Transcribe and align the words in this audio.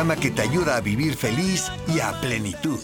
que 0.00 0.30
te 0.30 0.40
ayuda 0.40 0.76
a 0.76 0.80
vivir 0.80 1.14
feliz 1.14 1.70
y 1.86 2.00
a 2.00 2.18
plenitud. 2.22 2.78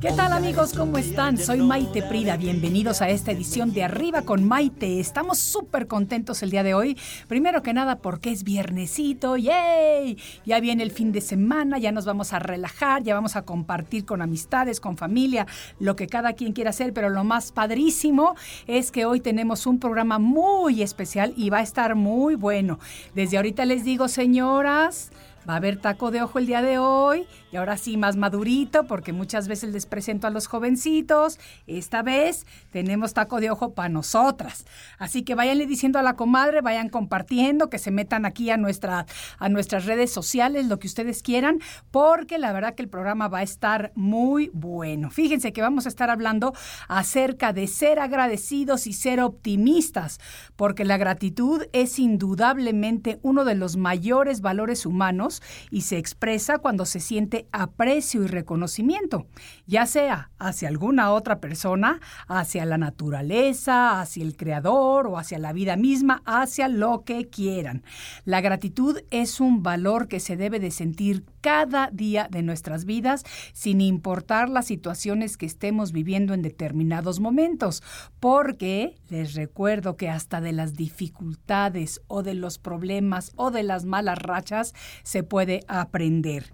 ¿Qué 0.00 0.10
tal 0.12 0.32
amigos? 0.32 0.72
¿Cómo 0.72 0.96
están? 0.96 1.36
Soy 1.36 1.58
Maite 1.58 2.02
Prida. 2.02 2.38
Bienvenidos 2.38 3.02
a 3.02 3.10
esta 3.10 3.30
edición 3.30 3.74
de 3.74 3.84
Arriba 3.84 4.22
con 4.22 4.48
Maite. 4.48 5.00
Estamos 5.00 5.36
súper 5.36 5.86
contentos 5.86 6.42
el 6.42 6.50
día 6.50 6.62
de 6.62 6.72
hoy. 6.72 6.96
Primero 7.28 7.62
que 7.62 7.74
nada 7.74 7.96
porque 7.96 8.30
es 8.30 8.42
viernesito. 8.42 9.36
¡Yay! 9.36 10.16
Ya 10.46 10.60
viene 10.60 10.82
el 10.82 10.90
fin 10.92 11.12
de 11.12 11.20
semana, 11.20 11.76
ya 11.76 11.92
nos 11.92 12.06
vamos 12.06 12.32
a 12.32 12.38
relajar, 12.38 13.02
ya 13.02 13.12
vamos 13.12 13.36
a 13.36 13.42
compartir 13.42 14.06
con 14.06 14.22
amistades, 14.22 14.80
con 14.80 14.96
familia, 14.96 15.46
lo 15.78 15.94
que 15.94 16.06
cada 16.06 16.32
quien 16.32 16.54
quiera 16.54 16.70
hacer. 16.70 16.94
Pero 16.94 17.10
lo 17.10 17.22
más 17.22 17.52
padrísimo 17.52 18.34
es 18.66 18.90
que 18.90 19.04
hoy 19.04 19.20
tenemos 19.20 19.66
un 19.66 19.78
programa 19.78 20.18
muy 20.18 20.80
especial 20.80 21.34
y 21.36 21.50
va 21.50 21.58
a 21.58 21.62
estar 21.62 21.94
muy 21.94 22.34
bueno. 22.34 22.78
Desde 23.14 23.36
ahorita 23.36 23.66
les 23.66 23.84
digo, 23.84 24.08
señoras, 24.08 25.10
Va 25.50 25.54
a 25.54 25.56
haber 25.56 25.78
taco 25.78 26.12
de 26.12 26.22
ojo 26.22 26.38
el 26.38 26.46
día 26.46 26.62
de 26.62 26.78
hoy 26.78 27.26
y 27.52 27.56
ahora 27.56 27.76
sí 27.76 27.96
más 27.96 28.16
madurito 28.16 28.84
porque 28.84 29.12
muchas 29.12 29.48
veces 29.48 29.72
les 29.72 29.86
presento 29.86 30.26
a 30.26 30.30
los 30.30 30.46
jovencitos. 30.46 31.38
Esta 31.66 32.02
vez 32.02 32.46
tenemos 32.72 33.14
taco 33.14 33.40
de 33.40 33.50
ojo 33.50 33.74
para 33.74 33.88
nosotras. 33.88 34.64
Así 34.98 35.22
que 35.22 35.34
váyanle 35.34 35.66
diciendo 35.66 35.98
a 35.98 36.02
la 36.02 36.14
comadre, 36.14 36.60
vayan 36.60 36.88
compartiendo, 36.88 37.70
que 37.70 37.78
se 37.78 37.90
metan 37.90 38.24
aquí 38.24 38.50
a, 38.50 38.54
a 38.54 39.48
nuestras 39.48 39.84
redes 39.86 40.12
sociales, 40.12 40.66
lo 40.66 40.78
que 40.78 40.86
ustedes 40.86 41.22
quieran, 41.22 41.60
porque 41.90 42.38
la 42.38 42.52
verdad 42.52 42.74
que 42.74 42.82
el 42.82 42.88
programa 42.88 43.28
va 43.28 43.38
a 43.38 43.42
estar 43.42 43.92
muy 43.94 44.50
bueno. 44.52 45.10
Fíjense 45.10 45.52
que 45.52 45.62
vamos 45.62 45.86
a 45.86 45.88
estar 45.88 46.10
hablando 46.10 46.54
acerca 46.88 47.52
de 47.52 47.66
ser 47.66 47.98
agradecidos 47.98 48.86
y 48.86 48.92
ser 48.92 49.20
optimistas, 49.20 50.20
porque 50.56 50.84
la 50.84 50.96
gratitud 50.96 51.64
es 51.72 51.98
indudablemente 51.98 53.18
uno 53.22 53.44
de 53.44 53.54
los 53.54 53.76
mayores 53.76 54.40
valores 54.40 54.86
humanos 54.86 55.42
y 55.70 55.82
se 55.82 55.98
expresa 55.98 56.58
cuando 56.58 56.86
se 56.86 57.00
siente 57.00 57.39
aprecio 57.52 58.22
y 58.22 58.26
reconocimiento, 58.26 59.26
ya 59.66 59.86
sea 59.86 60.30
hacia 60.38 60.68
alguna 60.68 61.12
otra 61.12 61.40
persona, 61.40 62.00
hacia 62.28 62.64
la 62.64 62.78
naturaleza, 62.78 64.00
hacia 64.00 64.22
el 64.22 64.36
creador 64.36 65.06
o 65.06 65.18
hacia 65.18 65.38
la 65.38 65.52
vida 65.52 65.76
misma, 65.76 66.22
hacia 66.24 66.68
lo 66.68 67.04
que 67.04 67.28
quieran. 67.28 67.82
La 68.24 68.40
gratitud 68.40 68.98
es 69.10 69.40
un 69.40 69.62
valor 69.62 70.08
que 70.08 70.20
se 70.20 70.36
debe 70.36 70.60
de 70.60 70.70
sentir 70.70 71.24
cada 71.40 71.88
día 71.92 72.28
de 72.30 72.42
nuestras 72.42 72.84
vidas 72.84 73.24
sin 73.52 73.80
importar 73.80 74.48
las 74.48 74.66
situaciones 74.66 75.36
que 75.36 75.46
estemos 75.46 75.92
viviendo 75.92 76.34
en 76.34 76.42
determinados 76.42 77.20
momentos, 77.20 77.82
porque 78.20 78.96
les 79.08 79.34
recuerdo 79.34 79.96
que 79.96 80.08
hasta 80.08 80.40
de 80.40 80.52
las 80.52 80.74
dificultades 80.74 82.00
o 82.06 82.22
de 82.22 82.34
los 82.34 82.58
problemas 82.58 83.32
o 83.36 83.50
de 83.50 83.62
las 83.62 83.84
malas 83.84 84.18
rachas 84.18 84.74
se 85.02 85.22
puede 85.22 85.64
aprender. 85.68 86.50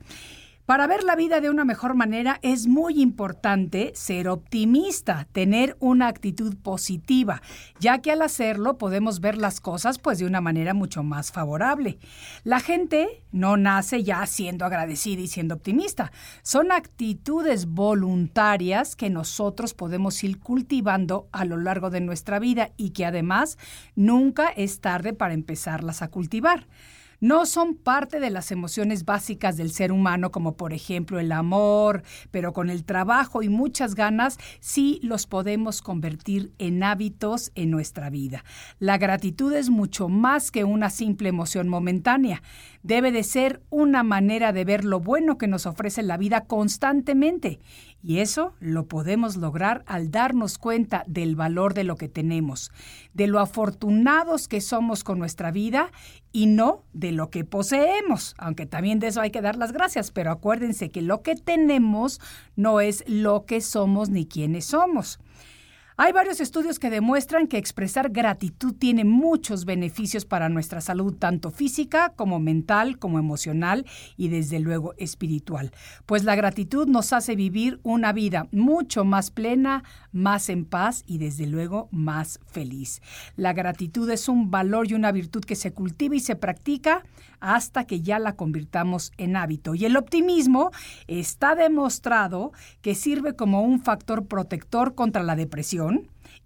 Para 0.67 0.89
ver 0.89 1.05
la 1.05 1.15
vida 1.15 1.41
de 1.41 1.49
una 1.49 1.65
mejor 1.65 1.95
manera 1.95 2.41
es 2.43 2.67
muy 2.67 3.01
importante 3.01 3.93
ser 3.95 4.27
optimista, 4.27 5.29
tener 5.31 5.77
una 5.79 6.09
actitud 6.09 6.57
positiva, 6.57 7.41
ya 7.79 8.01
que 8.01 8.11
al 8.11 8.21
hacerlo 8.21 8.77
podemos 8.77 9.21
ver 9.21 9.39
las 9.39 9.61
cosas 9.61 10.01
pues 10.01 10.19
de 10.19 10.27
una 10.27 10.41
manera 10.41 10.75
mucho 10.75 11.05
más 11.05 11.31
favorable. 11.31 12.01
La 12.43 12.59
gente 12.59 13.23
no 13.31 13.57
nace 13.57 14.03
ya 14.03 14.27
siendo 14.27 14.65
agradecida 14.65 15.23
y 15.23 15.29
siendo 15.29 15.55
optimista, 15.55 16.11
son 16.43 16.73
actitudes 16.73 17.67
voluntarias 17.67 18.97
que 18.97 19.09
nosotros 19.09 19.73
podemos 19.73 20.25
ir 20.25 20.41
cultivando 20.41 21.29
a 21.31 21.45
lo 21.45 21.59
largo 21.59 21.91
de 21.91 22.01
nuestra 22.01 22.41
vida 22.41 22.73
y 22.77 22.91
que 22.91 23.07
además 23.07 23.57
nunca 23.95 24.49
es 24.49 24.81
tarde 24.81 25.13
para 25.13 25.35
empezarlas 25.35 26.03
a 26.03 26.09
cultivar 26.09 26.67
no 27.21 27.47
son 27.47 27.75
parte 27.75 28.21
de 28.21 28.31
las 28.31 28.51
emociones 28.51 29.05
básicas 29.05 29.57
del 29.57 29.71
ser 29.71 29.93
humano, 29.93 30.31
como 30.31 30.57
por 30.57 30.73
ejemplo 30.73 31.19
el 31.19 31.33
amor, 31.33 32.03
pero 32.31 32.53
con 32.53 32.71
el 32.71 32.85
trabajo 32.85 33.43
y 33.43 33.49
muchas 33.49 33.95
ganas 33.95 34.39
sí 34.61 35.01
los 35.03 35.27
podemos 35.27 35.83
convertir 35.83 36.53
en 36.59 36.83
hábitos 36.83 37.53
en 37.55 37.71
nuestra 37.71 38.11
vida. 38.11 38.45
La 38.79 38.99
gratitud 38.99 39.53
es 39.53 39.71
mucho 39.71 40.09
más 40.09 40.51
que 40.51 40.65
una 40.65 40.91
simple 40.91 41.29
emoción 41.29 41.69
momentánea. 41.69 42.43
Debe 42.87 43.11
de 43.11 43.25
ser 43.25 43.63
una 43.69 44.05
manera 44.05 44.53
de 44.53 44.65
ver 44.65 44.85
lo 44.85 45.01
bueno 45.01 45.39
que 45.39 45.49
nos 45.49 45.67
ofrece 45.67 46.05
la 46.05 46.17
vida 46.17 46.43
constantemente. 46.43 47.59
Y 48.01 48.21
eso 48.21 48.55
lo 48.61 48.87
podemos 48.87 49.37
lograr 49.37 49.83
al 49.89 50.13
darnos 50.13 50.57
cuenta 50.57 51.03
del 51.09 51.35
valor 51.35 51.75
de 51.75 51.83
lo 51.83 51.97
que 51.97 52.09
tenemos, 52.09 52.71
de 53.13 53.27
lo 53.27 53.41
afortunados 53.41 54.47
que 54.47 54.61
somos 54.61 55.03
con 55.03 55.19
nuestra 55.19 55.51
vida 55.51 55.91
y 56.31 56.47
no 56.47 56.85
de 56.93 57.11
lo 57.11 57.29
que 57.29 57.45
poseemos, 57.45 58.37
aunque 58.39 58.67
también 58.67 59.01
de 59.01 59.09
eso 59.09 59.21
hay 59.21 59.33
que 59.33 59.41
dar 59.41 59.57
las 59.57 59.73
gracias, 59.73 60.13
pero 60.13 60.31
acuérdense 60.31 60.93
que 60.93 61.03
lo 61.03 61.23
que 61.23 61.35
tenemos 61.35 62.21
no 62.55 62.81
es 62.81 63.03
lo 63.09 63.47
que 63.47 63.63
somos 63.63 64.11
ni 64.11 64.27
quiénes 64.27 64.67
somos. 64.67 65.19
Hay 65.99 66.13
varios 66.13 66.43
estudios 66.43 66.79
que 66.79 66.91
demuestran 66.91 67.47
que 67.47 67.57
expresar 67.57 68.11
gratitud 68.11 68.75
tiene 68.75 69.07
muchos 69.07 69.65
beneficios 69.65 70.27
para 70.27 70.51
nuestra 70.51 70.83
salud, 70.83 71.15
tanto 71.15 71.51
física 71.51 72.13
como 72.15 72.39
mental, 72.39 72.99
como 72.99 73.19
emocional 73.19 73.87
y 74.15 74.29
desde 74.29 74.61
luego 74.61 74.93
espiritual. 74.99 75.73
Pues 76.05 76.25
la 76.25 76.37
gratitud 76.37 76.87
nos 76.87 77.15
hace 77.15 77.35
vivir 77.35 77.81
una 77.83 78.13
vida 78.13 78.47
mucho 78.53 79.07
más 79.07 79.31
plena, 79.31 79.85
más 80.13 80.51
en 80.51 80.67
paz 80.67 81.03
y 81.07 81.17
desde 81.17 81.47
luego 81.47 81.89
más 81.93 82.41
feliz. 82.45 83.01
La 83.37 83.55
gratitud 83.55 84.11
es 84.11 84.29
un 84.29 84.51
valor 84.51 84.91
y 84.91 84.95
una 84.95 85.13
virtud 85.13 85.47
que 85.47 85.57
se 85.57 85.73
cultiva 85.73 86.15
y 86.15 86.21
se 86.21 86.37
practica 86.37 87.05
hasta 87.41 87.85
que 87.87 88.03
ya 88.03 88.19
la 88.19 88.37
convirtamos 88.37 89.13
en 89.17 89.35
hábito. 89.35 89.75
Y 89.75 89.87
el 89.87 89.97
optimismo 89.97 90.73
está 91.07 91.55
demostrado 91.55 92.53
que 92.83 92.95
sirve 92.95 93.35
como 93.35 93.63
un 93.63 93.81
factor 93.81 94.27
protector 94.27 94.95
contra 94.95 95.23
la 95.23 95.37
depresión 95.37 95.86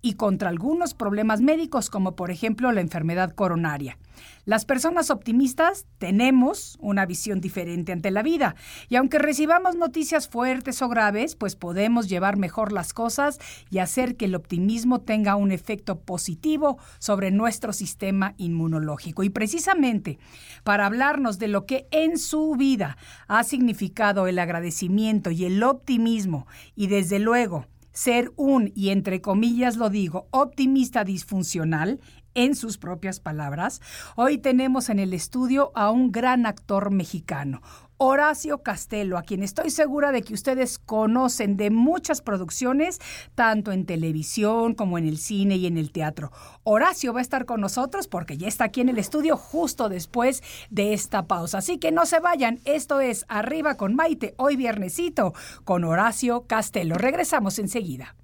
y 0.02 0.14
contra 0.14 0.48
algunos 0.48 0.94
problemas 0.94 1.40
médicos 1.40 1.90
como 1.90 2.16
por 2.16 2.30
ejemplo 2.30 2.72
la 2.72 2.80
enfermedad 2.80 3.34
coronaria. 3.34 3.98
Las 4.44 4.64
personas 4.64 5.10
optimistas 5.10 5.86
tenemos 5.98 6.76
una 6.80 7.06
visión 7.06 7.40
diferente 7.40 7.92
ante 7.92 8.10
la 8.10 8.22
vida 8.22 8.54
y 8.88 8.96
aunque 8.96 9.18
recibamos 9.18 9.76
noticias 9.76 10.28
fuertes 10.28 10.82
o 10.82 10.88
graves, 10.88 11.36
pues 11.36 11.56
podemos 11.56 12.08
llevar 12.08 12.36
mejor 12.36 12.72
las 12.72 12.92
cosas 12.92 13.38
y 13.70 13.78
hacer 13.78 14.16
que 14.16 14.26
el 14.26 14.34
optimismo 14.34 15.00
tenga 15.00 15.36
un 15.36 15.52
efecto 15.52 16.00
positivo 16.00 16.78
sobre 16.98 17.30
nuestro 17.30 17.72
sistema 17.72 18.34
inmunológico. 18.36 19.22
Y 19.22 19.30
precisamente 19.30 20.18
para 20.64 20.86
hablarnos 20.86 21.38
de 21.38 21.48
lo 21.48 21.66
que 21.66 21.86
en 21.90 22.18
su 22.18 22.54
vida 22.56 22.96
ha 23.28 23.44
significado 23.44 24.26
el 24.26 24.38
agradecimiento 24.38 25.30
y 25.30 25.44
el 25.44 25.62
optimismo 25.62 26.46
y 26.74 26.88
desde 26.88 27.18
luego 27.18 27.66
ser 28.00 28.32
un, 28.36 28.72
y 28.74 28.88
entre 28.88 29.20
comillas 29.20 29.76
lo 29.76 29.90
digo, 29.90 30.26
optimista 30.30 31.04
disfuncional, 31.04 32.00
en 32.32 32.54
sus 32.54 32.78
propias 32.78 33.20
palabras, 33.20 33.82
hoy 34.16 34.38
tenemos 34.38 34.88
en 34.88 35.00
el 35.00 35.12
estudio 35.12 35.70
a 35.74 35.90
un 35.90 36.10
gran 36.10 36.46
actor 36.46 36.90
mexicano, 36.90 37.60
Horacio 38.02 38.62
Castelo, 38.62 39.18
a 39.18 39.22
quien 39.22 39.42
estoy 39.42 39.68
segura 39.68 40.10
de 40.10 40.22
que 40.22 40.32
ustedes 40.32 40.78
conocen 40.78 41.58
de 41.58 41.68
muchas 41.68 42.22
producciones, 42.22 42.98
tanto 43.34 43.72
en 43.72 43.84
televisión 43.84 44.72
como 44.72 44.96
en 44.96 45.06
el 45.06 45.18
cine 45.18 45.56
y 45.56 45.66
en 45.66 45.76
el 45.76 45.92
teatro. 45.92 46.32
Horacio 46.64 47.12
va 47.12 47.18
a 47.18 47.22
estar 47.22 47.44
con 47.44 47.60
nosotros 47.60 48.08
porque 48.08 48.38
ya 48.38 48.48
está 48.48 48.64
aquí 48.64 48.80
en 48.80 48.88
el 48.88 48.96
estudio 48.96 49.36
justo 49.36 49.90
después 49.90 50.42
de 50.70 50.94
esta 50.94 51.26
pausa. 51.26 51.58
Así 51.58 51.76
que 51.76 51.92
no 51.92 52.06
se 52.06 52.20
vayan, 52.20 52.60
esto 52.64 53.00
es 53.00 53.26
Arriba 53.28 53.74
con 53.74 53.94
Maite, 53.94 54.32
hoy 54.38 54.56
viernesito, 54.56 55.34
con 55.64 55.84
Horacio 55.84 56.46
Castelo. 56.46 56.94
Regresamos 56.94 57.58
enseguida. 57.58 58.16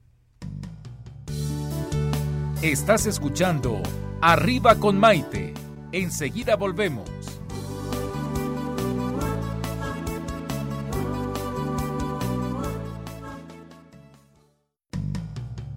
Estás 2.63 3.05
escuchando 3.05 3.83
Arriba 4.23 4.77
con 4.77 4.99
Maite. 4.99 5.53
Enseguida 5.93 6.57
volvemos. 6.57 7.16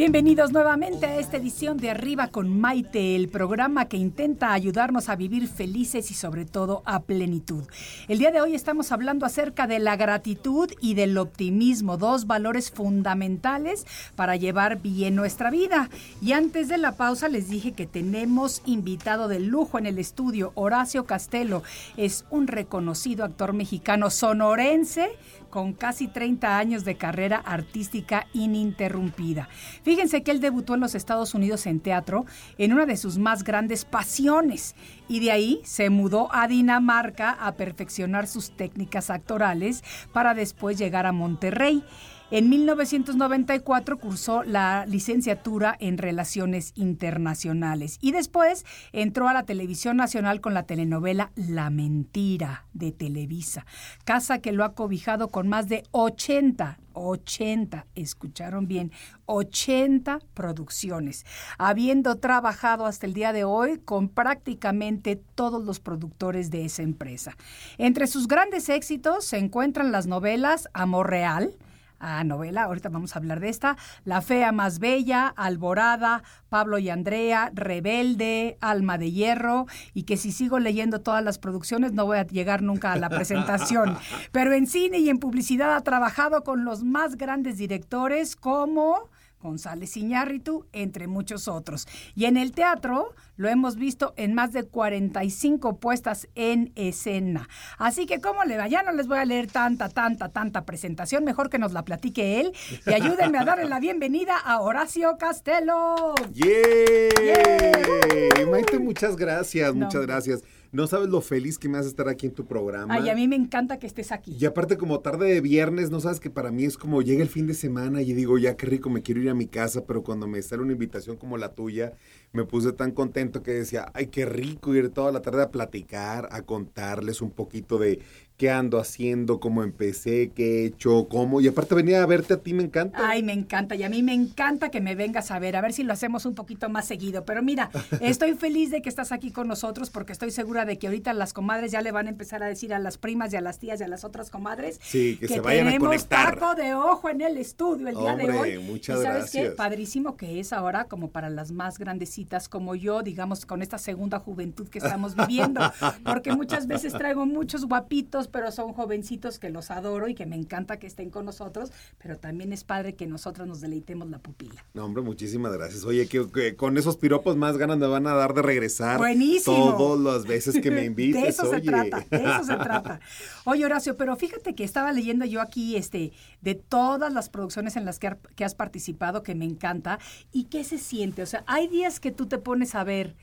Bienvenidos 0.00 0.50
nuevamente 0.50 1.04
a 1.04 1.18
esta 1.18 1.36
edición 1.36 1.76
de 1.76 1.90
Arriba 1.90 2.28
con 2.28 2.58
Maite, 2.58 3.16
el 3.16 3.28
programa 3.28 3.84
que 3.84 3.98
intenta 3.98 4.54
ayudarnos 4.54 5.10
a 5.10 5.14
vivir 5.14 5.46
felices 5.46 6.10
y 6.10 6.14
sobre 6.14 6.46
todo 6.46 6.82
a 6.86 7.00
plenitud. 7.00 7.64
El 8.08 8.18
día 8.18 8.30
de 8.30 8.40
hoy 8.40 8.54
estamos 8.54 8.92
hablando 8.92 9.26
acerca 9.26 9.66
de 9.66 9.78
la 9.78 9.96
gratitud 9.96 10.70
y 10.80 10.94
del 10.94 11.18
optimismo, 11.18 11.98
dos 11.98 12.26
valores 12.26 12.70
fundamentales 12.70 13.86
para 14.16 14.36
llevar 14.36 14.80
bien 14.80 15.16
nuestra 15.16 15.50
vida. 15.50 15.90
Y 16.22 16.32
antes 16.32 16.68
de 16.68 16.78
la 16.78 16.92
pausa 16.92 17.28
les 17.28 17.50
dije 17.50 17.72
que 17.72 17.86
tenemos 17.86 18.62
invitado 18.64 19.28
de 19.28 19.40
lujo 19.40 19.78
en 19.78 19.84
el 19.84 19.98
estudio, 19.98 20.52
Horacio 20.54 21.04
Castelo. 21.04 21.62
Es 21.98 22.24
un 22.30 22.46
reconocido 22.46 23.22
actor 23.22 23.52
mexicano 23.52 24.08
sonorense 24.08 25.10
con 25.50 25.72
casi 25.72 26.08
30 26.08 26.56
años 26.56 26.84
de 26.84 26.96
carrera 26.96 27.36
artística 27.44 28.26
ininterrumpida. 28.32 29.48
Fíjense 29.82 30.22
que 30.22 30.30
él 30.30 30.40
debutó 30.40 30.74
en 30.74 30.80
los 30.80 30.94
Estados 30.94 31.34
Unidos 31.34 31.66
en 31.66 31.80
teatro 31.80 32.24
en 32.56 32.72
una 32.72 32.86
de 32.86 32.96
sus 32.96 33.18
más 33.18 33.44
grandes 33.44 33.84
pasiones 33.84 34.74
y 35.08 35.20
de 35.20 35.32
ahí 35.32 35.60
se 35.64 35.90
mudó 35.90 36.28
a 36.32 36.46
Dinamarca 36.46 37.30
a 37.30 37.52
perfeccionar 37.56 38.26
sus 38.26 38.52
técnicas 38.52 39.10
actorales 39.10 39.82
para 40.12 40.34
después 40.34 40.78
llegar 40.78 41.06
a 41.06 41.12
Monterrey. 41.12 41.84
En 42.32 42.48
1994 42.48 43.98
cursó 43.98 44.44
la 44.44 44.86
licenciatura 44.86 45.76
en 45.80 45.98
Relaciones 45.98 46.72
Internacionales 46.76 47.98
y 48.00 48.12
después 48.12 48.64
entró 48.92 49.28
a 49.28 49.32
la 49.32 49.42
televisión 49.42 49.96
nacional 49.96 50.40
con 50.40 50.54
la 50.54 50.62
telenovela 50.62 51.32
La 51.34 51.70
Mentira 51.70 52.66
de 52.72 52.92
Televisa, 52.92 53.66
casa 54.04 54.38
que 54.38 54.52
lo 54.52 54.62
ha 54.62 54.74
cobijado 54.74 55.28
con 55.28 55.48
más 55.48 55.68
de 55.68 55.82
80 55.90 56.78
80, 56.92 57.86
escucharon 57.94 58.66
bien, 58.66 58.92
80 59.26 60.20
producciones, 60.34 61.24
habiendo 61.58 62.16
trabajado 62.16 62.86
hasta 62.86 63.06
el 63.06 63.14
día 63.14 63.32
de 63.32 63.44
hoy 63.44 63.78
con 63.78 64.08
prácticamente 64.08 65.16
todos 65.16 65.64
los 65.64 65.80
productores 65.80 66.50
de 66.50 66.64
esa 66.64 66.82
empresa. 66.82 67.36
Entre 67.78 68.06
sus 68.06 68.28
grandes 68.28 68.68
éxitos 68.68 69.24
se 69.24 69.38
encuentran 69.38 69.92
las 69.92 70.06
novelas 70.06 70.68
Amor 70.74 71.10
Real, 71.10 71.54
a 72.00 72.24
novela, 72.24 72.64
ahorita 72.64 72.88
vamos 72.88 73.14
a 73.14 73.18
hablar 73.18 73.40
de 73.40 73.48
esta, 73.48 73.76
La 74.04 74.22
fea 74.22 74.50
más 74.52 74.78
bella, 74.78 75.28
Alborada, 75.28 76.22
Pablo 76.48 76.78
y 76.78 76.90
Andrea, 76.90 77.50
Rebelde, 77.54 78.58
Alma 78.60 78.98
de 78.98 79.12
Hierro, 79.12 79.66
y 79.94 80.02
que 80.04 80.16
si 80.16 80.32
sigo 80.32 80.58
leyendo 80.58 81.00
todas 81.00 81.22
las 81.22 81.38
producciones 81.38 81.92
no 81.92 82.06
voy 82.06 82.18
a 82.18 82.26
llegar 82.26 82.62
nunca 82.62 82.92
a 82.92 82.96
la 82.96 83.08
presentación. 83.08 83.96
Pero 84.32 84.52
en 84.54 84.66
cine 84.66 84.98
y 84.98 85.10
en 85.10 85.18
publicidad 85.18 85.74
ha 85.74 85.80
trabajado 85.82 86.42
con 86.42 86.64
los 86.64 86.82
más 86.82 87.16
grandes 87.16 87.58
directores 87.58 88.34
como... 88.34 89.08
González 89.40 89.96
Iñárritu, 89.96 90.66
entre 90.72 91.06
muchos 91.06 91.48
otros. 91.48 91.88
Y 92.14 92.26
en 92.26 92.36
el 92.36 92.52
teatro 92.52 93.14
lo 93.36 93.48
hemos 93.48 93.76
visto 93.76 94.14
en 94.16 94.34
más 94.34 94.52
de 94.52 94.64
45 94.64 95.78
puestas 95.78 96.28
en 96.34 96.72
escena. 96.76 97.48
Así 97.78 98.06
que, 98.06 98.20
¿cómo 98.20 98.44
le 98.44 98.56
va? 98.56 98.68
Ya 98.68 98.82
no 98.82 98.92
les 98.92 99.06
voy 99.06 99.18
a 99.18 99.24
leer 99.24 99.50
tanta, 99.50 99.88
tanta, 99.88 100.28
tanta 100.28 100.64
presentación. 100.64 101.24
Mejor 101.24 101.50
que 101.50 101.58
nos 101.58 101.72
la 101.72 101.84
platique 101.84 102.40
él. 102.40 102.52
Y 102.86 102.92
ayúdenme 102.92 103.38
a 103.38 103.44
darle 103.44 103.64
la 103.64 103.80
bienvenida 103.80 104.36
a 104.36 104.60
Horacio 104.60 105.16
Castelo. 105.18 106.14
¡Yay! 106.32 108.44
Maite, 108.50 108.78
muchas 108.78 109.16
gracias, 109.16 109.74
muchas 109.74 110.06
gracias. 110.06 110.42
No 110.72 110.86
sabes 110.86 111.08
lo 111.08 111.20
feliz 111.20 111.58
que 111.58 111.68
me 111.68 111.78
hace 111.78 111.88
estar 111.88 112.08
aquí 112.08 112.26
en 112.26 112.32
tu 112.32 112.46
programa. 112.46 112.94
Ay, 112.94 113.08
a 113.08 113.14
mí 113.16 113.26
me 113.26 113.34
encanta 113.34 113.80
que 113.80 113.88
estés 113.88 114.12
aquí. 114.12 114.36
Y 114.38 114.44
aparte, 114.44 114.76
como 114.76 115.00
tarde 115.00 115.26
de 115.32 115.40
viernes, 115.40 115.90
no 115.90 115.98
sabes 115.98 116.20
que 116.20 116.30
para 116.30 116.52
mí 116.52 116.64
es 116.64 116.76
como 116.78 117.02
llega 117.02 117.22
el 117.22 117.28
fin 117.28 117.48
de 117.48 117.54
semana 117.54 118.02
y 118.02 118.12
digo, 118.12 118.38
ya 118.38 118.56
qué 118.56 118.66
rico, 118.66 118.88
me 118.88 119.02
quiero 119.02 119.20
ir 119.20 119.30
a 119.30 119.34
mi 119.34 119.48
casa, 119.48 119.84
pero 119.84 120.04
cuando 120.04 120.28
me 120.28 120.40
sale 120.42 120.62
una 120.62 120.72
invitación 120.72 121.16
como 121.16 121.36
la 121.38 121.54
tuya, 121.54 121.94
me 122.32 122.44
puse 122.44 122.72
tan 122.72 122.92
contento 122.92 123.42
que 123.42 123.50
decía, 123.50 123.90
ay, 123.94 124.06
qué 124.06 124.26
rico 124.26 124.72
ir 124.72 124.90
toda 124.90 125.10
la 125.10 125.22
tarde 125.22 125.42
a 125.42 125.50
platicar, 125.50 126.28
a 126.30 126.42
contarles 126.42 127.20
un 127.20 127.32
poquito 127.32 127.76
de 127.78 127.98
qué 128.40 128.50
ando 128.50 128.78
haciendo, 128.78 129.38
cómo 129.38 129.62
empecé, 129.62 130.32
qué 130.34 130.62
he 130.62 130.64
hecho, 130.64 131.08
cómo. 131.10 131.42
Y 131.42 131.48
aparte 131.48 131.74
venía 131.74 132.02
a 132.02 132.06
verte 132.06 132.32
a 132.32 132.36
ti, 132.38 132.54
me 132.54 132.62
encanta. 132.62 133.06
Ay, 133.06 133.22
me 133.22 133.34
encanta. 133.34 133.74
Y 133.74 133.82
a 133.82 133.90
mí 133.90 134.02
me 134.02 134.14
encanta 134.14 134.70
que 134.70 134.80
me 134.80 134.94
vengas 134.94 135.30
a 135.30 135.38
ver, 135.38 135.56
a 135.56 135.60
ver 135.60 135.74
si 135.74 135.82
lo 135.82 135.92
hacemos 135.92 136.24
un 136.24 136.34
poquito 136.34 136.70
más 136.70 136.86
seguido. 136.86 137.26
Pero 137.26 137.42
mira, 137.42 137.68
estoy 138.00 138.32
feliz 138.32 138.70
de 138.70 138.80
que 138.80 138.88
estás 138.88 139.12
aquí 139.12 139.30
con 139.30 139.46
nosotros 139.46 139.90
porque 139.90 140.12
estoy 140.12 140.30
segura 140.30 140.64
de 140.64 140.78
que 140.78 140.86
ahorita 140.86 141.12
las 141.12 141.34
comadres 141.34 141.70
ya 141.70 141.82
le 141.82 141.92
van 141.92 142.06
a 142.06 142.08
empezar 142.08 142.42
a 142.42 142.46
decir 142.46 142.72
a 142.72 142.78
las 142.78 142.96
primas 142.96 143.30
y 143.34 143.36
a 143.36 143.42
las 143.42 143.58
tías 143.58 143.78
y 143.78 143.84
a 143.84 143.88
las 143.88 144.04
otras 144.04 144.30
comadres 144.30 144.80
sí, 144.82 145.18
que, 145.20 145.28
se 145.28 145.40
vayan 145.40 145.66
tenemos 145.66 145.88
a 145.88 145.90
conectar. 145.90 146.34
taco 146.36 146.54
de 146.54 146.72
ojo 146.72 147.10
en 147.10 147.20
el 147.20 147.36
estudio 147.36 147.88
el 147.88 147.96
día 147.96 148.16
de 148.16 148.30
hoy. 148.30 148.58
Muchas 148.58 149.00
y 149.00 149.02
sabes 149.02 149.18
gracias. 149.18 149.48
qué? 149.50 149.50
Padrísimo 149.50 150.16
que 150.16 150.40
es 150.40 150.54
ahora 150.54 150.84
como 150.84 151.10
para 151.10 151.28
las 151.28 151.52
más 151.52 151.78
grandecitas 151.78 152.48
como 152.48 152.74
yo, 152.74 153.02
digamos, 153.02 153.44
con 153.44 153.60
esta 153.60 153.76
segunda 153.76 154.18
juventud 154.18 154.66
que 154.68 154.78
estamos 154.78 155.14
viviendo. 155.14 155.60
Porque 156.06 156.32
muchas 156.32 156.66
veces 156.66 156.94
traigo 156.94 157.26
muchos 157.26 157.66
guapitos, 157.66 158.29
pero 158.30 158.50
son 158.52 158.72
jovencitos 158.72 159.38
que 159.38 159.50
los 159.50 159.70
adoro 159.70 160.08
y 160.08 160.14
que 160.14 160.26
me 160.26 160.36
encanta 160.36 160.78
que 160.78 160.86
estén 160.86 161.10
con 161.10 161.24
nosotros, 161.24 161.70
pero 161.98 162.18
también 162.18 162.52
es 162.52 162.64
padre 162.64 162.94
que 162.94 163.06
nosotros 163.06 163.46
nos 163.46 163.60
deleitemos 163.60 164.08
la 164.08 164.18
pupila. 164.18 164.64
No, 164.74 164.84
hombre, 164.84 165.02
muchísimas 165.02 165.52
gracias. 165.52 165.84
Oye, 165.84 166.08
que, 166.08 166.26
que 166.30 166.56
con 166.56 166.78
esos 166.78 166.96
piropos 166.96 167.36
más 167.36 167.56
ganas 167.56 167.78
me 167.78 167.86
van 167.86 168.06
a 168.06 168.14
dar 168.14 168.34
de 168.34 168.42
regresar. 168.42 168.98
Buenísimo. 168.98 169.76
Todas 169.76 170.00
las 170.00 170.26
veces 170.26 170.60
que 170.60 170.70
me 170.70 170.84
invites. 170.86 171.22
de 171.22 171.28
eso 171.28 171.48
oye. 171.48 171.60
se 171.60 171.66
trata, 171.66 172.06
de 172.10 172.16
eso 172.16 172.44
se 172.44 172.56
trata. 172.62 173.00
Oye, 173.44 173.64
Horacio, 173.64 173.96
pero 173.96 174.16
fíjate 174.16 174.54
que 174.54 174.64
estaba 174.64 174.92
leyendo 174.92 175.24
yo 175.24 175.40
aquí 175.40 175.76
este 175.76 176.12
de 176.40 176.54
todas 176.54 177.12
las 177.12 177.28
producciones 177.28 177.76
en 177.76 177.84
las 177.84 177.98
que, 177.98 178.16
que 178.36 178.44
has 178.44 178.54
participado, 178.54 179.22
que 179.22 179.34
me 179.34 179.44
encanta, 179.44 179.98
y 180.32 180.44
qué 180.44 180.64
se 180.64 180.78
siente. 180.78 181.22
O 181.22 181.26
sea, 181.26 181.44
hay 181.46 181.68
días 181.68 182.00
que 182.00 182.10
tú 182.10 182.26
te 182.26 182.38
pones 182.38 182.74
a 182.74 182.84
ver 182.84 183.16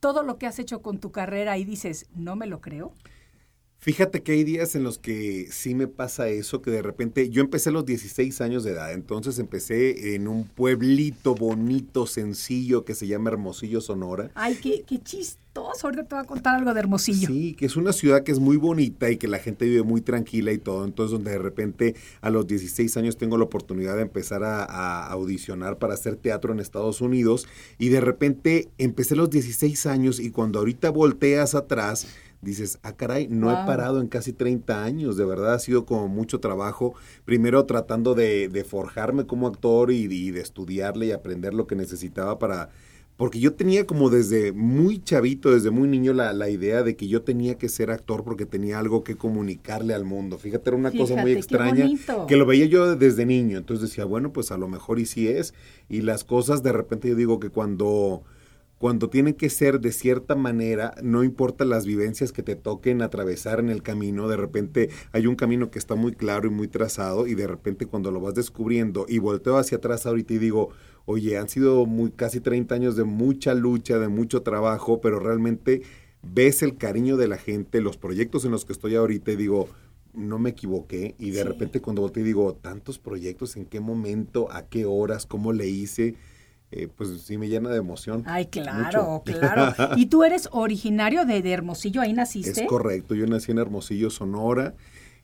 todo 0.00 0.22
lo 0.22 0.38
que 0.38 0.46
has 0.46 0.58
hecho 0.58 0.82
con 0.82 0.98
tu 0.98 1.12
carrera 1.12 1.58
y 1.58 1.64
dices, 1.64 2.06
no 2.14 2.34
me 2.36 2.46
lo 2.46 2.60
creo. 2.60 2.92
Fíjate 3.82 4.22
que 4.22 4.32
hay 4.32 4.44
días 4.44 4.74
en 4.74 4.82
los 4.84 4.98
que 4.98 5.48
sí 5.50 5.74
me 5.74 5.86
pasa 5.86 6.28
eso, 6.28 6.60
que 6.60 6.70
de 6.70 6.82
repente 6.82 7.30
yo 7.30 7.40
empecé 7.40 7.70
a 7.70 7.72
los 7.72 7.86
16 7.86 8.42
años 8.42 8.62
de 8.62 8.72
edad, 8.72 8.92
entonces 8.92 9.38
empecé 9.38 10.14
en 10.14 10.28
un 10.28 10.44
pueblito 10.44 11.34
bonito, 11.34 12.06
sencillo, 12.06 12.84
que 12.84 12.94
se 12.94 13.06
llama 13.06 13.30
Hermosillo, 13.30 13.80
Sonora. 13.80 14.30
Ay, 14.34 14.58
qué, 14.62 14.84
qué 14.86 14.98
chistoso, 14.98 15.86
ahorita 15.86 16.04
te 16.04 16.14
voy 16.14 16.22
a 16.22 16.26
contar 16.26 16.56
algo 16.56 16.74
de 16.74 16.80
Hermosillo. 16.80 17.28
Sí, 17.28 17.54
que 17.54 17.64
es 17.64 17.76
una 17.76 17.94
ciudad 17.94 18.22
que 18.22 18.32
es 18.32 18.38
muy 18.38 18.58
bonita 18.58 19.10
y 19.10 19.16
que 19.16 19.28
la 19.28 19.38
gente 19.38 19.64
vive 19.64 19.82
muy 19.82 20.02
tranquila 20.02 20.52
y 20.52 20.58
todo, 20.58 20.84
entonces 20.84 21.12
donde 21.12 21.30
de 21.30 21.38
repente 21.38 21.94
a 22.20 22.28
los 22.28 22.46
16 22.46 22.98
años 22.98 23.16
tengo 23.16 23.38
la 23.38 23.44
oportunidad 23.44 23.96
de 23.96 24.02
empezar 24.02 24.44
a, 24.44 24.62
a 24.62 25.06
audicionar 25.06 25.78
para 25.78 25.94
hacer 25.94 26.16
teatro 26.16 26.52
en 26.52 26.60
Estados 26.60 27.00
Unidos 27.00 27.48
y 27.78 27.88
de 27.88 28.02
repente 28.02 28.68
empecé 28.76 29.14
a 29.14 29.16
los 29.16 29.30
16 29.30 29.86
años 29.86 30.20
y 30.20 30.32
cuando 30.32 30.58
ahorita 30.58 30.90
volteas 30.90 31.54
atrás, 31.54 32.06
dices, 32.42 32.78
ah, 32.82 32.96
caray, 32.96 33.28
no 33.28 33.46
Wow. 33.48 33.54
he 33.62 33.66
parado 33.66 34.00
en 34.00 34.08
casi 34.08 34.32
30 34.32 34.82
años, 34.84 35.16
de 35.16 35.24
verdad 35.24 35.54
ha 35.54 35.58
sido 35.58 35.84
como 35.84 36.08
mucho 36.08 36.40
trabajo, 36.40 36.94
primero 37.24 37.66
tratando 37.66 38.14
de, 38.14 38.48
de 38.48 38.64
forjarme 38.64 39.26
como 39.26 39.46
actor 39.46 39.90
y, 39.92 40.04
y 40.04 40.30
de 40.30 40.40
estudiarle 40.40 41.06
y 41.06 41.12
aprender 41.12 41.54
lo 41.54 41.66
que 41.66 41.76
necesitaba 41.76 42.38
para... 42.38 42.70
Porque 43.16 43.38
yo 43.38 43.52
tenía 43.52 43.86
como 43.86 44.08
desde 44.08 44.50
muy 44.52 44.98
chavito, 45.04 45.50
desde 45.52 45.70
muy 45.70 45.86
niño, 45.86 46.14
la, 46.14 46.32
la 46.32 46.48
idea 46.48 46.82
de 46.82 46.96
que 46.96 47.06
yo 47.06 47.20
tenía 47.20 47.58
que 47.58 47.68
ser 47.68 47.90
actor 47.90 48.24
porque 48.24 48.46
tenía 48.46 48.78
algo 48.78 49.04
que 49.04 49.14
comunicarle 49.16 49.92
al 49.92 50.06
mundo. 50.06 50.38
Fíjate, 50.38 50.70
era 50.70 50.78
una 50.78 50.90
cosa 50.90 51.16
muy 51.16 51.32
extraña 51.32 51.86
que 52.26 52.36
lo 52.36 52.46
veía 52.46 52.64
yo 52.64 52.96
desde 52.96 53.26
niño. 53.26 53.58
Entonces 53.58 53.90
decía, 53.90 54.06
bueno, 54.06 54.32
pues 54.32 54.50
a 54.52 54.56
lo 54.56 54.68
mejor 54.68 54.98
y 55.00 55.04
sí 55.04 55.28
es. 55.28 55.52
Y 55.90 56.00
las 56.00 56.24
cosas, 56.24 56.62
de 56.62 56.72
repente 56.72 57.10
yo 57.10 57.14
digo 57.14 57.40
que 57.40 57.50
cuando 57.50 58.22
cuando 58.80 59.10
tienen 59.10 59.34
que 59.34 59.50
ser 59.50 59.78
de 59.78 59.92
cierta 59.92 60.34
manera, 60.36 60.94
no 61.02 61.22
importa 61.22 61.66
las 61.66 61.84
vivencias 61.84 62.32
que 62.32 62.42
te 62.42 62.56
toquen 62.56 63.02
atravesar 63.02 63.60
en 63.60 63.68
el 63.68 63.82
camino, 63.82 64.26
de 64.26 64.38
repente 64.38 64.88
hay 65.12 65.26
un 65.26 65.36
camino 65.36 65.70
que 65.70 65.78
está 65.78 65.96
muy 65.96 66.12
claro 66.12 66.46
y 66.48 66.50
muy 66.50 66.66
trazado 66.66 67.26
y 67.26 67.34
de 67.34 67.46
repente 67.46 67.84
cuando 67.84 68.10
lo 68.10 68.20
vas 68.22 68.32
descubriendo 68.32 69.04
y 69.06 69.18
volteo 69.18 69.58
hacia 69.58 69.76
atrás 69.76 70.06
ahorita 70.06 70.32
y 70.32 70.38
digo, 70.38 70.70
oye, 71.04 71.36
han 71.36 71.50
sido 71.50 71.84
muy 71.84 72.10
casi 72.10 72.40
30 72.40 72.74
años 72.74 72.96
de 72.96 73.04
mucha 73.04 73.52
lucha, 73.52 73.98
de 73.98 74.08
mucho 74.08 74.40
trabajo, 74.40 75.02
pero 75.02 75.20
realmente 75.20 75.82
ves 76.22 76.62
el 76.62 76.78
cariño 76.78 77.18
de 77.18 77.28
la 77.28 77.36
gente, 77.36 77.82
los 77.82 77.98
proyectos 77.98 78.46
en 78.46 78.50
los 78.50 78.64
que 78.64 78.72
estoy 78.72 78.94
ahorita 78.94 79.30
y 79.32 79.36
digo, 79.36 79.68
no 80.14 80.38
me 80.38 80.50
equivoqué 80.50 81.16
y 81.18 81.32
de 81.32 81.42
Sí. 81.42 81.44
repente 81.48 81.82
cuando 81.82 82.00
volteo 82.00 82.22
y 82.22 82.26
digo, 82.26 82.54
tantos 82.54 82.98
proyectos, 82.98 83.58
en 83.58 83.66
qué 83.66 83.78
momento, 83.80 84.50
a 84.50 84.62
qué 84.70 84.86
horas, 84.86 85.26
cómo 85.26 85.52
le 85.52 85.68
hice, 85.68 86.14
eh, 86.72 86.88
pues 86.88 87.22
sí 87.22 87.36
me 87.36 87.48
llena 87.48 87.70
de 87.70 87.78
emoción. 87.78 88.22
Ay, 88.26 88.46
claro, 88.46 89.22
Mucho. 89.26 89.38
claro. 89.40 89.74
¿Y 89.96 90.06
tú 90.06 90.24
eres 90.24 90.48
originario 90.52 91.24
de, 91.24 91.42
de 91.42 91.50
Hermosillo? 91.52 92.00
¿Ahí 92.00 92.12
naciste? 92.12 92.62
Es 92.62 92.66
correcto, 92.68 93.14
yo 93.14 93.26
nací 93.26 93.50
en 93.50 93.58
Hermosillo, 93.58 94.10
Sonora, 94.10 94.74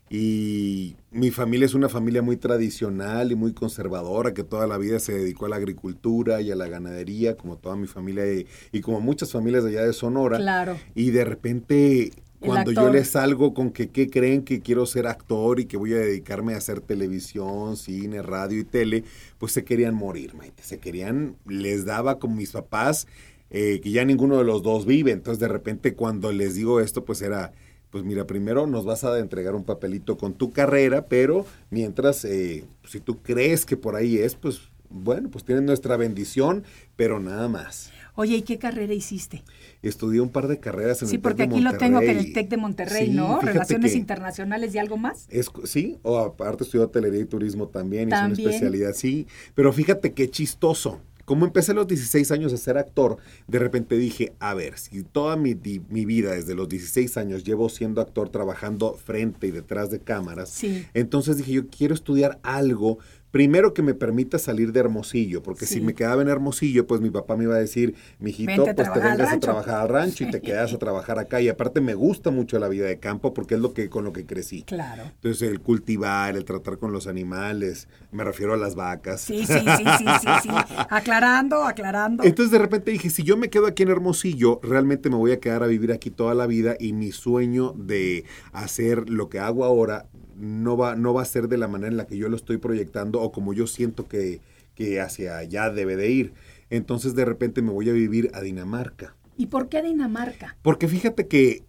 y 0.09 0.95
mi 1.11 1.31
familia 1.31 1.65
es 1.65 1.73
una 1.73 1.89
familia 1.89 2.21
muy 2.21 2.37
tradicional 2.37 3.31
y 3.31 3.35
muy 3.35 3.53
conservadora, 3.53 4.33
que 4.33 4.43
toda 4.43 4.65
la 4.65 4.77
vida 4.77 4.99
se 4.99 5.13
dedicó 5.13 5.45
a 5.45 5.49
la 5.49 5.57
agricultura 5.57 6.39
y 6.41 6.51
a 6.51 6.55
la 6.55 6.67
ganadería, 6.67 7.35
como 7.35 7.57
toda 7.57 7.75
mi 7.75 7.87
familia 7.87 8.31
y, 8.31 8.47
y 8.71 8.81
como 8.81 9.01
muchas 9.01 9.31
familias 9.31 9.65
de 9.65 9.71
allá 9.71 9.83
de 9.85 9.93
Sonora. 9.93 10.37
Claro. 10.37 10.77
Y 10.95 11.11
de 11.11 11.25
repente 11.25 12.11
cuando 12.39 12.71
yo 12.71 12.91
les 12.91 13.09
salgo 13.09 13.53
con 13.53 13.71
que 13.71 13.89
¿qué 13.89 14.09
creen 14.09 14.43
que 14.43 14.61
quiero 14.61 14.85
ser 14.85 15.07
actor 15.07 15.59
y 15.59 15.65
que 15.65 15.77
voy 15.77 15.93
a 15.93 15.97
dedicarme 15.97 16.53
a 16.53 16.57
hacer 16.57 16.81
televisión, 16.81 17.77
cine, 17.77 18.21
radio 18.21 18.59
y 18.59 18.63
tele, 18.63 19.03
pues 19.37 19.51
se 19.51 19.63
querían 19.63 19.95
morir, 19.95 20.35
Maite. 20.35 20.63
Se 20.63 20.79
querían, 20.79 21.35
les 21.47 21.85
daba 21.85 22.19
como 22.19 22.35
mis 22.35 22.51
papás, 22.51 23.07
eh, 23.49 23.79
que 23.81 23.91
ya 23.91 24.05
ninguno 24.05 24.37
de 24.37 24.43
los 24.43 24.61
dos 24.61 24.85
vive. 24.85 25.11
Entonces 25.11 25.39
de 25.39 25.47
repente 25.47 25.95
cuando 25.95 26.31
les 26.31 26.55
digo 26.55 26.79
esto, 26.79 27.05
pues 27.05 27.21
era, 27.21 27.53
pues 27.89 28.03
mira, 28.03 28.27
primero 28.27 28.67
nos 28.67 28.85
vas 28.85 29.03
a 29.03 29.17
entregar 29.19 29.55
un 29.55 29.63
papelito 29.63 30.17
con 30.17 30.33
tu 30.33 30.51
carrera, 30.51 31.07
pero 31.07 31.45
mientras, 31.69 32.23
eh, 32.25 32.65
si 32.85 32.99
tú 32.99 33.21
crees 33.21 33.65
que 33.65 33.77
por 33.77 33.95
ahí 33.95 34.17
es, 34.17 34.35
pues 34.35 34.61
bueno, 34.89 35.29
pues 35.29 35.43
tienen 35.43 35.65
nuestra 35.65 35.97
bendición, 35.97 36.63
pero 36.95 37.19
nada 37.19 37.47
más. 37.47 37.91
Oye, 38.19 38.37
¿y 38.37 38.41
qué 38.41 38.57
carrera 38.57 38.93
hiciste? 38.93 39.43
Estudié 39.83 40.21
un 40.21 40.29
par 40.29 40.47
de 40.47 40.59
carreras 40.59 41.01
en 41.03 41.07
sí, 41.07 41.15
el 41.15 41.21
TEC 41.21 41.23
porque 41.23 41.43
de 41.47 41.53
aquí 41.53 41.61
lo 41.61 41.77
tengo 41.77 41.99
que 41.99 42.05
en 42.05 42.09
el 42.11 42.15
Monterrey. 42.17 42.33
TEC 42.33 42.49
de 42.49 42.57
Monterrey, 42.57 43.05
Sí, 43.07 43.13
¿no? 43.13 43.39
Relaciones 43.39 43.95
internacionales 43.95 44.73
y 44.73 44.79
algo 44.79 44.97
más. 44.97 45.27
Es, 45.29 45.51
sí, 45.65 45.99
o 46.01 46.17
aparte 46.17 46.63
estudió 46.63 46.85
hotelería 46.85 47.21
y 47.21 47.25
turismo 47.25 47.67
también, 47.67 48.09
También. 48.09 48.41
una 48.47 48.49
especialidad, 48.55 48.93
sí. 48.93 49.27
Pero 49.53 49.71
fíjate 49.71 50.13
qué 50.13 50.29
chistoso. 50.29 50.99
Como 51.25 51.45
empecé 51.45 51.73
a 51.73 51.75
los 51.75 51.87
16 51.87 52.31
años 52.31 52.53
a 52.53 52.57
ser 52.57 52.77
actor, 52.77 53.17
de 53.47 53.59
repente 53.59 53.97
dije, 53.97 54.31
a 54.39 54.53
ver, 54.53 54.77
si 54.79 55.03
toda 55.03 55.35
mi, 55.35 55.53
di- 55.55 55.81
mi 55.89 56.05
vida 56.05 56.31
desde 56.31 56.55
los 56.55 56.69
16 56.69 57.17
años 57.17 57.43
llevo 57.43 57.67
siendo 57.67 57.99
actor, 57.99 58.29
trabajando 58.29 58.93
frente 58.93 59.45
y 59.47 59.51
detrás 59.51 59.91
de 59.91 59.99
cámaras, 59.99 60.49
Sí. 60.49 60.85
entonces 60.93 61.35
dije, 61.35 61.51
yo 61.51 61.67
quiero 61.67 61.93
estudiar 61.93 62.39
algo, 62.43 62.99
primero 63.31 63.73
que 63.73 63.81
me 63.81 63.93
permita 63.93 64.39
salir 64.39 64.71
de 64.71 64.79
Hermosillo, 64.79 65.43
porque 65.43 65.65
Sí. 65.65 65.75
si 65.75 65.81
me 65.81 65.93
quedaba 65.93 66.21
en 66.21 66.29
Hermosillo, 66.29 66.87
pues 66.87 67.01
mi 67.01 67.09
papá 67.09 67.35
me 67.35 67.43
iba 67.43 67.55
a 67.55 67.59
decir, 67.59 67.93
mijito, 68.19 68.63
Vente 68.63 68.73
pues 68.73 68.93
te 68.93 68.99
vengas 68.99 69.19
a 69.19 69.25
rancho". 69.31 69.39
trabajar 69.39 69.75
al 69.81 69.89
rancho 69.89 70.23
y 70.23 70.31
te 70.31 70.41
quedas 70.41 70.73
a 70.73 70.77
trabajar 70.77 71.19
acá. 71.19 71.41
Y 71.41 71.49
aparte 71.49 71.81
me 71.81 71.93
gusta 71.93 72.31
mucho 72.31 72.57
la 72.59 72.67
vida 72.69 72.85
de 72.85 72.99
campo 72.99 73.33
porque 73.33 73.55
es 73.55 73.61
lo 73.61 73.73
que 73.73 73.89
con 73.89 74.05
lo 74.05 74.13
que 74.13 74.25
crecí. 74.25 74.63
Claro. 74.63 75.03
Entonces, 75.03 75.49
el 75.49 75.59
cultivar, 75.59 76.35
el 76.37 76.45
tratar 76.45 76.77
con 76.77 76.91
los 76.91 77.05
animales, 77.07 77.87
me 78.11 78.23
refiero 78.23 78.53
a 78.53 78.57
las 78.57 78.75
vacas. 78.75 79.21
Sí, 79.21 79.45
sí, 79.45 79.53
sí, 79.53 79.83
sí, 79.97 80.05
sí, 80.21 80.29
sí. 80.43 80.49
Aclarando, 80.89 81.63
aclarando. 81.63 82.23
Entonces, 82.23 82.51
de 82.51 82.59
repente 82.59 82.91
dije, 82.91 83.09
si 83.09 83.23
yo 83.23 83.37
me 83.37 83.49
quedo 83.49 83.67
aquí 83.67 83.83
en 83.83 83.89
Hermosillo, 83.89 84.59
realmente 84.63 85.09
me 85.09 85.15
voy 85.15 85.31
a 85.31 85.39
quedar 85.39 85.63
a 85.63 85.67
vivir 85.67 85.91
aquí 85.91 86.09
toda 86.11 86.33
la 86.33 86.47
vida 86.47 86.75
y 86.79 86.93
mi 86.93 87.11
sueño 87.11 87.73
de 87.77 88.23
hacer 88.53 89.09
lo 89.09 89.29
que 89.29 89.39
hago 89.39 89.65
ahora 89.65 90.05
no 90.39 90.77
va, 90.77 90.95
no 90.95 91.15
va 91.15 91.23
a 91.23 91.25
ser 91.25 91.47
de 91.47 91.57
la 91.57 91.67
manera 91.67 91.89
en 91.89 91.97
la 91.97 92.05
que 92.05 92.15
yo 92.15 92.29
lo 92.29 92.35
estoy 92.35 92.57
proyectando 92.57 93.16
o 93.21 93.31
como 93.31 93.53
yo 93.53 93.67
siento 93.67 94.07
que, 94.07 94.41
que 94.75 95.01
hacia 95.01 95.37
allá 95.37 95.69
debe 95.69 95.95
de 95.95 96.09
ir. 96.09 96.33
Entonces, 96.69 97.15
de 97.15 97.25
repente 97.25 97.61
me 97.61 97.71
voy 97.71 97.89
a 97.89 97.93
vivir 97.93 98.29
a 98.33 98.41
Dinamarca. 98.41 99.15
¿Y 99.37 99.47
por 99.47 99.69
qué 99.69 99.81
Dinamarca? 99.81 100.57
Porque 100.61 100.87
fíjate 100.87 101.27
que 101.27 101.63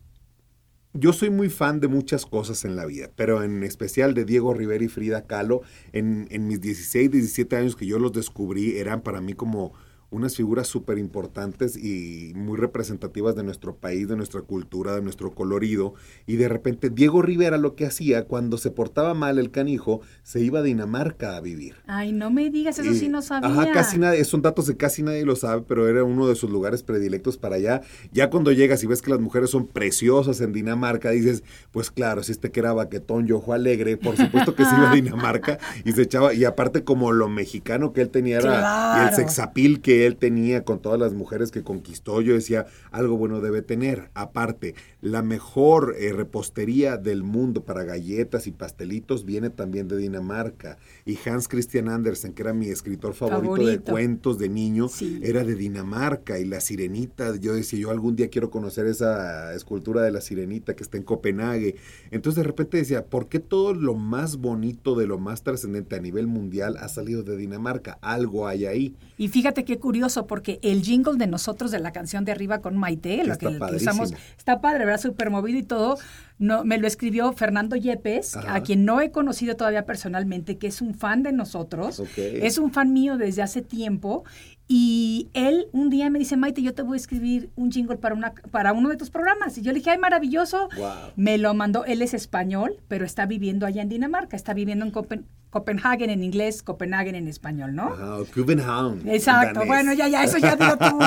yo 0.94 1.12
soy 1.12 1.30
muy 1.30 1.50
fan 1.50 1.80
de 1.80 1.88
muchas 1.88 2.26
cosas 2.26 2.64
en 2.64 2.74
la 2.74 2.86
vida, 2.86 3.10
pero 3.14 3.42
en 3.42 3.62
especial 3.62 4.14
de 4.14 4.24
Diego 4.24 4.54
Rivera 4.54 4.84
y 4.84 4.88
Frida 4.88 5.26
Kahlo. 5.26 5.62
En, 5.92 6.26
en 6.30 6.46
mis 6.46 6.60
16, 6.60 7.10
17 7.10 7.56
años 7.56 7.76
que 7.76 7.86
yo 7.86 7.98
los 7.98 8.12
descubrí, 8.12 8.78
eran 8.78 9.02
para 9.02 9.20
mí 9.20 9.34
como 9.34 9.74
unas 10.10 10.36
figuras 10.36 10.66
súper 10.66 10.96
importantes 10.98 11.76
y 11.76 12.32
muy 12.34 12.56
representativas 12.56 13.36
de 13.36 13.42
nuestro 13.42 13.76
país, 13.76 14.08
de 14.08 14.16
nuestra 14.16 14.40
cultura, 14.40 14.94
de 14.94 15.02
nuestro 15.02 15.34
colorido. 15.34 15.94
Y 16.26 16.36
de 16.36 16.48
repente 16.48 16.88
Diego 16.88 17.20
Rivera 17.20 17.58
lo 17.58 17.74
que 17.74 17.84
hacía, 17.84 18.24
cuando 18.24 18.56
se 18.56 18.70
portaba 18.70 19.12
mal 19.12 19.38
el 19.38 19.50
canijo, 19.50 20.00
se 20.22 20.40
iba 20.40 20.60
a 20.60 20.62
Dinamarca 20.62 21.36
a 21.36 21.40
vivir. 21.40 21.74
Ay, 21.86 22.12
no 22.12 22.30
me 22.30 22.48
digas, 22.50 22.78
eso 22.78 22.90
Y- 22.90 22.98
sí 22.98 23.08
no 23.08 23.20
sabía. 23.20 23.48
Ajá, 23.50 23.72
casi 23.72 23.98
nadie, 23.98 24.24
son 24.24 24.40
datos 24.40 24.66
que 24.66 24.76
casi 24.76 25.02
nadie 25.02 25.24
lo 25.26 25.36
sabe, 25.36 25.62
pero 25.68 25.86
era 25.88 26.04
uno 26.04 26.26
de 26.26 26.36
sus 26.36 26.50
lugares 26.50 26.82
predilectos 26.82 27.36
para 27.36 27.56
allá. 27.56 27.82
Ya 28.12 28.30
cuando 28.30 28.50
llegas 28.52 28.82
y 28.82 28.86
ves 28.86 29.02
que 29.02 29.10
las 29.10 29.20
mujeres 29.20 29.50
son 29.50 29.66
preciosas 29.66 30.40
en 30.40 30.52
Dinamarca, 30.54 31.10
dices, 31.10 31.42
pues 31.70 31.90
claro, 31.90 32.22
si 32.22 32.32
este 32.32 32.50
que 32.50 32.60
era 32.60 32.72
baquetón, 32.72 33.26
yo 33.26 33.36
ojo 33.38 33.52
alegre, 33.52 33.96
por 33.98 34.16
supuesto 34.16 34.54
que 34.54 34.64
se 34.64 34.74
iba 34.74 34.90
a 34.90 34.94
Dinamarca 34.94 35.58
y 35.84 35.92
se 35.92 36.02
echaba, 36.02 36.32
y 36.32 36.44
aparte 36.44 36.82
como 36.82 37.12
lo 37.12 37.28
mexicano 37.28 37.92
que 37.92 38.00
él 38.00 38.08
tenía 38.08 38.38
era, 38.38 39.02
y 39.04 39.08
el 39.08 39.14
sexapil 39.14 39.80
que 39.82 39.97
él 40.06 40.16
tenía 40.16 40.64
con 40.64 40.80
todas 40.80 40.98
las 40.98 41.12
mujeres 41.12 41.50
que 41.50 41.62
conquistó, 41.62 42.20
yo 42.20 42.34
decía, 42.34 42.66
algo 42.90 43.16
bueno 43.16 43.40
debe 43.40 43.62
tener. 43.62 44.10
Aparte, 44.14 44.74
la 45.00 45.22
mejor 45.22 45.94
eh, 45.98 46.12
repostería 46.12 46.96
del 46.96 47.22
mundo 47.22 47.64
para 47.64 47.84
galletas 47.84 48.46
y 48.48 48.50
pastelitos 48.50 49.24
viene 49.24 49.48
también 49.48 49.86
de 49.86 49.96
Dinamarca. 49.96 50.76
Y 51.04 51.16
Hans 51.24 51.46
Christian 51.46 51.88
Andersen, 51.88 52.32
que 52.32 52.42
era 52.42 52.52
mi 52.52 52.68
escritor 52.68 53.14
favorito, 53.14 53.64
de 53.64 53.78
cuentos 53.78 54.38
de 54.38 54.48
niño, 54.48 54.88
Sí. 54.88 55.20
era 55.22 55.44
de 55.44 55.54
Dinamarca. 55.54 56.40
Y 56.40 56.44
la 56.44 56.60
sirenita, 56.60 57.36
yo 57.36 57.54
decía, 57.54 57.78
yo 57.78 57.90
algún 57.90 58.16
día 58.16 58.28
quiero 58.28 58.50
conocer 58.50 58.86
esa 58.86 59.54
escultura 59.54 60.02
de 60.02 60.10
la 60.10 60.20
sirenita 60.20 60.74
que 60.74 60.82
está 60.82 60.96
en 60.96 61.04
Copenhague. 61.04 61.76
Entonces 62.10 62.42
de 62.42 62.48
repente 62.48 62.76
decía, 62.78 63.04
¿por 63.06 63.28
qué 63.28 63.38
todo 63.38 63.74
lo 63.74 63.94
más 63.94 64.38
bonito 64.38 64.96
de 64.96 65.06
lo 65.06 65.18
más 65.18 65.42
trascendente 65.42 65.94
a 65.94 66.00
nivel 66.00 66.26
mundial 66.26 66.76
ha 66.76 66.88
salido 66.88 67.22
de 67.22 67.36
Dinamarca? 67.36 67.98
Algo 68.00 68.48
hay 68.48 68.66
ahí. 68.66 68.96
Y 69.16 69.28
fíjate 69.28 69.64
qué 69.64 69.78
curioso, 69.78 70.26
porque 70.26 70.58
el 70.62 70.82
jingle 70.82 71.16
de 71.18 71.26
nosotros 71.26 71.70
de 71.70 71.78
la 71.78 71.92
canción 71.92 72.24
de 72.24 72.32
arriba 72.32 72.60
con 72.60 72.76
Maite, 72.76 73.24
lo 73.24 73.36
que, 73.38 73.46
que 73.58 73.76
usamos, 73.76 74.12
está 74.36 74.60
padre, 74.60 74.87
¿verdad? 74.88 75.02
Súper 75.02 75.30
movido 75.30 75.58
y 75.58 75.62
todo. 75.62 75.98
No, 76.38 76.64
me 76.64 76.78
lo 76.78 76.86
escribió 76.86 77.32
Fernando 77.32 77.74
Yepes, 77.76 78.36
Ajá. 78.36 78.54
a 78.54 78.62
quien 78.62 78.84
no 78.84 79.00
he 79.00 79.10
conocido 79.10 79.56
todavía 79.56 79.84
personalmente, 79.86 80.56
que 80.56 80.68
es 80.68 80.80
un 80.80 80.94
fan 80.94 81.22
de 81.22 81.32
nosotros. 81.32 82.00
Es 82.16 82.58
un 82.58 82.72
fan 82.72 82.92
mío 82.92 83.16
desde 83.16 83.42
hace 83.42 83.60
tiempo. 83.62 84.24
Y 84.70 85.28
él 85.32 85.66
un 85.72 85.88
día 85.88 86.10
me 86.10 86.18
dice, 86.18 86.36
Maite, 86.36 86.60
yo 86.62 86.74
te 86.74 86.82
voy 86.82 86.96
a 86.96 87.00
escribir 87.00 87.48
un 87.56 87.72
jingle 87.72 87.96
para, 87.96 88.14
una, 88.14 88.34
para 88.50 88.72
uno 88.74 88.90
de 88.90 88.96
tus 88.98 89.08
programas. 89.08 89.56
Y 89.56 89.62
yo 89.62 89.72
le 89.72 89.78
dije, 89.78 89.90
ay, 89.90 89.98
maravilloso. 89.98 90.68
Wow. 90.76 90.90
Me 91.16 91.38
lo 91.38 91.54
mandó, 91.54 91.84
él 91.86 92.02
es 92.02 92.12
español, 92.12 92.76
pero 92.86 93.06
está 93.06 93.24
viviendo 93.24 93.64
allá 93.64 93.80
en 93.80 93.88
Dinamarca, 93.88 94.36
está 94.36 94.52
viviendo 94.52 94.84
en 94.84 94.92
Copen- 94.92 95.24
Copenhagen 95.50 96.10
en 96.10 96.22
inglés, 96.22 96.62
Copenhagen 96.62 97.14
en 97.14 97.26
español, 97.26 97.74
¿no? 97.74 97.84
Ajá, 97.94 98.18
Kubenhavn, 98.34 99.00
en 99.00 99.08
Exacto, 99.08 99.64
bueno, 99.64 99.94
ya, 99.94 100.06
ya, 100.06 100.22
eso 100.22 100.36
ya 100.36 100.56
dilo 100.56 100.76
tú, 100.76 100.98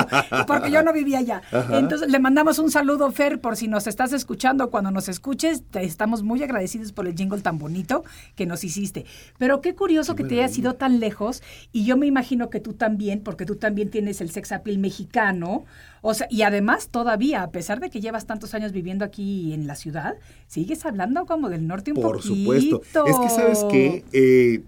porque 0.48 0.72
yo 0.72 0.82
no 0.82 0.92
vivía 1.00 1.18
allá. 1.20 1.42
Entonces, 1.70 2.10
le 2.10 2.18
mandamos 2.18 2.58
un 2.58 2.68
saludo, 2.68 3.12
Fer, 3.12 3.40
por 3.40 3.56
si 3.56 3.68
nos 3.68 3.86
estás 3.86 4.12
escuchando, 4.12 4.68
cuando 4.68 4.90
nos 4.90 5.08
escuches, 5.22 5.62
te 5.70 5.84
estamos 5.84 6.24
muy 6.24 6.42
agradecidos 6.42 6.90
por 6.90 7.06
el 7.06 7.14
jingle 7.14 7.40
tan 7.42 7.56
bonito 7.56 8.02
que 8.34 8.44
nos 8.44 8.64
hiciste. 8.64 9.06
Pero 9.38 9.60
qué 9.60 9.76
curioso 9.76 10.16
que 10.16 10.24
te 10.24 10.34
hayas 10.40 10.58
ido 10.58 10.74
tan 10.74 10.98
lejos, 10.98 11.44
y 11.70 11.84
yo 11.84 11.96
me 11.96 12.08
imagino 12.08 12.50
que 12.50 12.58
tú 12.58 12.72
también, 12.72 13.20
porque 13.20 13.46
tú 13.46 13.54
también 13.54 13.88
tienes 13.88 14.20
el 14.20 14.32
sex 14.32 14.50
appeal 14.50 14.78
mexicano, 14.78 15.64
o 16.00 16.12
sea, 16.14 16.26
y 16.28 16.42
además 16.42 16.88
todavía, 16.88 17.44
a 17.44 17.52
pesar 17.52 17.78
de 17.78 17.88
que 17.88 18.00
llevas 18.00 18.26
tantos 18.26 18.52
años 18.54 18.72
viviendo 18.72 19.04
aquí 19.04 19.52
en 19.52 19.68
la 19.68 19.76
ciudad, 19.76 20.16
sigues 20.48 20.84
hablando 20.84 21.24
como 21.24 21.48
del 21.50 21.68
norte 21.68 21.92
un 21.92 22.02
Por 22.02 22.16
poquito. 22.16 22.34
supuesto. 22.34 23.06
Es 23.06 23.16
que, 23.20 23.28
¿sabes 23.28 23.64
qué? 23.70 24.04
Eh, 24.12 24.64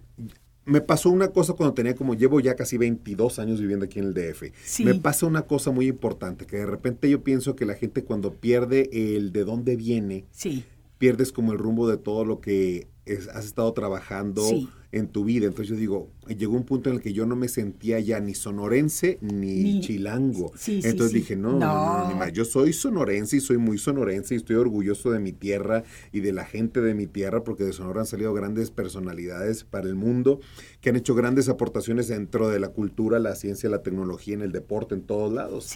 me 0.66 0.80
pasó 0.80 1.10
una 1.10 1.28
cosa 1.28 1.52
cuando 1.52 1.74
tenía 1.74 1.94
como, 1.94 2.14
llevo 2.14 2.40
ya 2.40 2.54
casi 2.54 2.78
22 2.78 3.38
años 3.38 3.60
viviendo 3.60 3.84
aquí 3.84 3.98
en 3.98 4.06
el 4.06 4.14
DF. 4.14 4.44
Sí. 4.64 4.84
Me 4.84 4.94
pasa 4.94 5.26
una 5.26 5.42
cosa 5.42 5.70
muy 5.70 5.86
importante, 5.86 6.46
que 6.46 6.58
de 6.58 6.66
repente 6.66 7.10
yo 7.10 7.22
pienso 7.22 7.54
que 7.54 7.66
la 7.66 7.74
gente 7.74 8.04
cuando 8.04 8.32
pierde 8.34 9.16
el 9.16 9.32
de 9.32 9.44
dónde 9.44 9.76
viene, 9.76 10.24
Sí, 10.30 10.64
pierdes 10.98 11.32
como 11.32 11.52
el 11.52 11.58
rumbo 11.58 11.88
de 11.88 11.98
todo 11.98 12.24
lo 12.24 12.40
que 12.40 12.86
es- 13.06 13.28
has 13.28 13.44
estado 13.46 13.72
trabajando 13.72 14.42
Sí. 14.42 14.68
en 14.92 15.08
tu 15.08 15.24
vida. 15.24 15.46
Entonces 15.46 15.68
yo 15.70 15.76
digo, 15.76 16.08
llegó 16.28 16.54
un 16.56 16.62
punto 16.64 16.88
en 16.88 16.96
el 16.96 17.02
que 17.02 17.12
yo 17.12 17.26
no 17.26 17.34
me 17.34 17.48
sentía 17.48 17.98
ya 17.98 18.20
ni 18.20 18.32
sonorense 18.34 19.18
ni, 19.20 19.62
Ni- 19.64 19.80
chilango. 19.80 20.52
sí, 20.56 20.80
Entonces 20.84 21.10
sí. 21.10 21.18
dije, 21.18 21.36
no, 21.36 21.52
no, 21.52 21.58
no, 21.58 21.98
No. 22.04 22.08
ni 22.08 22.14
más. 22.14 22.32
yo 22.32 22.44
soy 22.44 22.72
sonorense 22.72 23.36
y 23.36 23.40
soy 23.40 23.58
muy 23.58 23.76
sonorense 23.76 24.34
y 24.34 24.36
estoy 24.36 24.54
orgulloso 24.56 25.10
de 25.10 25.18
mi 25.18 25.32
tierra 25.32 25.82
y 26.12 26.20
de 26.20 26.32
la 26.32 26.44
gente 26.44 26.80
de 26.80 26.94
mi 26.94 27.06
tierra 27.08 27.42
porque 27.42 27.64
de 27.64 27.72
Sonora 27.72 28.00
han 28.02 28.06
salido 28.06 28.32
grandes 28.34 28.70
personalidades 28.70 29.64
para 29.64 29.88
el 29.88 29.96
mundo 29.96 30.38
que 30.80 30.90
han 30.90 30.96
hecho 30.96 31.14
grandes 31.16 31.48
aportaciones 31.48 32.06
dentro 32.08 32.48
de 32.48 32.60
la 32.60 32.68
cultura, 32.68 33.18
la 33.18 33.34
ciencia, 33.34 33.68
la 33.68 33.82
tecnología, 33.82 34.34
en 34.34 34.42
el 34.42 34.52
deporte, 34.52 34.94
en 34.94 35.02
todos 35.02 35.32
lados. 35.32 35.72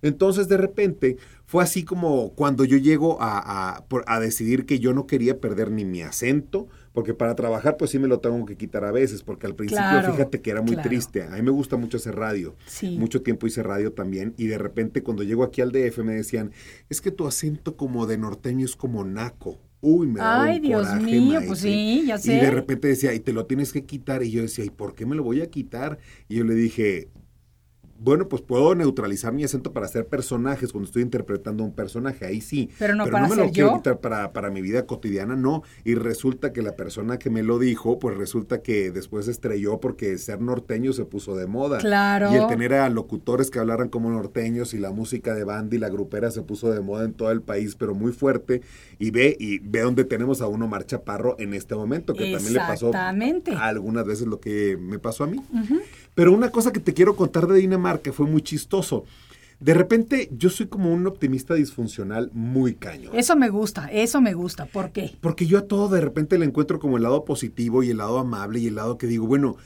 Entonces, 0.00 0.48
de 0.48 0.56
repente, 0.56 1.16
fue 1.46 1.62
así 1.62 1.84
como 1.84 2.32
cuando 2.34 2.64
yo 2.64 2.78
llego 2.78 3.20
a, 3.20 3.76
a- 3.76 3.84
a 4.06 4.20
decidir 4.20 4.64
que 4.64 4.78
yo 4.78 4.94
no 4.94 5.06
quería 5.06 5.40
perder 5.40 5.70
ni 5.70 5.84
mi 5.84 6.00
acento, 6.02 6.68
porque 6.92 7.14
para 7.14 7.34
trabajar, 7.34 7.76
pues 7.76 7.90
sí 7.90 7.98
me 7.98 8.08
lo 8.08 8.20
tengo 8.20 8.44
que 8.46 8.56
quitar 8.56 8.84
a 8.84 8.92
veces, 8.92 9.22
porque 9.22 9.46
al 9.46 9.54
principio, 9.54 9.82
Claro, 9.82 10.12
fíjate 10.12 10.40
que 10.40 10.50
era 10.50 10.60
muy 10.62 10.74
claro. 10.74 10.88
triste. 10.88 11.22
A 11.22 11.30
mí 11.30 11.42
me 11.42 11.50
gusta 11.50 11.76
mucho 11.76 11.96
hacer 11.96 12.14
radio. 12.16 12.54
Sí. 12.66 12.96
Mucho 12.98 13.22
tiempo 13.22 13.46
hice 13.46 13.62
radio 13.62 13.92
también, 13.92 14.34
y 14.36 14.46
de 14.46 14.58
repente, 14.58 15.02
cuando 15.02 15.22
llego 15.22 15.42
aquí 15.44 15.60
al 15.60 15.72
DF, 15.72 15.98
me 16.04 16.14
decían, 16.14 16.52
es 16.88 17.00
que 17.00 17.10
tu 17.10 17.26
acento 17.26 17.76
como 17.76 18.06
de 18.06 18.18
norteño 18.18 18.64
es 18.64 18.76
como 18.76 19.04
naco. 19.04 19.58
Uy, 19.84 20.06
me 20.06 20.20
daba 20.20 20.44
Ay, 20.44 20.56
un 20.58 20.62
Dios 20.62 20.86
coraje, 20.86 21.04
mío, 21.04 21.40
pues 21.46 21.58
sí, 21.58 22.04
ya 22.06 22.14
Y 22.14 22.18
sé. 22.18 22.32
de 22.34 22.50
repente 22.52 22.86
decía, 22.88 23.12
y 23.14 23.20
te 23.20 23.32
lo 23.32 23.46
tienes 23.46 23.72
que 23.72 23.84
quitar. 23.84 24.22
Y 24.22 24.30
yo 24.30 24.42
decía, 24.42 24.64
¿y 24.64 24.70
por 24.70 24.94
qué 24.94 25.06
me 25.06 25.16
lo 25.16 25.24
voy 25.24 25.40
a 25.42 25.50
quitar? 25.50 25.98
Y 26.28 26.36
yo 26.36 26.44
le 26.44 26.54
dije, 26.54 27.08
bueno, 28.02 28.28
pues 28.28 28.42
puedo 28.42 28.74
neutralizar 28.74 29.32
mi 29.32 29.44
acento 29.44 29.72
para 29.72 29.86
hacer 29.86 30.06
personajes 30.06 30.72
cuando 30.72 30.86
estoy 30.86 31.02
interpretando 31.02 31.62
un 31.62 31.72
personaje, 31.72 32.26
ahí 32.26 32.40
sí. 32.40 32.68
Pero 32.78 32.96
no 32.96 33.06
para 33.06 33.28
me 33.28 33.34
ser 33.36 33.46
lo 33.46 33.52
quiero 33.52 33.76
quitar 33.76 34.00
para, 34.00 34.32
para 34.32 34.50
mi 34.50 34.60
vida 34.60 34.86
cotidiana, 34.86 35.36
no. 35.36 35.62
Y 35.84 35.94
resulta 35.94 36.52
que 36.52 36.62
la 36.62 36.74
persona 36.74 37.18
que 37.18 37.30
me 37.30 37.44
lo 37.44 37.60
dijo, 37.60 38.00
pues 38.00 38.16
resulta 38.16 38.60
que 38.60 38.90
después 38.90 39.28
estrelló 39.28 39.78
porque 39.78 40.18
ser 40.18 40.40
norteño 40.40 40.92
se 40.92 41.04
puso 41.04 41.36
de 41.36 41.46
moda. 41.46 41.78
Claro. 41.78 42.32
Y 42.32 42.36
el 42.36 42.48
tener 42.48 42.74
a 42.74 42.88
locutores 42.88 43.50
que 43.50 43.60
hablaran 43.60 43.88
como 43.88 44.10
norteños 44.10 44.74
y 44.74 44.78
la 44.78 44.90
música 44.90 45.34
de 45.34 45.44
banda 45.44 45.76
y 45.76 45.78
la 45.78 45.88
grupera 45.88 46.32
se 46.32 46.42
puso 46.42 46.72
de 46.72 46.80
moda 46.80 47.04
en 47.04 47.14
todo 47.14 47.30
el 47.30 47.42
país, 47.42 47.76
pero 47.76 47.94
muy 47.94 48.12
fuerte. 48.12 48.62
Y 48.98 49.12
ve, 49.12 49.36
y 49.38 49.60
ve 49.60 49.80
donde 49.80 50.04
tenemos 50.04 50.40
a 50.40 50.48
uno 50.48 50.66
Mar 50.66 50.86
Chaparro 50.86 51.36
en 51.38 51.54
este 51.54 51.76
momento, 51.76 52.14
que 52.14 52.32
también 52.32 52.54
le 52.54 52.58
pasó 52.58 52.90
algunas 53.58 54.04
veces 54.04 54.26
lo 54.26 54.40
que 54.40 54.76
me 54.76 54.98
pasó 54.98 55.24
a 55.24 55.26
mí. 55.28 55.40
Pero 56.14 56.32
una 56.32 56.50
cosa 56.50 56.72
que 56.72 56.80
te 56.80 56.94
quiero 56.94 57.16
contar 57.16 57.46
de 57.46 57.58
Dinamarca 57.58 58.12
fue 58.12 58.26
muy 58.26 58.42
chistoso. 58.42 59.04
De 59.60 59.74
repente, 59.74 60.28
yo 60.36 60.50
soy 60.50 60.66
como 60.66 60.92
un 60.92 61.06
optimista 61.06 61.54
disfuncional 61.54 62.30
muy 62.32 62.74
caño. 62.74 63.10
Eso 63.14 63.36
me 63.36 63.48
gusta, 63.48 63.88
eso 63.92 64.20
me 64.20 64.34
gusta. 64.34 64.66
¿Por 64.66 64.90
qué? 64.90 65.12
Porque 65.20 65.46
yo 65.46 65.58
a 65.58 65.68
todo 65.68 65.88
de 65.88 66.00
repente 66.00 66.36
le 66.36 66.46
encuentro 66.46 66.80
como 66.80 66.96
el 66.96 67.04
lado 67.04 67.24
positivo 67.24 67.82
y 67.82 67.90
el 67.90 67.98
lado 67.98 68.18
amable 68.18 68.58
y 68.58 68.66
el 68.66 68.74
lado 68.74 68.98
que 68.98 69.06
digo, 69.06 69.26
bueno, 69.26 69.56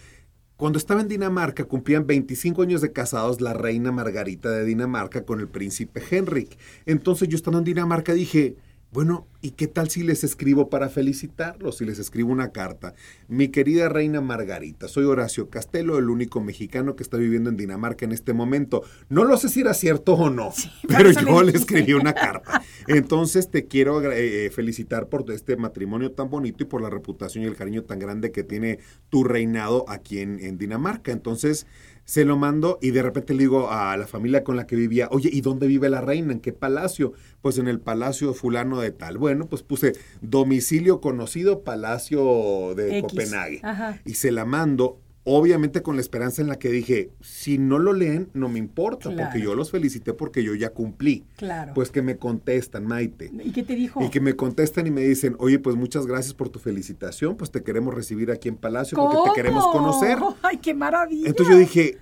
cuando 0.56 0.78
estaba 0.78 1.00
en 1.00 1.08
Dinamarca 1.08 1.64
cumplían 1.64 2.06
25 2.06 2.62
años 2.62 2.80
de 2.80 2.92
casados 2.92 3.40
la 3.40 3.54
reina 3.54 3.90
Margarita 3.90 4.50
de 4.50 4.64
Dinamarca 4.64 5.24
con 5.24 5.40
el 5.40 5.48
príncipe 5.48 6.02
Henrik. 6.10 6.58
Entonces 6.84 7.28
yo 7.28 7.36
estando 7.36 7.58
en 7.58 7.64
Dinamarca 7.64 8.12
dije, 8.12 8.56
bueno, 8.96 9.26
¿y 9.42 9.50
qué 9.50 9.66
tal 9.66 9.90
si 9.90 10.02
les 10.02 10.24
escribo 10.24 10.70
para 10.70 10.88
felicitarlos? 10.88 11.76
Si 11.76 11.84
les 11.84 11.98
escribo 11.98 12.32
una 12.32 12.50
carta. 12.50 12.94
Mi 13.28 13.48
querida 13.48 13.90
reina 13.90 14.22
Margarita, 14.22 14.88
soy 14.88 15.04
Horacio 15.04 15.50
Castelo, 15.50 15.98
el 15.98 16.08
único 16.08 16.40
mexicano 16.40 16.96
que 16.96 17.02
está 17.02 17.18
viviendo 17.18 17.50
en 17.50 17.58
Dinamarca 17.58 18.06
en 18.06 18.12
este 18.12 18.32
momento. 18.32 18.84
No 19.10 19.24
lo 19.24 19.36
sé 19.36 19.50
si 19.50 19.60
era 19.60 19.74
cierto 19.74 20.14
o 20.14 20.30
no, 20.30 20.50
pero 20.88 21.10
yo 21.10 21.42
le 21.42 21.52
escribí 21.52 21.92
una 21.92 22.14
carta. 22.14 22.62
Entonces 22.86 23.50
te 23.50 23.66
quiero 23.66 23.98
agra- 23.98 24.16
eh, 24.16 24.48
felicitar 24.48 25.10
por 25.10 25.30
este 25.30 25.58
matrimonio 25.58 26.12
tan 26.12 26.30
bonito 26.30 26.62
y 26.64 26.66
por 26.66 26.80
la 26.80 26.88
reputación 26.88 27.44
y 27.44 27.48
el 27.48 27.54
cariño 27.54 27.82
tan 27.84 27.98
grande 27.98 28.32
que 28.32 28.44
tiene 28.44 28.78
tu 29.10 29.24
reinado 29.24 29.84
aquí 29.88 30.20
en, 30.20 30.40
en 30.40 30.56
Dinamarca. 30.56 31.12
Entonces 31.12 31.66
se 32.06 32.24
lo 32.24 32.36
mando 32.36 32.78
y 32.80 32.92
de 32.92 33.02
repente 33.02 33.34
le 33.34 33.40
digo 33.40 33.70
a 33.70 33.96
la 33.96 34.06
familia 34.06 34.44
con 34.44 34.56
la 34.56 34.66
que 34.66 34.76
vivía, 34.76 35.08
oye, 35.10 35.28
¿y 35.30 35.40
dónde 35.40 35.66
vive 35.66 35.90
la 35.90 36.00
reina? 36.00 36.32
¿En 36.32 36.40
qué 36.40 36.52
palacio? 36.52 37.12
Pues 37.42 37.58
en 37.58 37.66
el 37.66 37.80
palacio 37.80 38.32
fulano 38.32 38.80
de 38.80 38.92
tal. 38.92 39.18
Bueno, 39.18 39.46
pues 39.48 39.64
puse 39.64 39.92
domicilio 40.22 41.00
conocido, 41.00 41.64
palacio 41.64 42.74
de 42.76 42.98
X. 42.98 43.10
Copenhague. 43.10 43.60
Ajá. 43.64 44.00
Y 44.04 44.14
se 44.14 44.30
la 44.30 44.44
mando, 44.44 45.00
obviamente 45.28 45.82
con 45.82 45.96
la 45.96 46.00
esperanza 46.00 46.40
en 46.40 46.48
la 46.48 46.56
que 46.58 46.70
dije, 46.70 47.10
si 47.20 47.58
no 47.58 47.78
lo 47.80 47.92
leen, 47.92 48.28
no 48.32 48.48
me 48.48 48.58
importa, 48.60 49.10
Claro. 49.10 49.24
porque 49.30 49.42
yo 49.44 49.54
los 49.56 49.70
felicité 49.72 50.12
porque 50.14 50.42
yo 50.44 50.54
ya 50.54 50.70
cumplí. 50.70 51.24
Claro. 51.36 51.72
Pues 51.74 51.90
que 51.90 52.00
me 52.00 52.16
contestan, 52.16 52.86
Maite. 52.86 53.30
¿Y 53.44 53.50
qué 53.52 53.64
te 53.64 53.74
dijo? 53.74 54.02
Y 54.02 54.08
que 54.08 54.20
me 54.20 54.36
contestan 54.36 54.86
y 54.86 54.90
me 54.92 55.02
dicen, 55.02 55.34
oye, 55.40 55.58
pues 55.58 55.74
muchas 55.74 56.06
gracias 56.06 56.32
por 56.32 56.48
tu 56.48 56.60
felicitación, 56.60 57.36
pues 57.36 57.50
te 57.50 57.62
queremos 57.64 57.92
recibir 57.92 58.30
aquí 58.30 58.48
en 58.48 58.56
Palacio 58.56 58.96
porque 58.96 59.16
te 59.28 59.34
queremos 59.34 59.66
conocer. 59.66 60.16
¡Ay, 60.42 60.58
qué 60.58 60.72
maravilla! 60.74 61.28
Entonces 61.28 61.52
yo 61.52 61.58
dije, 61.58 61.98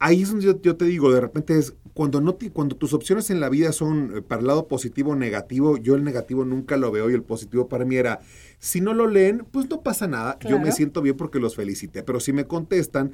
ahí 0.00 0.22
es 0.22 0.28
donde 0.30 0.44
yo, 0.44 0.60
yo 0.60 0.76
te 0.76 0.84
digo, 0.84 1.12
de 1.12 1.20
repente 1.20 1.56
es, 1.56 1.74
cuando, 1.94 2.20
no 2.20 2.34
te- 2.34 2.50
cuando 2.50 2.76
tus 2.76 2.92
opciones 2.92 3.30
en 3.30 3.40
la 3.40 3.48
vida 3.48 3.72
son 3.72 4.12
eh, 4.16 4.22
para 4.22 4.40
el 4.40 4.46
lado 4.46 4.68
positivo 4.68 5.12
o 5.12 5.16
negativo, 5.16 5.76
yo 5.78 5.94
el 5.94 6.04
negativo 6.04 6.44
nunca 6.44 6.76
lo 6.76 6.90
veo 6.90 7.08
y 7.10 7.14
el 7.14 7.22
positivo 7.22 7.68
para 7.68 7.84
mí 7.84 7.96
era, 7.96 8.20
si 8.58 8.80
no 8.80 8.92
lo 8.94 9.06
leen, 9.06 9.46
pues 9.50 9.70
no 9.70 9.80
pasa 9.82 10.06
nada, 10.06 10.38
yo 10.50 10.58
me 10.58 10.72
siento 10.72 11.00
bien 11.02 11.16
porque 11.16 11.38
los 11.38 11.54
felicité, 11.56 12.02
pero 12.02 12.20
si 12.20 12.32
me 12.32 12.46
contestan, 12.46 13.12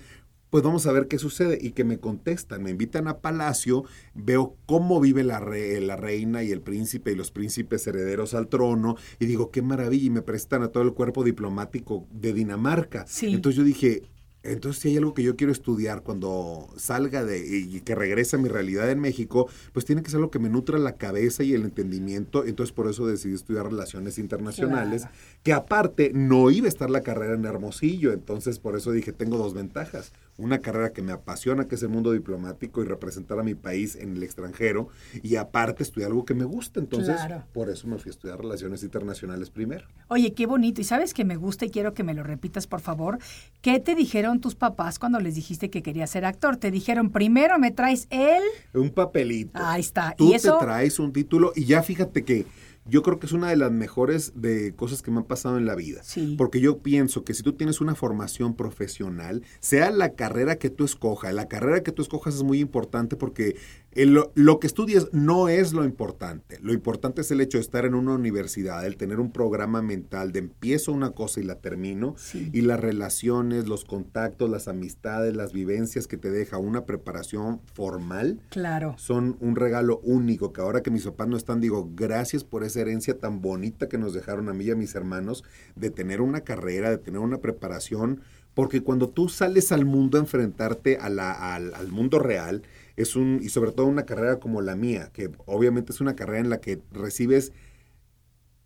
pues 0.48 0.64
vamos 0.64 0.84
a 0.86 0.92
ver 0.92 1.06
qué 1.06 1.16
sucede 1.18 1.58
y 1.60 1.70
que 1.72 1.84
me 1.84 1.98
contestan, 1.98 2.62
me 2.64 2.70
invitan 2.70 3.06
a 3.06 3.18
Palacio, 3.18 3.84
veo 4.14 4.56
cómo 4.66 4.98
vive 5.00 5.22
la, 5.22 5.38
re- 5.38 5.80
la 5.80 5.94
reina 5.94 6.42
y 6.42 6.50
el 6.50 6.60
príncipe 6.60 7.12
y 7.12 7.14
los 7.14 7.30
príncipes 7.30 7.86
herederos 7.86 8.34
al 8.34 8.48
trono 8.48 8.96
y 9.20 9.26
digo, 9.26 9.52
qué 9.52 9.62
maravilla 9.62 10.06
y 10.06 10.10
me 10.10 10.22
prestan 10.22 10.64
a 10.64 10.68
todo 10.68 10.82
el 10.82 10.92
cuerpo 10.92 11.22
diplomático 11.22 12.04
de 12.10 12.32
Dinamarca. 12.32 13.04
Sí. 13.06 13.32
Entonces 13.32 13.58
yo 13.58 13.62
dije, 13.62 14.02
entonces, 14.42 14.80
si 14.82 14.88
hay 14.88 14.96
algo 14.96 15.12
que 15.12 15.22
yo 15.22 15.36
quiero 15.36 15.52
estudiar 15.52 16.02
cuando 16.02 16.68
salga 16.76 17.24
de 17.24 17.46
y 17.46 17.80
que 17.80 17.94
regrese 17.94 18.36
a 18.36 18.38
mi 18.38 18.48
realidad 18.48 18.90
en 18.90 18.98
México, 19.00 19.48
pues 19.72 19.84
tiene 19.84 20.02
que 20.02 20.10
ser 20.10 20.16
algo 20.18 20.30
que 20.30 20.38
me 20.38 20.48
nutra 20.48 20.78
la 20.78 20.96
cabeza 20.96 21.42
y 21.42 21.52
el 21.52 21.62
entendimiento. 21.64 22.44
Entonces, 22.46 22.72
por 22.72 22.88
eso 22.88 23.06
decidí 23.06 23.34
estudiar 23.34 23.66
relaciones 23.66 24.18
internacionales, 24.18 25.02
Claro. 25.02 25.16
que 25.42 25.52
aparte 25.52 26.12
no 26.14 26.50
iba 26.50 26.66
a 26.66 26.68
estar 26.68 26.88
la 26.90 27.02
carrera 27.02 27.34
en 27.34 27.44
Hermosillo. 27.44 28.12
Entonces, 28.12 28.58
por 28.58 28.76
eso 28.76 28.92
dije, 28.92 29.12
tengo 29.12 29.36
dos 29.36 29.52
ventajas. 29.54 30.12
Una 30.38 30.60
carrera 30.60 30.92
que 30.92 31.02
me 31.02 31.12
apasiona, 31.12 31.68
que 31.68 31.74
es 31.74 31.82
el 31.82 31.90
mundo 31.90 32.12
diplomático 32.12 32.82
y 32.82 32.86
representar 32.86 33.38
a 33.38 33.42
mi 33.42 33.54
país 33.54 33.94
en 33.94 34.16
el 34.16 34.22
extranjero. 34.22 34.88
Y 35.22 35.36
aparte, 35.36 35.82
estudiar 35.82 36.08
algo 36.10 36.24
que 36.24 36.32
me 36.34 36.44
gusta. 36.44 36.80
Entonces, 36.80 37.16
Claro. 37.16 37.44
por 37.52 37.68
eso 37.68 37.86
me 37.88 37.98
fui 37.98 38.08
a 38.08 38.12
estudiar 38.12 38.38
relaciones 38.38 38.82
internacionales 38.82 39.50
primero. 39.50 39.86
Oye, 40.08 40.32
qué 40.32 40.46
bonito. 40.46 40.80
Y 40.80 40.84
sabes 40.84 41.12
que 41.12 41.24
me 41.26 41.36
gusta 41.36 41.66
y 41.66 41.70
quiero 41.70 41.92
que 41.92 42.04
me 42.04 42.14
lo 42.14 42.22
repitas, 42.22 42.66
por 42.66 42.80
favor. 42.80 43.18
¿Qué 43.60 43.80
te 43.80 43.94
dijeron 43.94 44.40
tus 44.40 44.54
papás 44.54 44.98
cuando 44.98 45.20
les 45.20 45.34
dijiste 45.34 45.68
que 45.68 45.82
querías 45.82 46.10
ser 46.10 46.24
actor? 46.24 46.56
Te 46.56 46.70
dijeron, 46.70 47.10
primero 47.10 47.58
me 47.58 47.70
traes 47.70 48.06
él. 48.08 48.42
Un 48.72 48.90
papelito. 48.90 49.60
Ahí 49.62 49.80
está. 49.80 50.14
Tú 50.16 50.30
y 50.30 50.34
eso, 50.34 50.56
te 50.58 50.64
traes 50.64 50.98
un 50.98 51.12
título 51.12 51.52
y 51.54 51.66
ya 51.66 51.82
fíjate 51.82 52.24
que 52.24 52.46
yo 52.86 53.02
creo 53.02 53.18
que 53.18 53.26
es 53.26 53.32
una 53.32 53.48
de 53.50 53.56
las 53.56 53.70
mejores 53.70 54.32
de 54.34 54.74
cosas 54.74 55.02
que 55.02 55.10
me 55.10 55.18
han 55.18 55.24
pasado 55.24 55.58
en 55.58 55.66
la 55.66 55.74
vida. 55.74 56.02
Sí. 56.02 56.34
Porque 56.36 56.60
yo 56.60 56.78
pienso 56.78 57.24
que 57.24 57.34
si 57.34 57.42
tú 57.42 57.52
tienes 57.52 57.80
una 57.80 57.94
formación 57.94 58.54
profesional, 58.54 59.42
sea 59.60 59.90
la 59.90 60.14
carrera 60.14 60.56
que 60.56 60.70
tú 60.70 60.84
escojas, 60.84 61.34
la 61.34 61.48
carrera 61.48 61.82
que 61.82 61.92
tú 61.92 62.02
escojas 62.02 62.34
es 62.34 62.42
muy 62.42 62.60
importante 62.60 63.16
porque 63.16 63.56
el- 63.92 64.20
lo, 64.34 64.60
que 64.60 64.66
estudies 64.66 65.08
no 65.12 65.48
es 65.48 65.72
lo 65.72 65.84
importante. 65.84 66.58
Lo 66.62 66.72
importante 66.72 67.22
es 67.22 67.30
el 67.30 67.40
hecho 67.40 67.58
de 67.58 67.62
estar 67.62 67.84
en 67.84 67.94
una 67.94 68.14
universidad, 68.14 68.86
el 68.86 68.96
tener 68.96 69.18
un 69.18 69.32
programa 69.32 69.82
mental 69.82 70.30
de 70.32 70.38
empiezo 70.38 70.92
una 70.92 71.10
cosa 71.10 71.40
y 71.40 71.42
la 71.44 71.56
termino, 71.56 72.14
Sí. 72.16 72.50
y 72.52 72.60
las 72.62 72.78
relaciones, 72.78 73.66
los 73.66 73.84
contactos, 73.84 74.48
las 74.48 74.68
amistades, 74.68 75.34
las 75.34 75.52
vivencias 75.52 76.06
que 76.06 76.16
te 76.16 76.30
deja 76.30 76.58
una 76.58 76.84
preparación 76.86 77.60
formal 77.74 78.40
claro. 78.50 78.94
son 78.98 79.36
un 79.40 79.56
regalo 79.56 79.98
único 80.04 80.52
que 80.52 80.60
ahora 80.60 80.82
que 80.82 80.90
mis 80.90 81.04
papás 81.04 81.28
no 81.28 81.36
están, 81.36 81.60
digo, 81.60 81.90
gracias 81.94 82.44
por 82.44 82.62
esa 82.64 82.80
herencia 82.80 83.18
tan 83.18 83.40
bonita 83.40 83.88
que 83.88 83.98
nos 83.98 84.14
dejaron 84.14 84.48
a 84.48 84.52
mí 84.54 84.66
y 84.66 84.70
a 84.70 84.76
mis 84.76 84.94
hermanos 84.94 85.42
de 85.74 85.90
tener 85.90 86.20
una 86.20 86.42
carrera, 86.42 86.90
de 86.90 86.98
tener 86.98 87.20
una 87.20 87.38
preparación, 87.38 88.20
porque 88.54 88.82
cuando 88.82 89.08
tú 89.08 89.28
sales 89.28 89.70
al 89.72 89.84
mundo 89.84 90.18
a 90.18 90.20
enfrentarte 90.22 90.96
a 90.98 91.08
la- 91.08 91.54
al, 91.54 91.72
al 91.74 91.88
mundo 91.88 92.18
real, 92.18 92.62
es 93.00 93.16
un, 93.16 93.40
y 93.42 93.48
sobre 93.48 93.72
todo 93.72 93.86
una 93.86 94.04
carrera 94.06 94.38
como 94.40 94.60
la 94.60 94.76
mía, 94.76 95.10
que 95.12 95.30
obviamente 95.46 95.92
es 95.92 96.00
una 96.00 96.16
carrera 96.16 96.40
en 96.40 96.50
la 96.50 96.60
que 96.60 96.80
recibes 96.92 97.52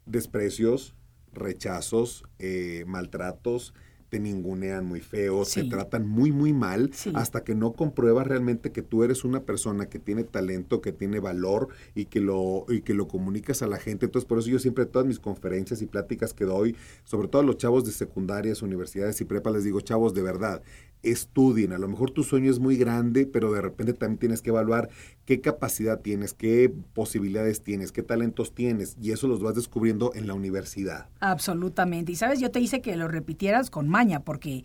desprecios, 0.06 0.94
rechazos, 1.32 2.24
eh, 2.38 2.84
maltratos, 2.86 3.74
te 4.10 4.20
ningunean 4.20 4.86
muy 4.86 5.00
feo, 5.00 5.44
Sí. 5.44 5.62
te 5.64 5.70
tratan 5.70 6.06
muy, 6.06 6.30
muy 6.30 6.52
mal, 6.52 6.90
Sí. 6.94 7.10
hasta 7.16 7.42
que 7.42 7.56
no 7.56 7.72
compruebas 7.72 8.26
realmente 8.28 8.70
que 8.70 8.82
tú 8.82 9.02
eres 9.02 9.24
una 9.24 9.42
persona 9.42 9.86
que 9.86 9.98
tiene 9.98 10.22
talento, 10.22 10.80
que 10.80 10.92
tiene 10.92 11.18
valor 11.18 11.68
y 11.96 12.04
que 12.04 12.20
lo, 12.20 12.64
y 12.68 12.82
que 12.82 12.94
lo 12.94 13.08
comunicas 13.08 13.62
a 13.62 13.66
la 13.66 13.78
gente. 13.78 14.06
Entonces, 14.06 14.28
por 14.28 14.38
eso 14.38 14.48
yo 14.50 14.60
siempre 14.60 14.86
todas 14.86 15.08
mis 15.08 15.18
conferencias 15.18 15.82
y 15.82 15.86
pláticas 15.86 16.32
que 16.32 16.44
doy, 16.44 16.76
sobre 17.02 17.26
todo 17.26 17.42
a 17.42 17.44
los 17.44 17.56
chavos 17.56 17.84
de 17.84 17.90
secundarias, 17.92 18.62
universidades 18.62 19.20
y 19.20 19.24
prepa, 19.24 19.50
les 19.50 19.64
digo, 19.64 19.80
chavos, 19.80 20.14
de 20.14 20.22
verdad, 20.22 20.62
estudien. 21.04 21.72
A 21.72 21.78
lo 21.78 21.88
mejor 21.88 22.10
tu 22.10 22.22
sueño 22.24 22.50
es 22.50 22.58
muy 22.58 22.76
grande, 22.76 23.26
pero 23.26 23.52
de 23.52 23.60
repente 23.60 23.92
también 23.92 24.18
tienes 24.18 24.42
que 24.42 24.50
evaluar 24.50 24.88
qué 25.24 25.40
capacidad 25.40 26.00
tienes, 26.00 26.34
qué 26.34 26.72
posibilidades 26.92 27.62
tienes, 27.62 27.92
qué 27.92 28.02
talentos 28.02 28.54
tienes, 28.54 28.96
y 29.00 29.12
eso 29.12 29.26
los 29.28 29.42
vas 29.42 29.54
descubriendo 29.54 30.12
en 30.14 30.26
la 30.26 30.34
universidad. 30.34 31.08
Absolutamente. 31.20 32.12
Y 32.12 32.16
sabes, 32.16 32.40
yo 32.40 32.50
te 32.50 32.60
hice 32.60 32.80
que 32.82 32.96
lo 32.96 33.08
repitieras 33.08 33.70
con 33.70 33.88
maña, 33.88 34.20
porque 34.20 34.64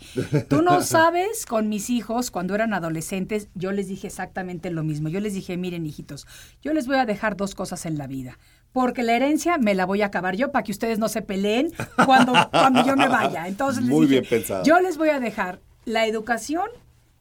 tú 0.49 0.62
no 0.62 0.82
sabes, 0.84 1.45
con 1.45 1.69
mis 1.69 1.89
hijos, 1.89 2.32
cuando 2.32 2.56
eran 2.56 2.73
adolescentes, 2.73 3.49
yo 3.56 3.71
les 3.71 3.88
dije 3.88 4.08
exactamente 4.08 4.69
lo 4.71 4.84
mismo. 4.84 5.10
Yo 5.10 5.19
les 5.19 5.34
dije, 5.34 5.58
miren, 5.58 5.86
hijitos, 5.86 6.28
yo 6.62 6.73
les 6.73 6.88
voy 6.88 6.97
a 6.97 7.06
dejar 7.06 7.38
dos 7.38 7.56
cosas 7.56 7.86
en 7.86 7.97
la 7.97 8.08
vida. 8.08 8.38
Porque 8.71 9.02
la 9.02 9.15
herencia 9.15 9.58
me 9.58 9.73
la 9.73 9.86
voy 9.88 10.04
a 10.04 10.08
acabar 10.08 10.36
yo 10.36 10.52
para 10.52 10.63
que 10.63 10.71
ustedes 10.71 10.99
no 10.99 11.10
se 11.10 11.23
peleen 11.23 11.71
cuando, 12.06 12.34
cuando 12.52 12.86
yo 12.86 12.95
me 12.95 13.08
vaya. 13.08 13.47
Entonces 13.47 13.82
les 13.84 13.89
Muy 13.91 14.06
dije, 14.06 14.19
bien 14.21 14.30
pensado. 14.30 14.63
yo 14.63 14.80
les 14.80 14.95
voy 14.97 15.10
a 15.10 15.19
dejar 15.19 15.60
la 15.89 16.06
educación 16.06 16.69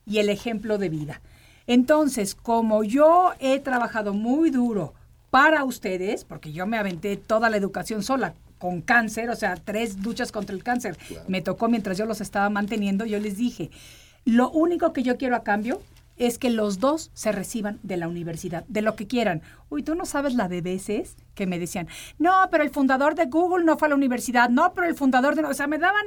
y 0.06 0.18
el 0.18 0.28
ejemplo 0.28 0.78
de 0.78 0.90
vida. 0.90 1.20
Entonces, 1.66 2.34
como 2.34 2.84
yo 2.84 3.32
he 3.40 3.58
trabajado 3.60 4.12
muy 4.12 4.50
duro 4.50 4.94
para 5.30 5.64
ustedes, 5.64 6.24
porque 6.24 6.52
yo 6.52 6.66
me 6.66 6.78
aventé 6.78 7.16
toda 7.16 7.50
la 7.50 7.56
educación 7.56 8.02
sola 8.02 8.34
con 8.58 8.80
cáncer, 8.80 9.30
o 9.30 9.36
sea, 9.36 9.56
tres 9.56 10.02
duchas 10.02 10.32
contra 10.32 10.54
el 10.54 10.62
cáncer, 10.62 10.98
me 11.28 11.42
tocó 11.42 11.68
mientras 11.68 11.96
yo 11.96 12.06
los 12.06 12.20
estaba 12.20 12.50
manteniendo, 12.50 13.06
yo 13.06 13.18
les 13.18 13.36
dije, 13.36 13.70
lo 14.24 14.50
único 14.50 14.92
que 14.92 15.02
yo 15.02 15.16
quiero 15.16 15.36
a 15.36 15.44
cambio 15.44 15.80
es 16.16 16.38
que 16.38 16.50
los 16.50 16.80
dos 16.80 17.10
se 17.14 17.32
reciban 17.32 17.78
de 17.82 17.96
la 17.96 18.08
universidad, 18.08 18.64
de 18.66 18.82
lo 18.82 18.96
que 18.96 19.06
quieran. 19.06 19.42
Uy, 19.70 19.82
tú 19.82 19.94
no 19.94 20.04
sabes 20.04 20.34
la 20.34 20.48
de 20.48 20.60
veces 20.60 21.16
que 21.34 21.46
me 21.46 21.58
decían, 21.58 21.88
no, 22.18 22.34
pero 22.50 22.64
el 22.64 22.70
fundador 22.70 23.14
de 23.14 23.26
Google 23.26 23.64
no 23.64 23.78
fue 23.78 23.86
a 23.86 23.90
la 23.90 23.94
universidad, 23.94 24.50
no, 24.50 24.74
pero 24.74 24.88
el 24.88 24.94
fundador 24.94 25.36
de... 25.36 25.44
O 25.44 25.54
sea, 25.54 25.68
me 25.68 25.78
daban 25.78 26.04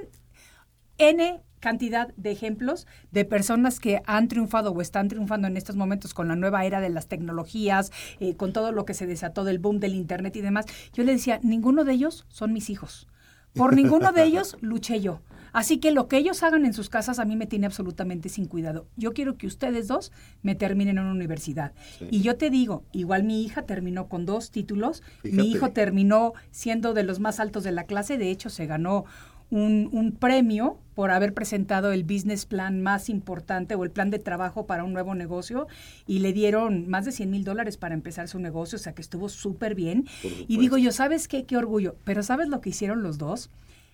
N 0.98 1.42
cantidad 1.62 2.14
de 2.18 2.32
ejemplos 2.32 2.88
de 3.12 3.24
personas 3.24 3.80
que 3.80 4.02
han 4.06 4.28
triunfado 4.28 4.72
o 4.72 4.82
están 4.82 5.08
triunfando 5.08 5.48
en 5.48 5.56
estos 5.56 5.78
momentos 5.78 6.14
con 6.14 6.28
la 6.28 6.36
nueva 6.36 6.66
era 6.66 6.82
de 6.82 6.90
las 6.90 7.08
tecnologías, 7.08 7.94
eh, 8.20 8.36
con 8.36 8.52
todo 8.52 8.74
lo 8.74 8.84
que 8.84 8.94
se 8.94 9.08
desató 9.08 9.46
del 9.46 9.60
boom 9.60 9.80
del 9.80 9.96
Internet 9.96 10.36
y 10.36 10.42
demás. 10.42 10.66
Yo 10.92 11.04
le 11.06 11.14
decía, 11.14 11.40
ninguno 11.44 11.86
de 11.86 11.94
ellos 11.94 12.26
son 12.28 12.52
mis 12.52 12.70
hijos. 12.70 13.08
Por 13.54 13.76
ninguno 13.76 14.12
de 14.12 14.24
ellos 14.24 14.58
luché 14.62 15.00
yo. 15.00 15.22
Así 15.54 15.80
que 15.80 15.92
lo 15.92 16.08
que 16.08 16.18
ellos 16.18 16.44
hagan 16.44 16.66
en 16.66 16.74
sus 16.74 16.90
casas 16.90 17.20
a 17.20 17.26
mí 17.26 17.36
me 17.36 17.46
tiene 17.46 17.66
absolutamente 17.66 18.30
sin 18.30 18.46
cuidado. 18.46 18.88
Yo 18.96 19.14
quiero 19.14 19.38
que 19.38 19.48
ustedes 19.48 19.88
dos 19.88 20.12
me 20.42 20.56
terminen 20.56 20.98
en 20.98 21.04
una 21.04 21.14
universidad. 21.14 21.74
Y 22.10 22.22
yo 22.22 22.38
te 22.38 22.50
digo, 22.50 22.86
igual 22.94 23.24
mi 23.24 23.44
hija 23.44 23.64
terminó 23.64 24.08
con 24.08 24.26
dos 24.26 24.52
títulos, 24.52 25.04
mi 25.24 25.52
hijo 25.52 25.72
terminó 25.72 26.34
siendo 26.52 26.94
de 26.94 27.04
los 27.04 27.20
más 27.20 27.40
altos 27.40 27.64
de 27.64 27.72
la 27.72 27.84
clase, 27.84 28.18
de 28.18 28.32
hecho 28.32 28.50
se 28.50 28.66
ganó 28.66 29.06
un, 29.52 29.90
un, 29.92 30.14
premio 30.14 30.78
por 30.96 31.12
haber 31.12 31.34
presentado 31.34 31.92
el 31.92 32.04
business 32.04 32.46
plan 32.46 32.82
más 32.82 33.10
importante 33.10 33.76
o 33.76 33.84
el 33.84 33.92
plan 33.92 34.10
de 34.10 34.18
trabajo 34.18 34.66
para 34.66 34.84
un 34.84 34.94
nuevo 34.94 35.14
negocio 35.14 35.68
y 36.08 36.20
le 36.20 36.34
dieron 36.34 36.88
más 36.90 37.06
de 37.06 37.12
100 37.12 37.30
mil 37.30 37.44
dólares 37.44 37.78
para 37.78 37.94
empezar 37.94 38.28
su 38.28 38.40
negocio, 38.40 38.78
o 38.78 38.80
sea 38.80 38.94
que 38.94 39.02
estuvo 39.02 39.30
súper 39.30 39.76
bien. 39.76 40.08
Y 40.48 40.58
digo 40.58 40.78
yo, 40.78 40.92
¿sabes 40.92 41.28
qué? 41.28 41.46
Qué 41.46 41.58
orgullo. 41.58 41.96
Pero 42.06 42.24
¿sabes 42.24 42.48
lo 42.48 42.62
que 42.62 42.70
hicieron 42.70 43.04
los 43.04 43.18
dos? 43.18 43.50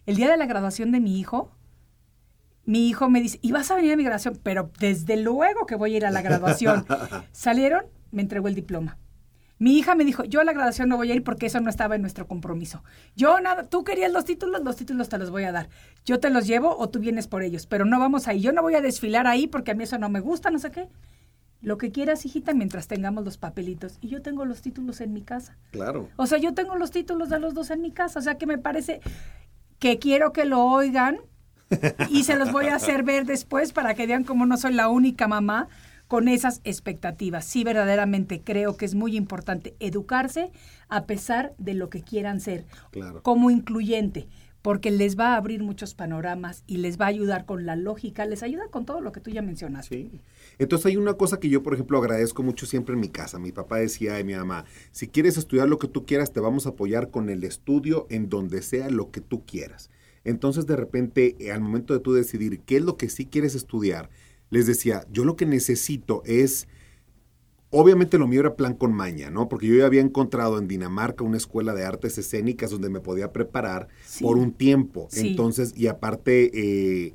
El 0.05 0.15
día 0.15 0.29
de 0.29 0.37
la 0.37 0.45
graduación 0.45 0.91
de 0.91 0.99
mi 0.99 1.19
hijo, 1.19 1.51
mi 2.65 2.87
hijo 2.87 3.09
me 3.09 3.21
dice, 3.21 3.39
¿y 3.41 3.51
vas 3.51 3.71
a 3.71 3.75
venir 3.75 3.93
a 3.93 3.97
mi 3.97 4.03
graduación? 4.03 4.39
Pero 4.43 4.71
desde 4.79 5.17
luego 5.17 5.65
que 5.65 5.75
voy 5.75 5.93
a 5.93 5.97
ir 5.97 6.05
a 6.05 6.11
la 6.11 6.21
graduación. 6.21 6.85
Salieron, 7.31 7.85
me 8.11 8.21
entregó 8.21 8.47
el 8.47 8.55
diploma. 8.55 8.97
Mi 9.59 9.77
hija 9.77 9.95
me 9.95 10.05
dijo, 10.05 10.23
yo 10.23 10.41
a 10.41 10.43
la 10.43 10.53
graduación 10.53 10.89
no 10.89 10.97
voy 10.97 11.11
a 11.11 11.15
ir 11.15 11.23
porque 11.23 11.47
eso 11.47 11.59
no 11.59 11.69
estaba 11.69 11.95
en 11.95 12.01
nuestro 12.01 12.27
compromiso. 12.27 12.83
Yo 13.15 13.39
nada, 13.39 13.63
tú 13.63 13.83
querías 13.83 14.11
los 14.11 14.25
títulos, 14.25 14.61
los 14.63 14.75
títulos 14.75 15.09
te 15.09 15.17
los 15.17 15.31
voy 15.31 15.43
a 15.45 15.51
dar. 15.51 15.69
Yo 16.05 16.19
te 16.19 16.29
los 16.29 16.45
llevo 16.45 16.77
o 16.77 16.89
tú 16.89 16.99
vienes 16.99 17.27
por 17.27 17.41
ellos, 17.41 17.65
pero 17.65 17.85
no 17.85 17.99
vamos 17.99 18.27
ahí. 18.27 18.39
Yo 18.39 18.51
no 18.51 18.61
voy 18.61 18.75
a 18.75 18.81
desfilar 18.81 19.25
ahí 19.25 19.47
porque 19.47 19.71
a 19.71 19.75
mí 19.75 19.83
eso 19.83 19.97
no 19.97 20.09
me 20.09 20.19
gusta, 20.19 20.51
no 20.51 20.59
sé 20.59 20.71
qué. 20.71 20.87
Lo 21.61 21.79
que 21.79 21.91
quieras, 21.91 22.23
hijita, 22.25 22.53
mientras 22.53 22.87
tengamos 22.87 23.25
los 23.25 23.37
papelitos. 23.37 23.97
Y 23.99 24.09
yo 24.09 24.21
tengo 24.21 24.45
los 24.45 24.61
títulos 24.61 25.01
en 25.01 25.11
mi 25.11 25.23
casa. 25.23 25.57
Claro. 25.71 26.07
O 26.15 26.27
sea, 26.27 26.37
yo 26.37 26.53
tengo 26.53 26.75
los 26.75 26.91
títulos 26.91 27.29
de 27.29 27.39
los 27.39 27.55
dos 27.55 27.71
en 27.71 27.81
mi 27.81 27.91
casa. 27.91 28.19
O 28.19 28.21
sea, 28.21 28.37
que 28.37 28.45
me 28.45 28.59
parece 28.59 29.01
que 29.79 29.97
quiero 29.97 30.33
que 30.33 30.45
lo 30.45 30.63
oigan 30.63 31.17
y 32.09 32.23
se 32.23 32.35
los 32.35 32.51
voy 32.51 32.67
a 32.67 32.75
hacer 32.75 33.03
ver 33.03 33.25
después 33.25 33.73
para 33.73 33.95
que 33.95 34.07
vean 34.07 34.23
cómo 34.23 34.45
no 34.45 34.55
soy 34.57 34.73
la 34.73 34.87
única 34.87 35.27
mamá 35.27 35.67
con 36.07 36.27
esas 36.27 36.61
expectativas. 36.63 37.45
Sí, 37.45 37.63
verdaderamente 37.63 38.41
creo 38.41 38.77
que 38.77 38.85
es 38.85 38.95
muy 38.95 39.15
importante 39.15 39.75
educarse 39.79 40.51
a 40.89 41.05
pesar 41.05 41.53
de 41.57 41.73
lo 41.73 41.89
que 41.89 42.01
quieran 42.01 42.39
ser, 42.39 42.65
como 43.21 43.51
incluyente, 43.51 44.27
porque 44.61 44.91
les 44.91 45.17
va 45.17 45.33
a 45.33 45.37
abrir 45.37 45.63
muchos 45.63 45.93
panoramas 45.93 46.63
y 46.67 46.77
les 46.77 46.99
va 46.99 47.05
a 47.05 47.09
ayudar 47.09 47.45
con 47.45 47.65
la 47.65 47.75
lógica, 47.75 48.25
les 48.25 48.43
ayuda 48.43 48.67
con 48.69 48.85
todo 48.85 49.01
lo 49.01 49.11
que 49.11 49.19
tú 49.19 49.29
ya 49.29 49.41
mencionaste. 49.41 49.95
Sí. 49.95 50.21
Entonces 50.59 50.87
hay 50.87 50.97
una 50.97 51.13
cosa 51.13 51.39
que 51.39 51.49
yo, 51.49 51.63
por 51.63 51.73
ejemplo, 51.73 51.97
agradezco 51.97 52.43
mucho 52.43 52.65
siempre 52.65 52.95
en 52.95 53.01
mi 53.01 53.09
casa. 53.09 53.39
Mi 53.39 53.51
papá 53.51 53.77
decía 53.77 54.17
a 54.17 54.23
mi 54.23 54.33
mamá, 54.33 54.65
si 54.91 55.07
quieres 55.07 55.37
estudiar 55.37 55.69
lo 55.69 55.77
que 55.77 55.87
tú 55.87 56.05
quieras, 56.05 56.33
te 56.33 56.39
vamos 56.39 56.65
a 56.65 56.69
apoyar 56.69 57.11
con 57.11 57.29
el 57.29 57.43
estudio 57.43 58.07
en 58.09 58.29
donde 58.29 58.61
sea 58.61 58.89
lo 58.89 59.11
que 59.11 59.21
tú 59.21 59.45
quieras. 59.45 59.89
Entonces, 60.23 60.65
de 60.65 60.75
repente, 60.75 61.37
al 61.53 61.61
momento 61.61 61.93
de 61.93 62.01
tú 62.01 62.13
decidir 62.13 62.59
qué 62.61 62.77
es 62.77 62.83
lo 62.83 62.97
que 62.97 63.07
sí 63.07 63.27
quieres 63.27 63.55
estudiar, 63.55 64.09
les 64.49 64.67
decía, 64.67 65.05
yo 65.11 65.25
lo 65.25 65.35
que 65.35 65.45
necesito 65.45 66.23
es, 66.25 66.67
obviamente 67.69 68.17
lo 68.17 68.27
mío 68.27 68.41
era 68.41 68.55
plan 68.55 68.73
con 68.73 68.93
maña, 68.93 69.29
¿no? 69.29 69.49
Porque 69.49 69.67
yo 69.67 69.75
ya 69.75 69.85
había 69.85 70.01
encontrado 70.01 70.57
en 70.57 70.67
Dinamarca 70.67 71.23
una 71.23 71.37
escuela 71.37 71.73
de 71.73 71.85
artes 71.85 72.17
escénicas 72.17 72.71
donde 72.71 72.89
me 72.89 72.99
podía 72.99 73.33
preparar 73.33 73.87
por 74.21 74.37
un 74.37 74.51
tiempo. 74.51 75.07
Entonces, 75.13 75.73
y 75.75 75.87
aparte... 75.87 76.51
Eh, 76.53 77.13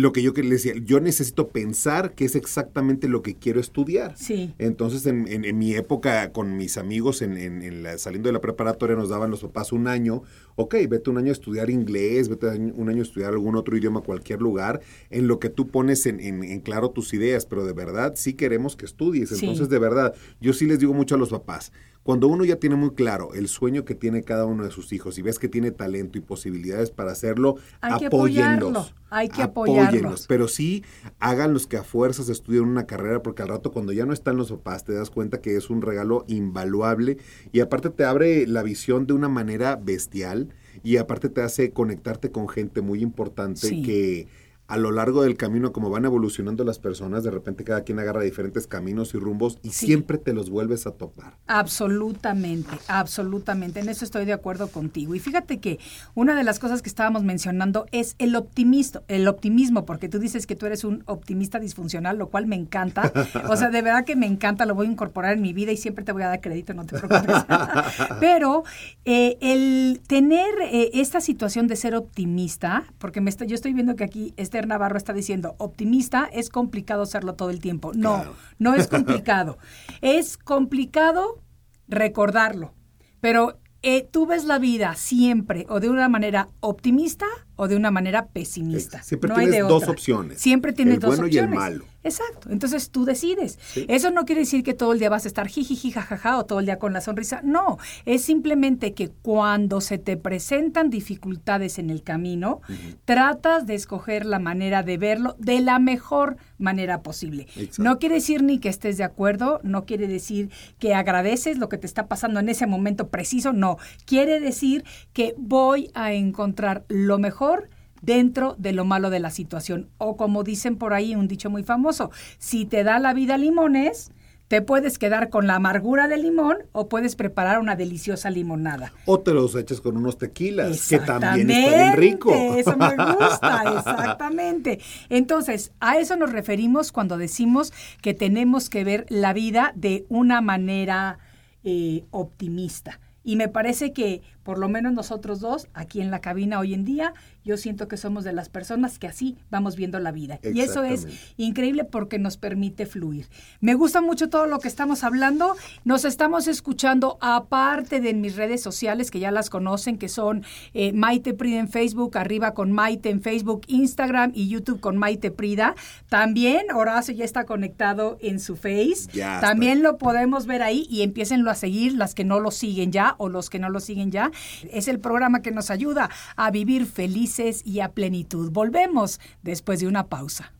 lo 0.00 0.12
que 0.12 0.22
yo 0.22 0.32
le 0.32 0.50
decía, 0.50 0.74
yo 0.84 1.00
necesito 1.00 1.48
pensar 1.48 2.14
que 2.14 2.24
es 2.24 2.34
exactamente 2.36 3.08
lo 3.08 3.22
que 3.22 3.34
quiero 3.34 3.60
estudiar. 3.60 4.16
Sí. 4.16 4.54
Entonces, 4.58 5.06
en, 5.06 5.26
en, 5.28 5.58
mi 5.58 5.74
época, 5.74 6.32
con 6.32 6.56
mis 6.56 6.78
amigos, 6.78 7.22
en, 7.22 7.36
en 7.36 7.82
la, 7.82 7.98
saliendo 7.98 8.28
de 8.28 8.32
la 8.32 8.40
preparatoria, 8.40 8.96
nos 8.96 9.08
daban 9.08 9.30
los 9.30 9.40
papás 9.40 9.72
un 9.72 9.88
año, 9.88 10.22
ok, 10.56 10.74
vete 10.88 11.10
un 11.10 11.18
año 11.18 11.28
a 11.28 11.32
estudiar 11.32 11.70
inglés, 11.70 12.28
vete 12.28 12.48
un 12.48 12.88
año 12.88 13.00
a 13.00 13.02
estudiar 13.02 13.32
algún 13.32 13.56
otro 13.56 13.76
idioma, 13.76 14.00
cualquier 14.00 14.40
lugar, 14.40 14.80
en 15.10 15.28
lo 15.28 15.38
que 15.38 15.50
tú 15.50 15.68
pones 15.68 16.04
en, 16.06 16.60
claro 16.60 16.90
tus 16.90 17.14
ideas, 17.14 17.46
pero 17.46 17.64
de 17.64 17.72
verdad 17.72 18.14
sí 18.16 18.34
queremos 18.34 18.76
que 18.76 18.84
estudies. 18.84 19.32
Entonces, 19.32 19.68
de 19.68 19.78
verdad, 19.78 20.14
yo 20.40 20.52
sí 20.52 20.66
les 20.66 20.78
digo 20.80 20.94
mucho 20.94 21.14
a 21.14 21.18
los 21.18 21.30
papás, 21.30 21.72
cuando 22.08 22.26
uno 22.28 22.42
ya 22.46 22.56
tiene 22.56 22.74
muy 22.74 22.92
claro 22.92 23.34
el 23.34 23.48
sueño 23.48 23.84
que 23.84 23.94
tiene 23.94 24.22
cada 24.22 24.46
uno 24.46 24.64
de 24.64 24.70
sus 24.70 24.94
hijos 24.94 25.18
y 25.18 25.20
ves 25.20 25.38
que 25.38 25.46
tiene 25.46 25.72
talento 25.72 26.16
y 26.16 26.22
posibilidades 26.22 26.90
para 26.90 27.12
hacerlo, 27.12 27.56
Hay 27.82 28.02
apóyenlos. 28.02 28.94
Hay 29.10 29.28
que 29.28 29.42
apoyarlos. 29.42 30.26
Pero 30.26 30.48
sí 30.48 30.84
hagan 31.18 31.52
los 31.52 31.66
que 31.66 31.76
a 31.76 31.84
fuerzas 31.84 32.30
estudien 32.30 32.64
una 32.64 32.86
carrera, 32.86 33.22
porque 33.22 33.42
al 33.42 33.48
rato 33.48 33.72
cuando 33.72 33.92
ya 33.92 34.06
no 34.06 34.14
están 34.14 34.38
los 34.38 34.50
papás 34.50 34.84
te 34.84 34.94
das 34.94 35.10
cuenta 35.10 35.42
que 35.42 35.54
es 35.54 35.68
un 35.68 35.82
regalo 35.82 36.24
invaluable 36.28 37.18
y 37.52 37.60
aparte 37.60 37.90
te 37.90 38.06
abre 38.06 38.46
la 38.46 38.62
visión 38.62 39.06
de 39.06 39.12
una 39.12 39.28
manera 39.28 39.76
bestial 39.76 40.48
y 40.82 40.96
aparte 40.96 41.28
te 41.28 41.42
hace 41.42 41.72
conectarte 41.72 42.32
con 42.32 42.48
gente 42.48 42.80
muy 42.80 43.02
importante 43.02 43.82
que 43.82 44.28
a 44.68 44.76
lo 44.76 44.92
largo 44.92 45.22
del 45.22 45.38
camino, 45.38 45.72
como 45.72 45.88
van 45.88 46.04
evolucionando 46.04 46.62
las 46.62 46.78
personas, 46.78 47.24
de 47.24 47.30
repente 47.30 47.64
cada 47.64 47.84
quien 47.84 47.98
agarra 47.98 48.20
diferentes 48.20 48.66
caminos 48.66 49.14
y 49.14 49.18
rumbos 49.18 49.58
y 49.62 49.70
siempre 49.70 50.18
te 50.18 50.34
los 50.34 50.50
vuelves 50.50 50.86
a 50.86 50.90
topar. 50.90 51.38
Absolutamente, 51.46 52.76
absolutamente. 52.86 53.80
En 53.80 53.88
eso 53.88 54.04
estoy 54.04 54.26
de 54.26 54.34
acuerdo 54.34 54.68
contigo. 54.68 55.14
Y 55.14 55.20
fíjate 55.20 55.58
que 55.58 55.78
una 56.14 56.36
de 56.36 56.44
las 56.44 56.58
cosas 56.58 56.82
que 56.82 56.90
estábamos 56.90 57.24
mencionando 57.24 57.86
es 57.92 58.14
el 58.18 58.36
optimismo, 58.36 59.00
el 59.08 59.26
optimismo, 59.26 59.86
porque 59.86 60.10
tú 60.10 60.18
dices 60.18 60.46
que 60.46 60.54
tú 60.54 60.66
eres 60.66 60.84
un 60.84 61.02
optimista 61.06 61.58
disfuncional, 61.58 62.18
lo 62.18 62.28
cual 62.28 62.46
me 62.46 62.56
encanta. 62.56 63.10
O 63.48 63.56
sea, 63.56 63.70
de 63.70 63.80
verdad 63.80 64.04
que 64.04 64.16
me 64.16 64.26
encanta, 64.26 64.66
lo 64.66 64.74
voy 64.74 64.86
a 64.86 64.90
incorporar 64.90 65.32
en 65.32 65.40
mi 65.40 65.54
vida 65.54 65.72
y 65.72 65.78
siempre 65.78 66.04
te 66.04 66.12
voy 66.12 66.24
a 66.24 66.28
dar 66.28 66.42
crédito, 66.42 66.74
no 66.74 66.84
te 66.84 66.98
preocupes. 66.98 67.36
Pero 68.20 68.64
eh, 69.06 69.38
el 69.40 70.02
tener 70.06 70.50
eh, 70.70 70.90
esta 70.92 71.22
situación 71.22 71.68
de 71.68 71.76
ser 71.76 71.94
optimista, 71.94 72.84
porque 72.98 73.22
me 73.22 73.30
yo 73.46 73.54
estoy 73.54 73.72
viendo 73.72 73.94
que 73.94 74.04
aquí 74.04 74.34
este 74.36 74.57
Navarro 74.66 74.96
está 74.96 75.12
diciendo, 75.12 75.54
optimista, 75.58 76.28
es 76.32 76.50
complicado 76.50 77.02
hacerlo 77.02 77.34
todo 77.34 77.50
el 77.50 77.60
tiempo. 77.60 77.92
No, 77.94 78.24
no 78.58 78.74
es 78.74 78.88
complicado. 78.88 79.58
es 80.00 80.36
complicado 80.36 81.42
recordarlo, 81.86 82.74
pero 83.20 83.58
eh, 83.82 84.08
tú 84.10 84.26
ves 84.26 84.44
la 84.44 84.58
vida 84.58 84.94
siempre 84.96 85.64
o 85.68 85.78
de 85.78 85.88
una 85.88 86.08
manera 86.08 86.48
optimista 86.60 87.26
o 87.54 87.68
de 87.68 87.76
una 87.76 87.90
manera 87.90 88.26
pesimista. 88.26 89.02
Siempre 89.02 89.32
tienes 89.34 89.68
dos 89.68 89.88
opciones. 89.88 90.40
Siempre 90.40 90.72
tienes 90.72 90.94
el 90.94 91.00
dos 91.00 91.10
bueno 91.10 91.26
opciones. 91.26 91.50
y 91.50 91.54
el 91.54 91.58
malo. 91.58 91.84
Exacto. 92.08 92.50
Entonces 92.50 92.90
tú 92.90 93.04
decides. 93.04 93.58
Eso 93.88 94.10
no 94.10 94.24
quiere 94.24 94.42
decir 94.42 94.62
que 94.62 94.74
todo 94.74 94.92
el 94.92 94.98
día 94.98 95.10
vas 95.10 95.24
a 95.24 95.28
estar 95.28 95.46
jijiji, 95.46 95.90
jajaja 95.90 96.38
o 96.38 96.46
todo 96.46 96.60
el 96.60 96.66
día 96.66 96.78
con 96.78 96.92
la 96.92 97.00
sonrisa. 97.00 97.40
No. 97.44 97.78
Es 98.04 98.22
simplemente 98.22 98.94
que 98.94 99.10
cuando 99.10 99.80
se 99.80 99.98
te 99.98 100.16
presentan 100.16 100.90
dificultades 100.90 101.78
en 101.78 101.90
el 101.90 102.02
camino, 102.02 102.60
tratas 103.04 103.66
de 103.66 103.74
escoger 103.74 104.26
la 104.26 104.38
manera 104.38 104.82
de 104.82 104.98
verlo 104.98 105.36
de 105.38 105.60
la 105.60 105.78
mejor 105.78 106.36
manera 106.58 107.02
posible. 107.02 107.46
No 107.78 107.98
quiere 107.98 108.16
decir 108.16 108.42
ni 108.42 108.58
que 108.58 108.68
estés 108.68 108.96
de 108.96 109.04
acuerdo, 109.04 109.60
no 109.62 109.84
quiere 109.84 110.08
decir 110.08 110.50
que 110.78 110.94
agradeces 110.94 111.58
lo 111.58 111.68
que 111.68 111.78
te 111.78 111.86
está 111.86 112.06
pasando 112.06 112.40
en 112.40 112.48
ese 112.48 112.66
momento 112.66 113.08
preciso. 113.08 113.52
No. 113.52 113.78
Quiere 114.04 114.40
decir 114.40 114.84
que 115.12 115.34
voy 115.36 115.90
a 115.94 116.12
encontrar 116.12 116.84
lo 116.88 117.18
mejor 117.18 117.68
dentro 118.02 118.54
de 118.58 118.72
lo 118.72 118.84
malo 118.84 119.10
de 119.10 119.20
la 119.20 119.30
situación. 119.30 119.88
O 119.98 120.16
como 120.16 120.44
dicen 120.44 120.76
por 120.76 120.92
ahí, 120.92 121.14
un 121.14 121.28
dicho 121.28 121.50
muy 121.50 121.62
famoso, 121.62 122.10
si 122.38 122.64
te 122.64 122.84
da 122.84 122.98
la 122.98 123.14
vida 123.14 123.38
limones, 123.38 124.12
te 124.48 124.62
puedes 124.62 124.98
quedar 124.98 125.28
con 125.28 125.46
la 125.46 125.56
amargura 125.56 126.08
del 126.08 126.22
limón 126.22 126.56
o 126.72 126.88
puedes 126.88 127.16
preparar 127.16 127.58
una 127.58 127.76
deliciosa 127.76 128.30
limonada. 128.30 128.92
O 129.04 129.20
te 129.20 129.32
los 129.34 129.54
echas 129.54 129.80
con 129.82 129.96
unos 129.98 130.16
tequilas, 130.16 130.88
que 130.88 130.98
también 130.98 131.50
está 131.50 131.70
bien 131.70 131.92
rico. 131.96 132.34
Eso 132.34 132.76
me 132.76 132.96
gusta, 132.96 133.62
exactamente. 133.78 134.80
Entonces, 135.10 135.72
a 135.80 135.98
eso 135.98 136.16
nos 136.16 136.32
referimos 136.32 136.92
cuando 136.92 137.18
decimos 137.18 137.74
que 138.00 138.14
tenemos 138.14 138.70
que 138.70 138.84
ver 138.84 139.04
la 139.10 139.34
vida 139.34 139.72
de 139.76 140.06
una 140.08 140.40
manera 140.40 141.18
eh, 141.62 142.04
optimista. 142.10 143.00
Y 143.22 143.36
me 143.36 143.48
parece 143.48 143.92
que 143.92 144.22
por 144.48 144.56
lo 144.56 144.70
menos 144.70 144.94
nosotros 144.94 145.40
dos, 145.40 145.68
aquí 145.74 146.00
en 146.00 146.10
la 146.10 146.20
cabina 146.20 146.58
hoy 146.58 146.72
en 146.72 146.86
día, 146.86 147.12
yo 147.44 147.58
siento 147.58 147.86
que 147.86 147.98
somos 147.98 148.24
de 148.24 148.32
las 148.32 148.48
personas 148.48 148.98
que 148.98 149.06
así 149.06 149.36
vamos 149.50 149.76
viendo 149.76 150.00
la 150.00 150.10
vida. 150.10 150.40
Y 150.42 150.62
eso 150.62 150.84
es 150.84 151.06
increíble 151.36 151.84
porque 151.84 152.18
nos 152.18 152.38
permite 152.38 152.86
fluir. 152.86 153.28
Me 153.60 153.74
gusta 153.74 154.00
mucho 154.00 154.30
todo 154.30 154.46
lo 154.46 154.58
que 154.58 154.68
estamos 154.68 155.04
hablando. 155.04 155.54
Nos 155.84 156.06
estamos 156.06 156.48
escuchando 156.48 157.18
aparte 157.20 158.00
de 158.00 158.14
mis 158.14 158.36
redes 158.36 158.62
sociales, 158.62 159.10
que 159.10 159.20
ya 159.20 159.30
las 159.30 159.50
conocen, 159.50 159.98
que 159.98 160.08
son 160.08 160.44
eh, 160.72 160.94
Maite 160.94 161.34
Prida 161.34 161.58
en 161.58 161.68
Facebook, 161.68 162.16
arriba 162.16 162.54
con 162.54 162.72
Maite 162.72 163.10
en 163.10 163.20
Facebook, 163.20 163.62
Instagram 163.66 164.32
y 164.34 164.48
YouTube 164.48 164.80
con 164.80 164.96
Maite 164.96 165.30
Prida. 165.30 165.74
También 166.08 166.72
Horacio 166.72 167.12
ya 167.12 167.26
está 167.26 167.44
conectado 167.44 168.16
en 168.22 168.40
su 168.40 168.56
Face. 168.56 169.10
También 169.42 169.82
lo 169.82 169.98
podemos 169.98 170.46
ver 170.46 170.62
ahí 170.62 170.86
y 170.88 171.02
empiecenlo 171.02 171.50
a 171.50 171.54
seguir 171.54 171.92
las 171.92 172.14
que 172.14 172.24
no 172.24 172.40
lo 172.40 172.50
siguen 172.50 172.92
ya 172.92 173.14
o 173.18 173.28
los 173.28 173.50
que 173.50 173.58
no 173.58 173.68
lo 173.68 173.80
siguen 173.80 174.10
ya 174.10 174.30
Es 174.70 174.88
el 174.88 175.00
programa 175.00 175.42
que 175.42 175.50
nos 175.50 175.70
ayuda 175.70 176.10
a 176.36 176.50
vivir 176.50 176.86
felices 176.86 177.62
y 177.64 177.80
a 177.80 177.90
plenitud. 177.90 178.50
Volvemos 178.50 179.20
después 179.42 179.80
de 179.80 179.86
una 179.86 180.06
pausa. 180.06 180.52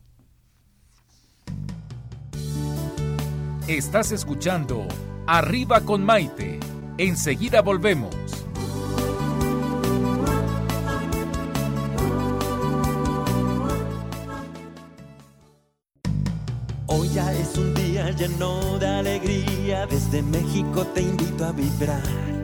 Estás 3.67 4.11
escuchando 4.11 4.87
Arriba 5.27 5.81
con 5.81 6.03
Maite. 6.03 6.59
Enseguida 6.97 7.61
volvemos. 7.61 8.15
Hoy 16.87 17.09
ya 17.13 17.31
es 17.31 17.55
un 17.59 17.75
día 17.75 18.09
lleno 18.09 18.79
de 18.79 18.87
alegría, 18.87 19.85
desde 19.85 20.23
México 20.23 20.83
te 20.87 21.03
invito 21.03 21.45
a 21.45 21.51
vibrar. 21.51 22.38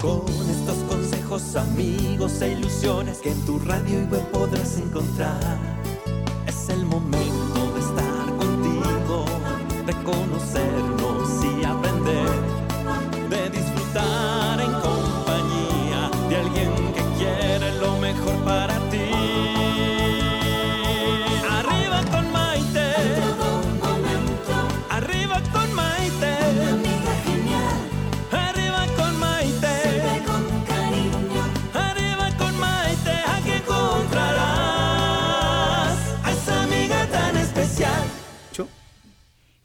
Con 0.00 0.24
estos 0.48 0.78
consejos, 0.88 1.56
amigos 1.56 2.40
e 2.40 2.52
ilusiones 2.52 3.18
que 3.18 3.32
en 3.32 3.44
tu 3.44 3.58
radio 3.58 4.00
y 4.00 4.04
web 4.04 4.26
podrás 4.30 4.78
encontrar. 4.78 5.79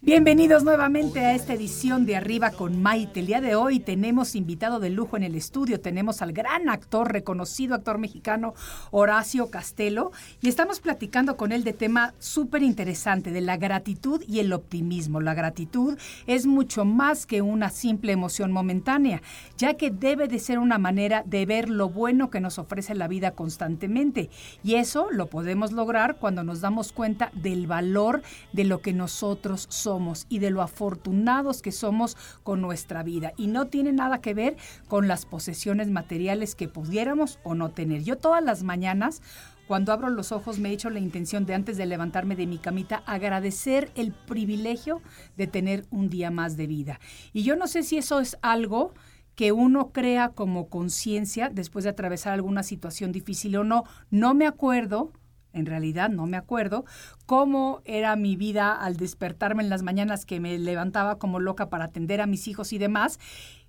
Bienvenidos 0.06 0.64
nuevamente 0.64 1.22
a 1.22 1.34
esta 1.34 1.54
edición 1.54 2.06
de 2.06 2.16
Arriba 2.16 2.52
con 2.52 2.80
Maite. 2.80 3.22
El 3.22 3.26
día 3.26 3.42
de 3.42 3.56
hoy 3.56 3.80
tenemos 3.80 4.36
invitado 4.36 4.80
de 4.80 4.92
lujo 4.92 5.18
en 5.18 5.24
el 5.24 5.34
estudio. 5.34 5.82
Tenemos 5.82 6.22
al 6.22 6.32
gran 6.32 6.70
actor, 6.70 7.12
reconocido 7.12 7.74
actor 7.74 7.98
mexicano, 7.98 8.54
Horacio 8.92 9.50
Castelo. 9.50 10.12
Y 10.42 10.48
estamos 10.48 10.80
platicando 10.80 11.38
con 11.38 11.52
él 11.52 11.64
de 11.64 11.74
tema 11.74 12.14
súper 12.20 12.62
interesante, 12.62 13.32
de 13.32 13.42
la 13.42 13.58
gratitud 13.58 14.22
y 14.28 14.42
el 14.42 14.54
optimismo. 14.54 15.22
La 15.22 15.34
gratitud 15.34 15.98
es 16.28 16.46
mucho 16.46 16.86
más 16.86 17.26
que 17.26 17.42
una 17.42 17.72
simple 17.72 18.12
emoción 18.12 18.52
momentánea, 18.52 19.24
ya 19.58 19.74
que 19.74 19.90
debe 19.90 20.28
de 20.28 20.38
ser 20.38 20.60
una 20.60 20.78
manera 20.78 21.24
de 21.26 21.48
ver 21.48 21.68
lo 21.68 21.90
bueno 21.90 22.30
que 22.30 22.42
nos 22.42 22.60
ofrece 22.60 22.94
la 22.94 23.08
vida 23.08 23.32
constantemente. 23.32 24.30
Y 24.64 24.76
eso 24.76 25.08
lo 25.10 25.32
podemos 25.32 25.72
lograr 25.72 26.18
cuando 26.18 26.44
nos 26.44 26.62
damos 26.62 26.92
cuenta 26.92 27.32
del 27.34 27.66
valor 27.66 28.22
de 28.54 28.66
lo 28.66 28.82
que 28.82 28.94
nosotros 28.94 29.66
somos 29.68 29.95
y 30.30 30.40
de 30.40 30.50
lo 30.50 30.62
afortunados 30.62 31.62
que 31.62 31.72
somos 31.72 32.18
con 32.44 32.62
nuestra 32.62 33.04
vida. 33.04 33.34
Y 33.38 33.48
no 33.48 33.68
tiene 33.68 33.92
nada 33.94 34.22
que 34.22 34.34
ver 34.34 34.58
con 34.88 35.08
las 35.08 35.26
posesiones 35.26 35.90
materiales 35.90 36.56
que 36.56 36.68
pudiéramos 36.68 37.40
o 37.44 37.56
no 37.56 37.70
tener. 37.70 38.04
Yo 38.04 38.18
todas 38.18 38.44
las 38.44 38.64
mañanas 38.64 39.22
cuando 39.68 39.92
abro 39.92 40.10
los 40.10 40.32
ojos 40.32 40.60
me 40.60 40.70
he 40.70 40.74
hecho 40.74 40.92
la 40.92 41.00
intención 41.00 41.46
de 41.46 41.56
antes 41.56 41.78
de 41.78 41.88
levantarme 41.88 42.36
de 42.36 42.46
mi 42.46 42.60
camita 42.60 42.98
agradecer 43.08 43.92
el 43.96 44.12
privilegio 44.14 45.02
de 45.38 45.48
tener 45.48 45.86
un 45.90 46.10
día 46.10 46.30
más 46.30 46.56
de 46.56 46.68
vida. 46.68 47.00
Y 47.34 47.44
yo 47.44 47.56
no 47.56 47.66
sé 47.66 47.82
si 47.82 47.98
eso 47.98 48.20
es 48.20 48.38
algo 48.42 48.94
que 49.36 49.52
uno 49.52 49.92
crea 49.92 50.30
como 50.30 50.70
conciencia 50.70 51.50
después 51.50 51.84
de 51.84 51.90
atravesar 51.90 52.34
alguna 52.34 52.64
situación 52.64 53.12
difícil 53.12 53.58
o 53.58 53.64
no. 53.64 53.84
No 54.10 54.34
me 54.34 54.48
acuerdo, 54.48 55.12
en 55.56 55.66
realidad 55.66 56.10
no 56.10 56.28
me 56.28 56.38
acuerdo, 56.38 56.86
cómo 57.26 57.82
era 57.86 58.16
mi 58.16 58.36
vida 58.36 58.74
al 58.74 58.98
despertarme 58.98 59.64
en 59.64 59.70
las 59.70 59.84
mañanas 59.84 60.26
que 60.26 60.40
me 60.40 60.58
levantaba 60.60 61.18
como 61.18 61.40
loca 61.40 61.70
para 61.70 61.86
atender 61.86 62.22
a 62.22 62.28
mis 62.28 62.48
hijos 62.48 62.74
y 62.74 62.78
demás. 62.78 63.20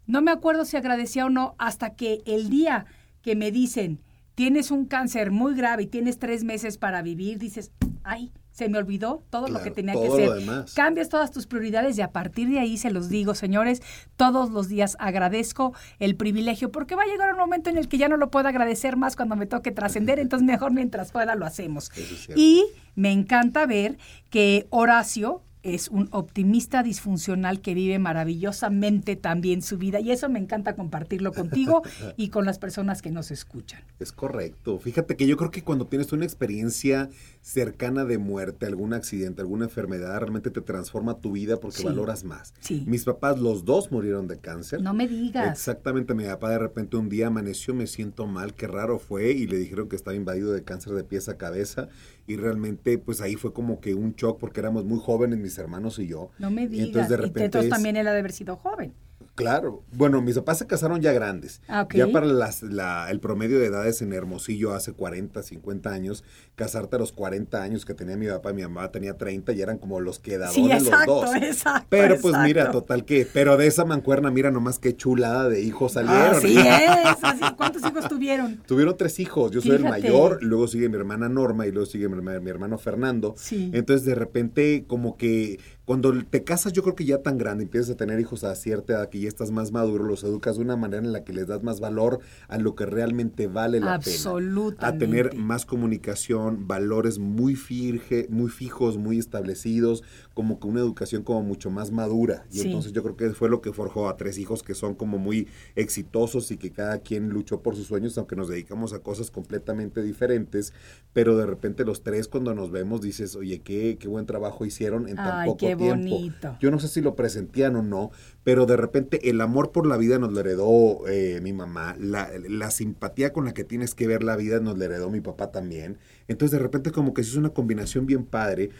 No 0.06 0.20
me 0.20 0.30
acuerdo 0.30 0.64
si 0.64 0.76
agradecía 0.76 1.26
o 1.26 1.30
no 1.30 1.54
hasta 1.58 1.94
que 1.94 2.22
el 2.26 2.50
día 2.50 2.86
que 3.22 3.34
me 3.34 3.50
dicen, 3.50 4.00
tienes 4.34 4.70
un 4.70 4.84
cáncer 4.84 5.30
muy 5.30 5.54
grave 5.54 5.84
y 5.84 5.86
tienes 5.86 6.18
tres 6.18 6.44
meses 6.44 6.78
para 6.78 7.02
vivir, 7.02 7.38
dices, 7.38 7.72
ay, 8.04 8.32
se 8.56 8.70
me 8.70 8.78
olvidó 8.78 9.22
todo 9.28 9.48
lo 9.48 9.62
que 9.62 9.70
tenía 9.70 9.92
todo 9.92 10.16
que 10.16 10.30
demás. 10.30 10.72
Cambias 10.72 11.10
todas 11.10 11.30
tus 11.30 11.46
prioridades 11.46 11.98
y 11.98 12.00
a 12.00 12.10
partir 12.10 12.48
de 12.48 12.58
ahí 12.58 12.78
se 12.78 12.90
los 12.90 13.10
digo, 13.10 13.34
señores, 13.34 13.82
todos 14.16 14.48
los 14.48 14.68
días 14.68 14.96
agradezco 14.98 15.74
el 15.98 16.16
privilegio 16.16 16.72
porque 16.72 16.94
va 16.94 17.02
a 17.02 17.06
llegar 17.06 17.30
un 17.30 17.38
momento 17.38 17.68
en 17.68 17.76
el 17.76 17.86
que 17.86 17.98
ya 17.98 18.08
no 18.08 18.16
lo 18.16 18.30
puedo 18.30 18.48
agradecer 18.48 18.96
más 18.96 19.14
cuando 19.14 19.36
me 19.36 19.44
toque 19.44 19.72
trascender, 19.72 20.18
entonces 20.18 20.46
mejor 20.46 20.72
mientras 20.72 21.12
pueda 21.12 21.34
lo 21.34 21.44
hacemos. 21.44 21.90
Es. 21.98 22.30
Y 22.34 22.64
me 22.94 23.12
encanta 23.12 23.66
ver 23.66 23.98
que 24.30 24.66
Horacio 24.70 25.42
es 25.66 25.88
un 25.88 26.08
optimista 26.12 26.84
disfuncional 26.84 27.60
que 27.60 27.74
vive 27.74 27.98
maravillosamente 27.98 29.16
también 29.16 29.62
su 29.62 29.78
vida 29.78 29.98
y 29.98 30.12
eso 30.12 30.28
me 30.28 30.38
encanta 30.38 30.76
compartirlo 30.76 31.32
contigo 31.32 31.82
y 32.16 32.28
con 32.28 32.46
las 32.46 32.58
personas 32.58 33.02
que 33.02 33.10
nos 33.10 33.32
escuchan. 33.32 33.82
Es 33.98 34.12
correcto. 34.12 34.78
Fíjate 34.78 35.16
que 35.16 35.26
yo 35.26 35.36
creo 35.36 35.50
que 35.50 35.62
cuando 35.62 35.86
tienes 35.86 36.12
una 36.12 36.24
experiencia 36.24 37.10
cercana 37.50 38.04
de 38.04 38.18
muerte, 38.18 38.66
algún 38.66 38.92
accidente, 38.92 39.40
alguna 39.40 39.66
enfermedad, 39.66 40.18
realmente 40.18 40.50
te 40.50 40.60
transforma 40.62 41.20
tu 41.20 41.30
vida 41.30 41.60
porque 41.60 41.76
Sí. 41.78 41.84
valoras 41.84 42.24
más. 42.24 42.52
Sí. 42.58 42.82
Mis 42.88 43.04
papás, 43.04 43.38
los 43.38 43.64
dos 43.64 43.92
murieron 43.92 44.26
de 44.26 44.40
cáncer. 44.40 44.82
No 44.82 44.92
me 44.92 45.06
digas. 45.06 45.52
Exactamente, 45.52 46.12
mi 46.12 46.24
papá 46.24 46.50
de 46.50 46.58
repente 46.58 46.96
un 46.96 47.08
día 47.08 47.28
amaneció, 47.28 47.72
me 47.72 47.86
siento 47.86 48.26
mal, 48.26 48.52
qué 48.54 48.66
raro 48.66 48.98
fue, 48.98 49.30
y 49.30 49.46
le 49.46 49.58
dijeron 49.58 49.88
que 49.88 49.94
estaba 49.94 50.16
invadido 50.16 50.52
de 50.52 50.64
cáncer 50.64 50.94
de 50.94 51.04
pies 51.04 51.28
a 51.28 51.36
cabeza, 51.38 51.88
y 52.26 52.34
realmente 52.34 52.98
pues 52.98 53.20
ahí 53.20 53.36
fue 53.36 53.52
como 53.52 53.78
que 53.80 53.94
un 53.94 54.14
shock 54.16 54.40
porque 54.40 54.58
éramos 54.58 54.84
muy 54.84 54.98
jóvenes 54.98 55.38
mis 55.38 55.56
hermanos 55.56 56.00
y 56.00 56.08
yo. 56.08 56.30
No 56.40 56.50
me 56.50 56.64
Y 56.64 56.66
digas. 56.66 56.86
entonces 56.88 57.08
de 57.10 57.14
Y 57.14 57.18
repente 57.18 57.44
entonces 57.44 57.68
es- 57.68 57.72
también 57.72 57.94
él 57.96 58.08
ha 58.08 58.12
de 58.12 58.18
haber 58.18 58.32
sido 58.32 58.56
joven. 58.56 58.92
Claro, 59.36 59.82
bueno, 59.92 60.20
mis 60.22 60.34
papás 60.36 60.58
se 60.58 60.66
casaron 60.66 61.00
ya 61.00 61.12
grandes. 61.12 61.60
Ah. 61.68 61.86
Ya 61.94 62.08
para 62.08 62.26
las- 62.26 62.62
la- 62.62 63.08
el 63.10 63.20
promedio 63.20 63.58
de 63.60 63.66
edades 63.66 64.02
en 64.02 64.12
Hermosillo 64.12 64.74
hace 64.74 64.92
40, 64.92 65.42
50 65.42 65.90
años, 65.92 66.24
casarte 66.56 66.96
a 66.96 66.98
los 66.98 67.12
40 67.12 67.62
años 67.62 67.84
que 67.84 67.94
tenía 67.94 68.16
mi 68.16 68.26
papá 68.26 68.50
y 68.50 68.54
mi 68.54 68.62
mamá 68.62 68.90
tenía 68.90 69.16
30 69.16 69.52
y 69.52 69.60
eran 69.62 69.78
como 69.78 70.00
los 70.00 70.18
quedadones 70.18 70.54
Sí, 70.54 70.70
exacto, 70.72 71.22
los 71.22 71.32
dos. 71.32 71.42
exacto, 71.42 71.86
Pero 71.90 72.16
pues 72.20 72.34
mira, 72.44 72.70
total 72.70 73.04
que, 73.04 73.28
pero 73.32 73.56
de 73.56 73.66
esa 73.66 73.84
mancuerna, 73.84 74.30
mira 74.30 74.50
nomás 74.50 74.78
qué 74.78 74.96
chulada 74.96 75.48
de 75.48 75.60
hijos 75.62 75.92
salieron. 75.92 76.16
Así 76.36 76.56
es, 76.58 77.18
así. 77.22 77.42
¿Cuántos 77.56 77.82
hijos 77.84 78.08
tuvieron? 78.08 78.62
Tuvieron 78.66 78.96
tres 78.96 79.20
hijos, 79.20 79.50
yo 79.50 79.60
soy 79.60 79.72
el 79.76 79.84
mayor, 79.84 80.42
luego 80.42 80.66
sigue 80.66 80.88
mi 80.88 80.96
hermana 80.96 81.28
Norma 81.28 81.66
y 81.66 81.72
luego 81.72 81.86
sigue 81.86 82.08
mi, 82.08 82.16
mi 82.40 82.50
hermano 82.50 82.78
Fernando. 82.78 83.34
Sí. 83.36 83.70
Entonces 83.74 84.06
de 84.06 84.14
repente 84.14 84.84
como 84.86 85.16
que 85.16 85.60
cuando 85.86 86.12
te 86.24 86.42
casas 86.42 86.72
yo 86.72 86.82
creo 86.82 86.96
que 86.96 87.04
ya 87.04 87.22
tan 87.22 87.38
grande, 87.38 87.62
empiezas 87.62 87.90
a 87.90 87.96
tener 87.96 88.18
hijos 88.18 88.42
a 88.42 88.54
cierta 88.56 88.94
edad 88.94 89.08
que 89.08 89.20
ya 89.20 89.28
estás 89.28 89.52
más 89.52 89.70
maduro, 89.70 90.04
los 90.04 90.24
educas 90.24 90.56
de 90.56 90.62
una 90.62 90.76
manera 90.76 91.02
en 91.02 91.12
la 91.12 91.22
que 91.22 91.32
les 91.32 91.46
das 91.46 91.62
más 91.62 91.78
valor 91.78 92.18
a 92.48 92.58
lo 92.58 92.74
que 92.74 92.86
realmente 92.86 93.46
vale 93.46 93.78
la 93.78 94.00
pena. 94.00 94.16
Absolutamente. 94.16 94.84
A 94.84 94.98
tener 94.98 95.36
más 95.36 95.64
comunicación, 95.64 96.66
valores 96.66 97.20
muy, 97.20 97.54
firge, 97.54 98.26
muy 98.30 98.50
fijos, 98.50 98.98
muy 98.98 99.20
establecidos, 99.20 100.02
como 100.36 100.60
que 100.60 100.66
una 100.68 100.80
educación 100.80 101.22
como 101.22 101.42
mucho 101.42 101.70
más 101.70 101.90
madura. 101.90 102.44
Y 102.52 102.58
Sí. 102.58 102.66
entonces 102.66 102.92
yo 102.92 103.02
creo 103.02 103.16
que 103.16 103.30
fue 103.30 103.48
lo 103.48 103.62
que 103.62 103.72
forjó 103.72 104.06
a 104.10 104.18
tres 104.18 104.36
hijos 104.36 104.62
que 104.62 104.74
son 104.74 104.94
como 104.94 105.16
muy 105.16 105.48
exitosos 105.76 106.50
y 106.50 106.58
que 106.58 106.72
cada 106.72 106.98
quien 106.98 107.30
luchó 107.30 107.62
por 107.62 107.74
sus 107.74 107.86
sueños, 107.86 108.18
aunque 108.18 108.36
nos 108.36 108.48
dedicamos 108.48 108.92
a 108.92 108.98
cosas 108.98 109.30
completamente 109.30 110.02
diferentes, 110.02 110.74
pero 111.14 111.38
de 111.38 111.46
repente 111.46 111.86
los 111.86 112.02
tres 112.02 112.28
cuando 112.28 112.54
nos 112.54 112.70
vemos 112.70 113.00
dices, 113.00 113.34
oye, 113.34 113.60
qué, 113.62 113.96
qué 113.98 114.08
buen 114.08 114.26
trabajo 114.26 114.66
hicieron 114.66 115.08
en 115.08 115.16
tan 115.16 115.40
Ay, 115.40 115.46
poco 115.46 115.58
qué 115.58 115.74
tiempo. 115.74 116.10
bonito. 116.16 116.56
Yo 116.60 116.70
no 116.70 116.78
sé 116.78 116.88
si 116.88 117.00
lo 117.00 117.14
presentían 117.16 117.74
o 117.76 117.82
no, 117.82 118.10
pero 118.44 118.66
de 118.66 118.76
repente 118.76 119.30
el 119.30 119.40
amor 119.40 119.72
por 119.72 119.86
la 119.86 119.96
vida 119.96 120.18
nos 120.18 120.32
lo 120.34 120.40
heredó 120.40 121.08
eh, 121.08 121.40
mi 121.42 121.54
mamá, 121.54 121.96
la, 121.98 122.30
la 122.46 122.70
simpatía 122.70 123.32
con 123.32 123.46
la 123.46 123.54
que 123.54 123.64
tienes 123.64 123.94
que 123.94 124.06
ver 124.06 124.22
la 124.22 124.36
vida 124.36 124.60
nos 124.60 124.76
la 124.76 124.84
heredó 124.84 125.10
mi 125.10 125.22
papá 125.22 125.50
también. 125.50 125.96
Entonces 126.28 126.52
de 126.52 126.58
repente 126.62 126.90
como 126.90 127.14
que 127.14 127.22
es 127.22 127.34
una 127.36 127.50
combinación 127.50 128.04
bien 128.04 128.24
padre, 128.26 128.70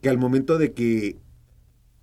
que 0.00 0.08
al 0.08 0.18
momento 0.18 0.58
de 0.58 0.72
que 0.72 1.18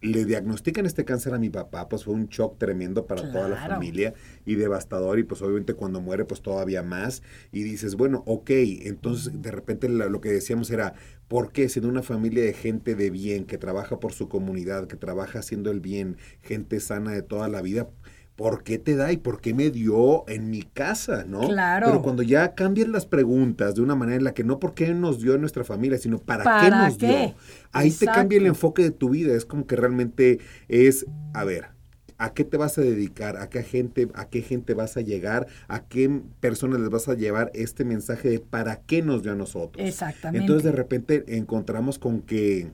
le 0.02 0.26
diagnostican 0.26 0.86
este 0.86 1.06
cáncer 1.06 1.34
a 1.34 1.40
mi 1.40 1.50
papá, 1.50 1.90
pues 1.90 2.04
fue 2.04 2.14
un 2.14 2.28
shock 2.28 2.58
tremendo 2.60 3.08
para 3.08 3.32
toda 3.32 3.50
la 3.50 3.56
familia 3.56 4.14
y 4.46 4.56
devastador 4.56 5.18
y 5.18 5.24
pues 5.24 5.42
obviamente 5.42 5.74
cuando 5.74 6.02
muere 6.02 6.24
pues 6.26 6.42
todavía 6.42 6.84
más 6.84 7.24
y 7.52 7.64
dices, 7.64 7.96
bueno, 7.96 8.24
ok, 8.28 8.50
entonces 8.52 9.42
de 9.42 9.52
repente 9.52 9.90
lo 9.90 10.22
que 10.22 10.30
decíamos 10.30 10.70
era, 10.70 10.94
¿por 11.28 11.52
qué 11.52 11.68
siendo 11.68 11.90
una 11.90 12.04
familia 12.04 12.44
de 12.44 12.54
gente 12.54 12.94
de 12.94 13.10
bien, 13.10 13.46
que 13.46 13.58
trabaja 13.58 14.00
por 14.00 14.14
su 14.14 14.30
comunidad, 14.30 14.88
que 14.88 14.98
trabaja 14.98 15.40
haciendo 15.40 15.72
el 15.72 15.80
bien, 15.80 16.18
gente 16.42 16.80
sana 16.80 17.12
de 17.12 17.24
toda 17.24 17.48
la 17.48 17.64
vida? 17.64 17.90
¿Por 18.38 18.64
qué 18.64 18.78
te 18.78 18.96
da 18.96 19.12
y 19.12 19.18
por 19.18 19.42
qué 19.42 19.56
me 19.56 19.72
dio 19.72 20.24
en 20.30 20.52
mi 20.52 20.62
casa, 20.62 21.26
no? 21.28 21.42
Claro. 21.42 21.88
Pero 21.88 22.02
cuando 22.04 22.22
ya 22.22 22.54
cambian 22.54 22.92
las 22.92 23.08
preguntas 23.08 23.74
de 23.74 23.82
una 23.82 23.96
manera 23.96 24.18
en 24.18 24.24
la 24.24 24.36
que 24.36 24.44
no 24.44 24.60
por 24.60 24.76
qué 24.76 24.94
nos 24.94 25.20
dio 25.20 25.34
en 25.34 25.42
nuestra 25.42 25.64
familia, 25.64 25.98
sino 25.98 26.20
para, 26.20 26.44
qué 26.44 26.70
¿Para 26.70 26.86
nos 26.88 26.98
qué? 26.98 27.08
dio, 27.08 27.36
ahí 27.72 27.90
te 27.92 28.06
cambia 28.06 28.38
el 28.38 28.44
Exacto. 28.44 28.48
enfoque 28.68 28.84
de 28.84 28.92
tu 28.92 29.10
vida. 29.10 29.34
Es 29.34 29.44
como 29.44 29.66
que 29.66 29.76
realmente 29.76 30.40
es, 30.68 31.08
a 31.34 31.44
ver, 31.46 31.76
¿A 32.20 32.34
qué 32.34 32.44
te 32.44 32.58
vas 32.58 32.78
a 32.80 32.82
dedicar? 32.82 33.38
¿A 33.38 33.50
qué 33.50 33.62
gente, 33.62 34.10
a 34.16 34.28
qué 34.28 34.42
gente 34.42 34.74
vas 34.74 34.98
a 34.98 35.02
llegar? 35.02 35.46
¿A 35.68 35.88
qué 35.88 36.10
personas 36.40 36.80
les 36.80 36.90
vas 36.90 37.08
a 37.08 37.14
llevar 37.14 37.52
este 37.54 37.86
mensaje 37.86 38.28
de 38.30 38.40
para 38.40 38.82
qué 38.82 39.04
nos 39.04 39.22
dio 39.22 39.34
a 39.34 39.36
nosotros? 39.36 39.88
Exactamente. 39.88 40.40
Entonces 40.44 40.64
de 40.64 40.72
repente 40.72 41.24
encontramos 41.28 42.00
con 42.00 42.24
que 42.24 42.72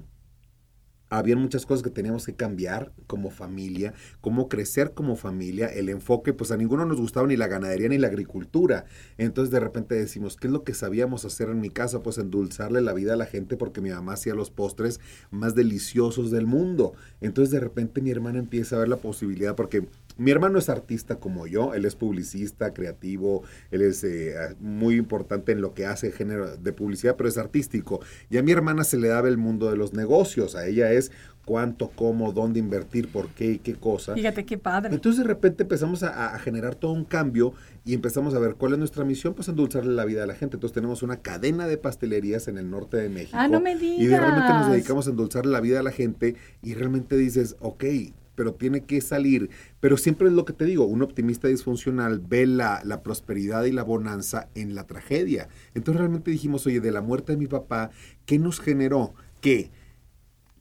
habían 1.17 1.39
muchas 1.39 1.67
cosas 1.67 1.83
que 1.83 1.91
teníamos 1.91 2.25
que 2.25 2.33
cambiar 2.33 2.91
como 3.05 3.29
familia, 3.29 3.93
cómo 4.19 4.49
crecer 4.49 4.93
como 4.93 5.15
familia, 5.15 5.67
el 5.67 5.89
enfoque, 5.89 6.33
pues 6.33 6.51
a 6.51 6.57
ninguno 6.57 6.85
nos 6.85 6.99
gustaba 6.99 7.27
ni 7.27 7.37
la 7.37 7.47
ganadería 7.47 7.87
ni 7.87 7.99
la 7.99 8.07
agricultura. 8.07 8.85
Entonces 9.19 9.51
de 9.51 9.59
repente 9.59 9.93
decimos, 9.93 10.37
¿qué 10.37 10.47
es 10.47 10.53
lo 10.53 10.63
que 10.63 10.73
sabíamos 10.73 11.23
hacer 11.23 11.49
en 11.49 11.61
mi 11.61 11.69
casa? 11.69 12.01
Pues 12.01 12.17
endulzarle 12.17 12.81
la 12.81 12.93
vida 12.93 13.13
a 13.13 13.17
la 13.17 13.27
gente 13.27 13.57
porque 13.57 13.79
mi 13.79 13.91
mamá 13.91 14.13
hacía 14.13 14.33
los 14.33 14.49
postres 14.49 14.99
más 15.29 15.53
deliciosos 15.53 16.31
del 16.31 16.47
mundo. 16.47 16.93
Entonces 17.21 17.51
de 17.51 17.59
repente 17.59 18.01
mi 18.01 18.09
hermana 18.09 18.39
empieza 18.39 18.75
a 18.75 18.79
ver 18.79 18.89
la 18.89 18.97
posibilidad 18.97 19.55
porque 19.55 19.87
mi 20.17 20.31
hermano 20.31 20.59
es 20.59 20.69
artista 20.69 21.15
como 21.15 21.47
yo, 21.47 21.73
él 21.73 21.85
es 21.85 21.95
publicista, 21.95 22.73
creativo, 22.73 23.43
él 23.71 23.81
es 23.81 24.03
eh, 24.03 24.35
muy 24.59 24.95
importante 24.95 25.51
en 25.51 25.61
lo 25.61 25.73
que 25.73 25.85
hace 25.85 26.11
género 26.11 26.57
de 26.57 26.73
publicidad, 26.73 27.15
pero 27.15 27.29
es 27.29 27.37
artístico. 27.37 27.99
Y 28.29 28.37
a 28.37 28.43
mi 28.43 28.51
hermana 28.51 28.83
se 28.83 28.97
le 28.97 29.07
daba 29.07 29.27
el 29.27 29.37
mundo 29.37 29.69
de 29.69 29.77
los 29.77 29.93
negocios, 29.93 30.55
a 30.55 30.67
ella 30.67 30.91
es 30.91 31.11
cuánto, 31.45 31.89
cómo, 31.89 32.31
dónde 32.31 32.59
invertir, 32.59 33.11
por 33.11 33.27
qué 33.29 33.51
y 33.51 33.59
qué 33.59 33.75
cosa. 33.75 34.13
Fíjate 34.13 34.45
qué 34.45 34.57
padre. 34.57 34.93
Entonces 34.93 35.21
de 35.23 35.27
repente 35.27 35.63
empezamos 35.63 36.03
a, 36.03 36.33
a, 36.33 36.39
generar 36.39 36.75
todo 36.75 36.93
un 36.93 37.03
cambio 37.03 37.53
y 37.85 37.93
empezamos 37.93 38.33
a 38.33 38.39
ver 38.39 38.55
cuál 38.55 38.73
es 38.73 38.79
nuestra 38.79 39.03
misión, 39.03 39.33
pues 39.33 39.47
endulzarle 39.49 39.93
la 39.93 40.05
vida 40.05 40.23
a 40.23 40.25
la 40.25 40.35
gente. 40.35 40.55
Entonces 40.55 40.73
tenemos 40.73 41.03
una 41.03 41.17
cadena 41.17 41.67
de 41.67 41.77
pastelerías 41.77 42.47
en 42.47 42.57
el 42.57 42.69
norte 42.69 42.97
de 42.97 43.09
México. 43.09 43.37
Ah, 43.37 43.47
no 43.47 43.59
me 43.59 43.75
digas. 43.75 43.99
Y 43.99 44.07
de 44.07 44.19
repente 44.19 44.49
nos 44.49 44.71
dedicamos 44.71 45.07
a 45.07 45.09
endulzarle 45.09 45.51
la 45.51 45.61
vida 45.61 45.79
a 45.79 45.83
la 45.83 45.91
gente 45.91 46.35
y 46.61 46.73
realmente 46.75 47.17
dices, 47.17 47.57
ok, 47.59 47.83
pero 48.35 48.53
tiene 48.53 48.81
que 48.81 49.01
salir. 49.01 49.49
Pero 49.79 49.97
siempre 49.97 50.27
es 50.27 50.33
lo 50.33 50.45
que 50.45 50.53
te 50.53 50.65
digo, 50.65 50.85
un 50.85 51.01
optimista 51.01 51.47
disfuncional 51.47 52.19
ve 52.19 52.45
la, 52.45 52.81
la, 52.83 53.03
prosperidad 53.03 53.65
y 53.65 53.71
la 53.71 53.83
bonanza 53.83 54.49
en 54.55 54.75
la 54.75 54.85
tragedia. 54.85 55.49
Entonces 55.73 55.99
realmente 55.99 56.31
dijimos, 56.31 56.65
oye, 56.65 56.79
de 56.79 56.91
la 56.91 57.01
muerte 57.01 57.33
de 57.33 57.37
mi 57.37 57.47
papá, 57.47 57.91
¿qué 58.25 58.39
nos 58.39 58.59
generó? 58.59 59.13
Que 59.41 59.71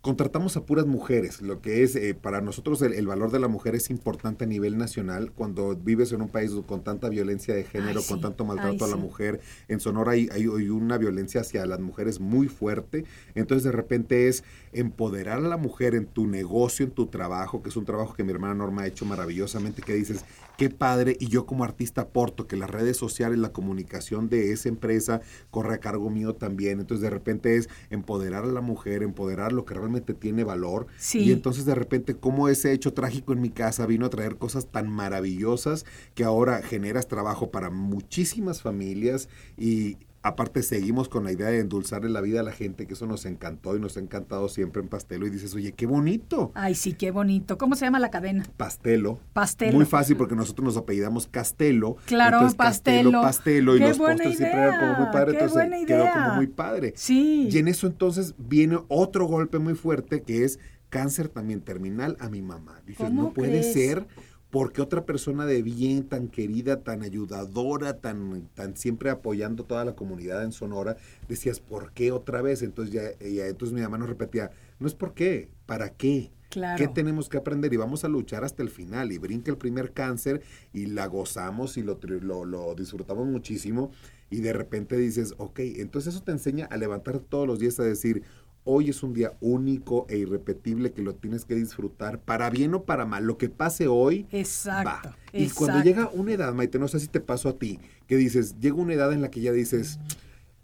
contratamos 0.03 0.57
a 0.57 0.67
puras 0.67 0.85
mujeres, 0.85 1.41
lo 1.43 1.63
que 1.63 1.85
es 1.85 1.95
eh, 1.95 2.15
para 2.15 2.41
nosotros 2.41 2.83
el, 2.83 2.93
el, 2.93 3.07
valor 3.07 3.31
de 3.31 3.39
la 3.39 3.47
mujer 3.47 3.77
es 3.77 3.89
importante 3.89 4.45
a 4.45 4.49
nivel 4.49 4.77
nacional 4.77 5.31
cuando 5.31 5.77
vives 5.77 6.11
en 6.11 6.23
un 6.23 6.29
país 6.29 6.51
con 6.67 6.83
tanta 6.83 7.09
violencia 7.09 7.55
de 7.55 7.63
género, 7.63 8.01
Ay, 8.01 8.03
sí. 8.03 8.09
con 8.09 8.21
tanto 8.21 8.45
maltrato 8.45 8.85
Ay, 8.85 8.91
a 8.91 8.97
la 8.97 9.01
sí. 9.01 9.03
mujer. 9.03 9.41
En 9.69 9.79
Sonora 9.79 10.13
hay, 10.13 10.29
hay, 10.33 10.43
hay, 10.43 10.69
una 10.71 10.99
violencia 10.99 11.43
hacia 11.43 11.65
las 11.67 11.79
mujeres 11.79 12.19
muy 12.19 12.49
fuerte, 12.49 13.05
entonces 13.37 13.63
de 13.63 13.71
repente 13.71 14.27
es 14.27 14.43
empoderar 14.73 15.39
a 15.39 15.49
la 15.49 15.57
mujer 15.57 15.95
en 15.95 16.07
tu 16.07 16.27
negocio, 16.27 16.85
en 16.85 16.91
tu 16.91 17.07
trabajo, 17.07 17.63
que 17.63 17.69
es 17.69 17.77
un 17.77 17.85
trabajo 17.85 18.15
que 18.15 18.25
mi 18.25 18.33
hermana 18.33 18.55
Norma 18.55 18.83
ha 18.83 18.87
hecho 18.89 19.05
maravillosamente, 19.05 19.83
que 19.83 19.95
dices, 19.95 20.25
qué 20.57 20.71
padre, 20.71 21.17
y 21.19 21.29
yo 21.29 21.47
como 21.47 21.65
artista 21.65 22.03
aporto 22.03 22.47
que 22.47 22.57
las 22.57 22.71
redes 22.71 22.97
sociales, 22.97 23.39
la 23.39 23.53
comunicación 23.53 24.29
de 24.29 24.53
esa 24.53 24.69
empresa 24.69 25.21
corre 25.51 25.75
a 25.75 25.81
cargo 25.81 26.11
mío 26.11 26.35
también, 26.35 26.81
entonces 26.81 27.03
de 27.03 27.11
repente 27.11 27.57
es 27.57 27.69
empoderar 27.91 28.45
a 28.45 28.49
la 28.49 28.61
mujer, 28.61 29.03
empoderar 29.03 29.53
lo 29.53 29.65
que 29.65 29.75
realmente 29.75 30.15
tiene 30.15 30.45
valor. 30.45 30.87
Sí. 30.99 31.21
Y 31.21 31.33
entonces 31.33 31.65
de 31.65 31.75
repente 31.75 32.15
como 32.15 32.49
ese 32.49 32.73
hecho 32.73 32.93
trágico 32.93 33.33
en 33.33 33.41
mi 33.41 33.51
casa 33.51 33.87
vino 33.87 34.07
a 34.07 34.11
traer 34.11 34.37
cosas 34.37 34.67
tan 34.67 34.89
maravillosas 34.89 35.85
que 36.15 36.25
ahora 36.25 36.63
generas 36.63 37.09
trabajo 37.09 37.51
para 37.51 37.71
muchísimas 37.71 38.63
familias 38.63 39.29
y 39.57 39.97
aparte 40.23 40.63
seguimos 40.63 41.09
con 41.09 41.25
la 41.25 41.33
idea 41.33 41.49
de 41.49 41.59
endulzarle 41.59 42.09
la 42.09 42.21
vida 42.21 42.41
a 42.41 42.43
la 42.43 42.53
gente, 42.53 42.87
que 42.87 42.95
eso 42.95 43.07
nos 43.07 43.27
encantó 43.27 43.77
y 43.77 43.81
nos 43.81 43.97
ha 43.97 44.01
encantado 44.01 44.49
siempre 44.49 44.81
en 44.81 44.89
Pastelo. 44.89 45.27
Y 45.27 45.31
dices, 45.31 45.55
oye, 45.55 45.73
qué 45.73 45.87
bonito. 45.87 46.53
Ay, 46.55 46.75
sí, 46.75 46.93
qué 46.93 47.11
bonito. 47.11 47.59
¿Cómo 47.59 47.75
se 47.75 47.85
llama 47.85 47.99
la 47.99 48.11
cadena? 48.11 48.45
Pastelo. 48.57 49.19
Pastelo. 49.33 49.73
Muy 49.73 49.85
fácil 49.85 50.17
porque 50.17 50.37
nosotros 50.37 50.65
nos 50.65 50.77
apellidamos 50.77 51.27
Castelo. 51.27 51.97
Claro, 52.07 52.37
entonces, 52.37 52.57
Pastelo. 52.57 53.23
Pastelo. 53.23 53.77
Y 53.77 53.81
qué 53.81 53.89
los 53.89 53.99
postres 53.99 54.27
idea. 54.29 54.37
siempre 54.37 54.61
eran 54.61 54.81
como 54.81 55.05
muy 55.05 55.13
padre. 55.13 55.33
Qué 55.33 55.39
entonces 55.39 55.55
buena 55.55 55.79
idea. 55.79 55.87
quedó 55.87 56.13
como 56.13 56.35
muy 56.37 56.47
padre. 56.47 56.93
Sí. 56.97 57.49
Y 57.51 57.59
en 57.59 57.69
eso 57.69 57.87
entonces 57.87 58.35
viene 58.39 58.79
otro 58.89 59.27
golpe 59.27 59.59
muy 59.59 59.75
fuerte 59.75 60.23
que 60.23 60.45
es 60.45 60.59
cáncer 60.89 61.29
también 61.29 61.63
terminal 61.63 62.17
a 62.21 62.29
mi 62.29 62.43
mamá. 62.43 62.81
Dices, 62.87 63.07
¿Cómo 63.07 63.23
no 63.23 63.33
puede 63.33 63.61
crees? 63.61 63.73
ser 63.73 64.07
porque 64.53 64.83
otra 64.83 65.07
persona 65.07 65.47
de 65.47 65.63
bien, 65.63 66.07
tan 66.07 66.29
querida, 66.29 66.83
tan 66.83 67.03
ayudadora, 67.03 68.01
tan, 68.01 68.51
tan 68.55 68.77
siempre 68.77 69.09
apoyando 69.09 69.65
toda 69.65 69.83
la 69.87 69.95
comunidad 69.95 70.45
en 70.45 70.53
Sonora, 70.53 70.99
decías, 71.27 71.59
¿por 71.59 71.93
qué 71.93 72.13
otra 72.13 72.43
vez? 72.43 72.61
Entonces 72.61 72.93
ya, 72.95 73.19
ya 73.27 73.47
entonces 73.47 73.73
mi 73.73 73.81
mamá 73.81 73.97
nos 73.97 74.11
repetía, 74.11 74.51
no 74.79 74.87
es 74.87 74.95
por 74.95 75.15
qué, 75.15 75.49
¿para 75.65 75.95
qué? 75.95 76.33
Claro. 76.51 76.77
¿Qué 76.77 76.87
tenemos 76.87 77.31
que 77.31 77.39
aprender? 77.39 77.73
Y 77.73 77.79
vamos 77.79 78.05
a 78.05 78.09
luchar 78.09 78.45
hasta 78.45 78.63
el 78.63 78.69
final. 78.69 79.11
Y 79.11 79.17
brinca 79.17 79.51
el 79.51 79.57
primer 79.57 79.95
cáncer 79.95 80.43
y 80.75 80.85
la 80.85 81.07
gozamos 81.07 81.79
y 81.79 81.83
lo, 81.83 81.99
lo, 82.03 82.45
lo 82.45 82.75
disfrutamos 82.75 83.27
muchísimo. 83.27 83.91
Y 84.29 84.41
de 84.41 84.53
repente 84.53 84.99
dices, 84.99 85.33
ok, 85.39 85.61
entonces 85.61 86.15
eso 86.15 86.23
te 86.23 86.33
enseña 86.33 86.67
a 86.67 86.77
levantar 86.77 87.21
todos 87.21 87.47
los 87.47 87.59
días 87.59 87.81
a 87.81 87.85
decir, 87.85 88.23
Hoy 88.65 88.91
es 88.91 89.03
un 89.03 89.13
día 89.13 89.33
único 89.41 90.07
e 90.09 90.19
irrepetible 90.19 90.93
que 90.93 91.03
lo 91.03 91.17
tienes 91.17 91.45
que 91.45 91.57
disfrutar, 91.57 92.21
para 92.21 92.49
bien 92.49 92.75
o 92.75 92.85
para 92.85 93.05
mal. 93.05 93.25
Lo 93.25 93.37
que 93.37 93.49
pase 93.49 93.89
hoy, 93.89 94.27
exacto, 94.31 95.09
va. 95.09 95.17
Y 95.33 95.45
exacto. 95.45 95.59
cuando 95.59 95.83
llega 95.85 96.11
una 96.13 96.33
edad, 96.33 96.55
Maite, 96.55 96.79
no 96.79 96.87
sé 96.87 97.01
si 97.01 97.09
te 97.09 97.21
pasó 97.21 97.49
a 97.49 97.59
ti, 97.59 97.81
que 98.07 98.17
dices, 98.17 98.61
llega 98.61 98.77
una 98.77 98.95
edad 98.95 99.13
en 99.13 99.21
la 99.21 99.31
que 99.33 99.41
ya 99.41 99.51
dices, 99.51 99.99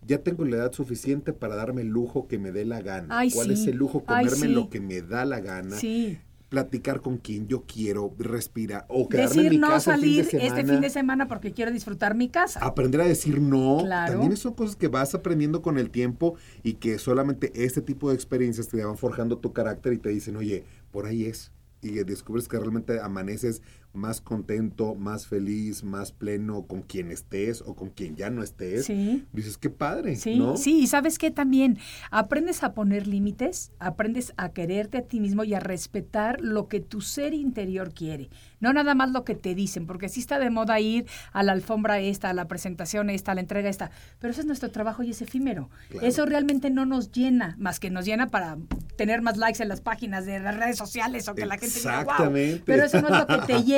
ya 0.07 0.23
tengo 0.23 0.45
la 0.45 0.57
edad 0.57 0.73
suficiente 0.73 1.33
para 1.33 1.57
darme 1.57 1.83
el 1.83 1.89
lujo 1.89 2.29
que 2.29 2.39
me 2.39 2.53
dé 2.53 2.65
la 2.65 2.83
gana. 2.83 3.19
Ay, 3.19 3.33
¿Cuál 3.33 3.49
sí. 3.49 3.53
es 3.55 3.67
el 3.67 3.77
lujo? 3.77 4.05
Ay, 4.07 4.27
Comerme 4.27 4.47
sí. 4.47 4.53
lo 4.53 4.71
que 4.71 4.81
me 4.81 5.03
da 5.03 5.25
la 5.25 5.41
gana. 5.41 5.77
Sí. 5.77 6.19
Platicar 6.49 7.03
con 7.03 7.19
quien 7.19 7.47
yo 7.47 7.65
quiero, 7.67 8.15
respirar, 8.19 8.87
o 8.89 9.09
quedarme 9.09 9.29
Decir 9.29 9.47
en 9.47 9.51
mi 9.51 9.59
no 9.59 9.69
casa 9.69 9.93
fin 9.93 10.01
salir 10.01 10.25
de 10.25 10.31
semana. 10.31 10.49
este 10.49 10.73
fin 10.73 10.81
de 10.81 10.91
semana 10.91 11.29
porque 11.29 11.53
quiero 11.53 11.71
disfrutar 11.71 12.15
mi 12.15 12.29
casa. 12.31 12.61
Aprender 12.61 13.03
a 13.03 13.05
decir 13.05 13.41
no. 13.41 13.79
Claro. 13.85 14.13
También 14.13 14.37
son 14.37 14.55
cosas 14.55 14.75
que 14.75 14.89
vas 14.89 15.15
aprendiendo 15.15 15.61
con 15.61 15.77
el 15.77 15.91
tiempo 15.91 16.37
y 16.63 16.75
que 16.75 16.99
solamente 16.99 17.53
este 17.55 17.83
tipo 17.83 18.09
de 18.09 18.15
experiencias 18.15 18.69
te 18.69 18.83
van 18.83 18.97
forjando 18.97 19.37
tu 19.39 19.53
carácter 19.53 19.93
y 19.93 19.99
te 19.99 20.09
dicen, 20.09 20.37
oye, 20.37 20.65
por 20.91 21.05
ahí 21.05 21.27
es. 21.27 21.53
Y 21.83 21.91
descubres 22.03 22.49
que 22.49 22.59
realmente 22.59 22.99
amaneces 22.99 23.63
más 23.93 24.21
contento, 24.21 24.95
más 24.95 25.27
feliz, 25.27 25.83
más 25.83 26.13
pleno 26.13 26.67
con 26.67 26.83
quien 26.83 27.11
estés 27.11 27.63
o 27.63 27.75
con 27.75 27.91
quien 27.91 28.17
ya 28.17 28.31
no 28.31 28.43
estés. 28.43 28.87
Sí. 28.87 29.27
Dices, 29.33 29.59
qué 29.59 29.71
padre. 29.71 30.17
Sí, 30.17 30.39
¿no? 30.39 30.57
sí, 30.57 30.81
y 30.81 30.87
sabes 30.87 31.19
qué 31.19 31.31
también 31.31 31.79
aprendes 32.11 32.63
a 32.63 32.75
poner 32.75 33.07
límites, 33.07 33.73
aprendes 33.79 34.33
a 34.37 34.51
quererte 34.51 34.99
a 34.99 35.03
ti 35.03 35.21
mismo 35.21 35.45
y 35.45 35.55
a 35.55 35.61
respetar 35.61 36.41
lo 36.41 36.69
que 36.69 36.81
tu 36.81 37.01
ser 37.01 37.35
interior 37.35 37.93
quiere, 37.93 38.31
no 38.61 38.73
nada 38.73 38.95
más 38.95 39.11
lo 39.11 39.25
que 39.25 39.35
te 39.35 39.55
dicen, 39.55 39.87
porque 39.87 40.09
sí 40.09 40.21
está 40.21 40.39
de 40.39 40.51
moda 40.51 40.79
ir 40.81 41.07
a 41.33 41.43
la 41.43 41.53
alfombra 41.53 41.99
esta, 41.99 42.31
a 42.31 42.35
la 42.35 42.47
presentación 42.47 43.11
esta, 43.11 43.33
a 43.33 43.35
la 43.35 43.41
entrega 43.41 43.69
esta, 43.69 43.91
pero 44.19 44.31
eso 44.33 44.41
es 44.41 44.47
nuestro 44.47 44.71
trabajo 44.71 45.03
y 45.03 45.11
es 45.11 45.23
efímero. 45.23 45.71
Claro. 45.89 46.07
Eso 46.07 46.27
realmente 46.27 46.71
no 46.71 46.87
nos 46.87 47.11
llena, 47.11 47.57
más 47.59 47.81
que 47.81 47.91
nos 47.91 48.05
llena 48.05 48.29
para 48.29 48.59
tener 48.97 49.23
más 49.23 49.37
likes 49.37 49.63
en 49.63 49.69
las 49.69 49.81
páginas 49.81 50.27
de 50.27 50.41
las 50.41 50.57
redes 50.57 50.77
sociales 50.77 51.29
o 51.29 51.35
que 51.35 51.47
la 51.47 51.57
gente 51.57 51.79
diga, 51.79 52.03
wow, 52.05 52.13
Exactamente. 52.13 52.63
pero 52.67 52.85
eso 52.85 53.01
no 53.01 53.09
es 53.09 53.19
lo 53.19 53.27
que 53.27 53.47
te 53.47 53.63
llena 53.63 53.78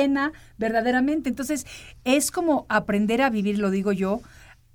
verdaderamente. 0.57 1.29
Entonces, 1.29 1.65
es 2.03 2.31
como 2.31 2.65
aprender 2.69 3.21
a 3.21 3.29
vivir, 3.29 3.59
lo 3.59 3.69
digo 3.69 3.91
yo, 3.91 4.21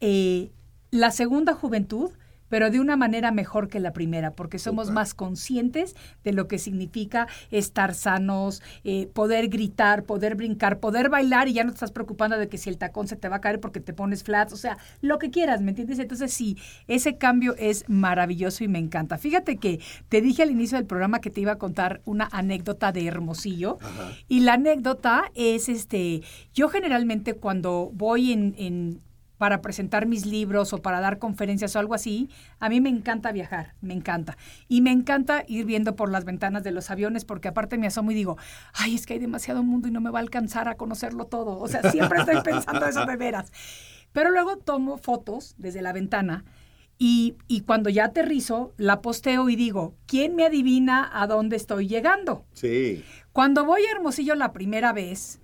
eh, 0.01 0.51
la 0.91 1.11
segunda 1.11 1.55
juventud, 1.55 2.11
pero 2.49 2.71
de 2.71 2.81
una 2.81 2.97
manera 2.97 3.33
mejor 3.33 3.69
que 3.69 3.81
la 3.81 3.93
primera, 3.93 4.33
porque 4.33 4.59
somos 4.59 4.91
más 4.91 5.15
conscientes 5.15 5.95
de 6.25 6.33
lo 6.33 6.49
que 6.49 6.59
significa 6.59 7.27
estar 7.51 7.95
sanos, 7.95 8.63
eh, 8.85 9.09
poder 9.13 9.49
gritar, 9.49 10.05
poder 10.05 10.35
brincar, 10.35 10.81
poder 10.81 11.09
bailar 11.09 11.49
y 11.49 11.55
ya 11.55 11.65
no 11.65 11.71
te 11.71 11.77
estás 11.77 11.93
preocupando 11.93 12.39
de 12.39 12.49
que 12.49 12.59
si 12.59 12.71
el 12.71 12.79
tacón 12.79 13.09
se 13.09 13.17
te 13.17 13.29
va 13.29 13.37
a 13.37 13.41
caer 13.41 13.61
porque 13.61 13.81
te 13.81 13.93
pones 13.93 14.23
flats, 14.23 14.53
o 14.53 14.57
sea, 14.57 14.79
lo 15.01 15.19
que 15.19 15.31
quieras, 15.31 15.63
¿me 15.63 15.71
entiendes? 15.71 15.99
Entonces 15.99 16.33
sí, 16.33 16.57
ese 16.87 17.17
cambio 17.17 17.55
es 17.59 17.85
maravilloso 17.89 18.65
y 18.65 18.69
me 18.69 18.79
encanta. 18.79 19.19
Fíjate 19.19 19.57
que 19.57 19.81
te 20.09 20.21
dije 20.21 20.43
al 20.43 20.51
inicio 20.51 20.79
del 20.79 20.87
programa 20.87 21.21
que 21.21 21.31
te 21.31 21.41
iba 21.41 21.53
a 21.53 21.59
contar 21.59 22.01
una 22.05 22.29
anécdota 22.33 22.93
de 22.93 23.07
Hermosillo 23.07 23.79
Ajá. 23.81 24.13
y 24.29 24.41
la 24.41 24.55
anécdota 24.55 25.31
es, 25.35 25.69
este, 25.69 26.23
yo 26.55 26.69
generalmente 26.69 27.35
cuando 27.35 27.91
voy 27.93 28.33
en, 28.33 28.55
en 28.59 29.01
para 29.38 29.62
presentar 29.62 30.07
mis 30.07 30.27
libros 30.27 30.72
o 30.72 30.79
para 30.79 31.01
dar 31.01 31.18
conferencias 31.18 31.77
o 31.77 31.79
algo 31.79 31.94
así, 31.94 32.29
a 32.59 32.68
mí 32.68 32.81
me 32.81 32.88
encanta 32.88 33.33
viajar, 33.33 33.75
me 33.81 33.94
encanta. 33.94 34.37
Y 34.68 34.81
me 34.81 34.90
encanta 34.90 35.44
ir 35.46 35.64
viendo 35.64 35.96
por 35.96 36.11
las 36.11 36.25
ventanas 36.25 36.64
de 36.64 36.70
los 36.70 36.90
aviones 36.90 37.25
porque 37.25 37.49
aparte 37.49 37.79
me 37.79 37.87
asomo 37.87 38.11
y 38.11 38.14
digo, 38.14 38.37
ay, 38.72 38.94
es 38.94 39.07
que 39.07 39.14
hay 39.14 39.18
demasiado 39.18 39.62
mundo 39.62 39.88
y 39.88 39.90
no 39.90 40.01
me 40.01 40.11
va 40.11 40.18
a 40.18 40.22
alcanzar 40.22 40.68
a 40.68 40.77
conocerlo 40.77 41.27
todo. 41.27 41.59
O 41.59 41.68
sea, 41.68 41.90
siempre 41.90 42.20
estoy 42.20 42.40
pensando 42.44 42.87
eso 42.87 43.05
de 43.05 43.16
veras. 43.16 43.53
Pero 44.12 44.31
luego 44.31 44.57
tomo 44.57 44.96
fotos 44.96 45.55
desde 45.59 45.83
la 45.83 45.92
ventana 45.92 46.44
y, 46.99 47.37
y 47.47 47.61
cuando 47.61 47.91
ya 47.91 48.07
aterrizo, 48.07 48.72
la 48.78 49.03
posteo 49.03 49.51
y 49.51 49.57
digo, 49.57 49.95
¿quién 50.07 50.34
me 50.34 50.47
adivina 50.47 51.11
a 51.12 51.26
dónde 51.26 51.57
estoy 51.57 51.89
llegando? 51.89 52.47
Sí. 52.55 53.05
Cuando 53.32 53.66
voy 53.66 53.82
a 53.82 53.93
Hermosillo 53.93 54.34
la 54.34 54.53
primera 54.53 54.95
vez, 54.95 55.41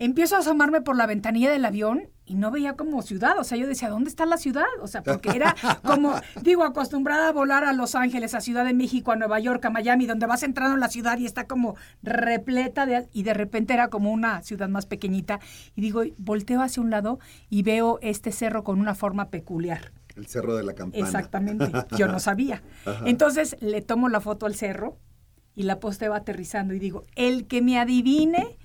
empiezo 0.00 0.34
a 0.34 0.38
asomarme 0.38 0.80
por 0.80 0.96
la 0.96 1.06
ventanilla 1.06 1.50
del 1.52 1.64
avión 1.64 2.08
y 2.24 2.34
no 2.34 2.50
veía 2.50 2.72
como 2.72 3.02
ciudad. 3.02 3.38
O 3.38 3.44
sea, 3.44 3.58
yo 3.58 3.66
decía, 3.66 3.90
¿dónde 3.90 4.08
está 4.08 4.24
la 4.24 4.38
ciudad? 4.38 4.64
O 4.80 4.88
sea, 4.88 5.02
porque 5.02 5.28
era 5.28 5.54
como, 5.84 6.14
digo, 6.42 6.64
acostumbrada 6.64 7.28
a 7.28 7.32
volar 7.32 7.64
a 7.64 7.74
Los 7.74 7.94
Ángeles, 7.94 8.34
a 8.34 8.40
Ciudad 8.40 8.64
de 8.64 8.72
México, 8.72 9.12
a 9.12 9.16
Nueva 9.16 9.38
York, 9.40 9.62
a 9.66 9.70
Miami, 9.70 10.06
donde 10.06 10.26
vas 10.26 10.42
entrando 10.42 10.74
en 10.74 10.80
la 10.80 10.88
ciudad 10.88 11.18
y 11.18 11.26
está 11.26 11.46
como 11.46 11.76
repleta 12.02 12.86
de... 12.86 13.08
Y 13.12 13.24
de 13.24 13.34
repente 13.34 13.74
era 13.74 13.88
como 13.88 14.10
una 14.10 14.42
ciudad 14.42 14.70
más 14.70 14.86
pequeñita. 14.86 15.38
Y 15.76 15.82
digo, 15.82 16.02
volteo 16.16 16.62
hacia 16.62 16.82
un 16.82 16.90
lado 16.90 17.20
y 17.50 17.62
veo 17.62 17.98
este 18.00 18.32
cerro 18.32 18.64
con 18.64 18.80
una 18.80 18.94
forma 18.94 19.28
peculiar. 19.28 19.92
El 20.16 20.26
cerro 20.26 20.56
de 20.56 20.64
la 20.64 20.74
campana. 20.74 21.04
Exactamente, 21.04 21.70
yo 21.98 22.08
no 22.08 22.18
sabía. 22.20 22.62
Entonces 23.04 23.54
le 23.60 23.82
tomo 23.82 24.08
la 24.08 24.20
foto 24.20 24.46
al 24.46 24.54
cerro 24.54 24.96
y 25.54 25.64
la 25.64 25.78
posteo 25.78 26.14
aterrizando 26.14 26.72
y 26.72 26.78
digo, 26.78 27.04
el 27.16 27.46
que 27.46 27.60
me 27.60 27.78
adivine 27.78 28.56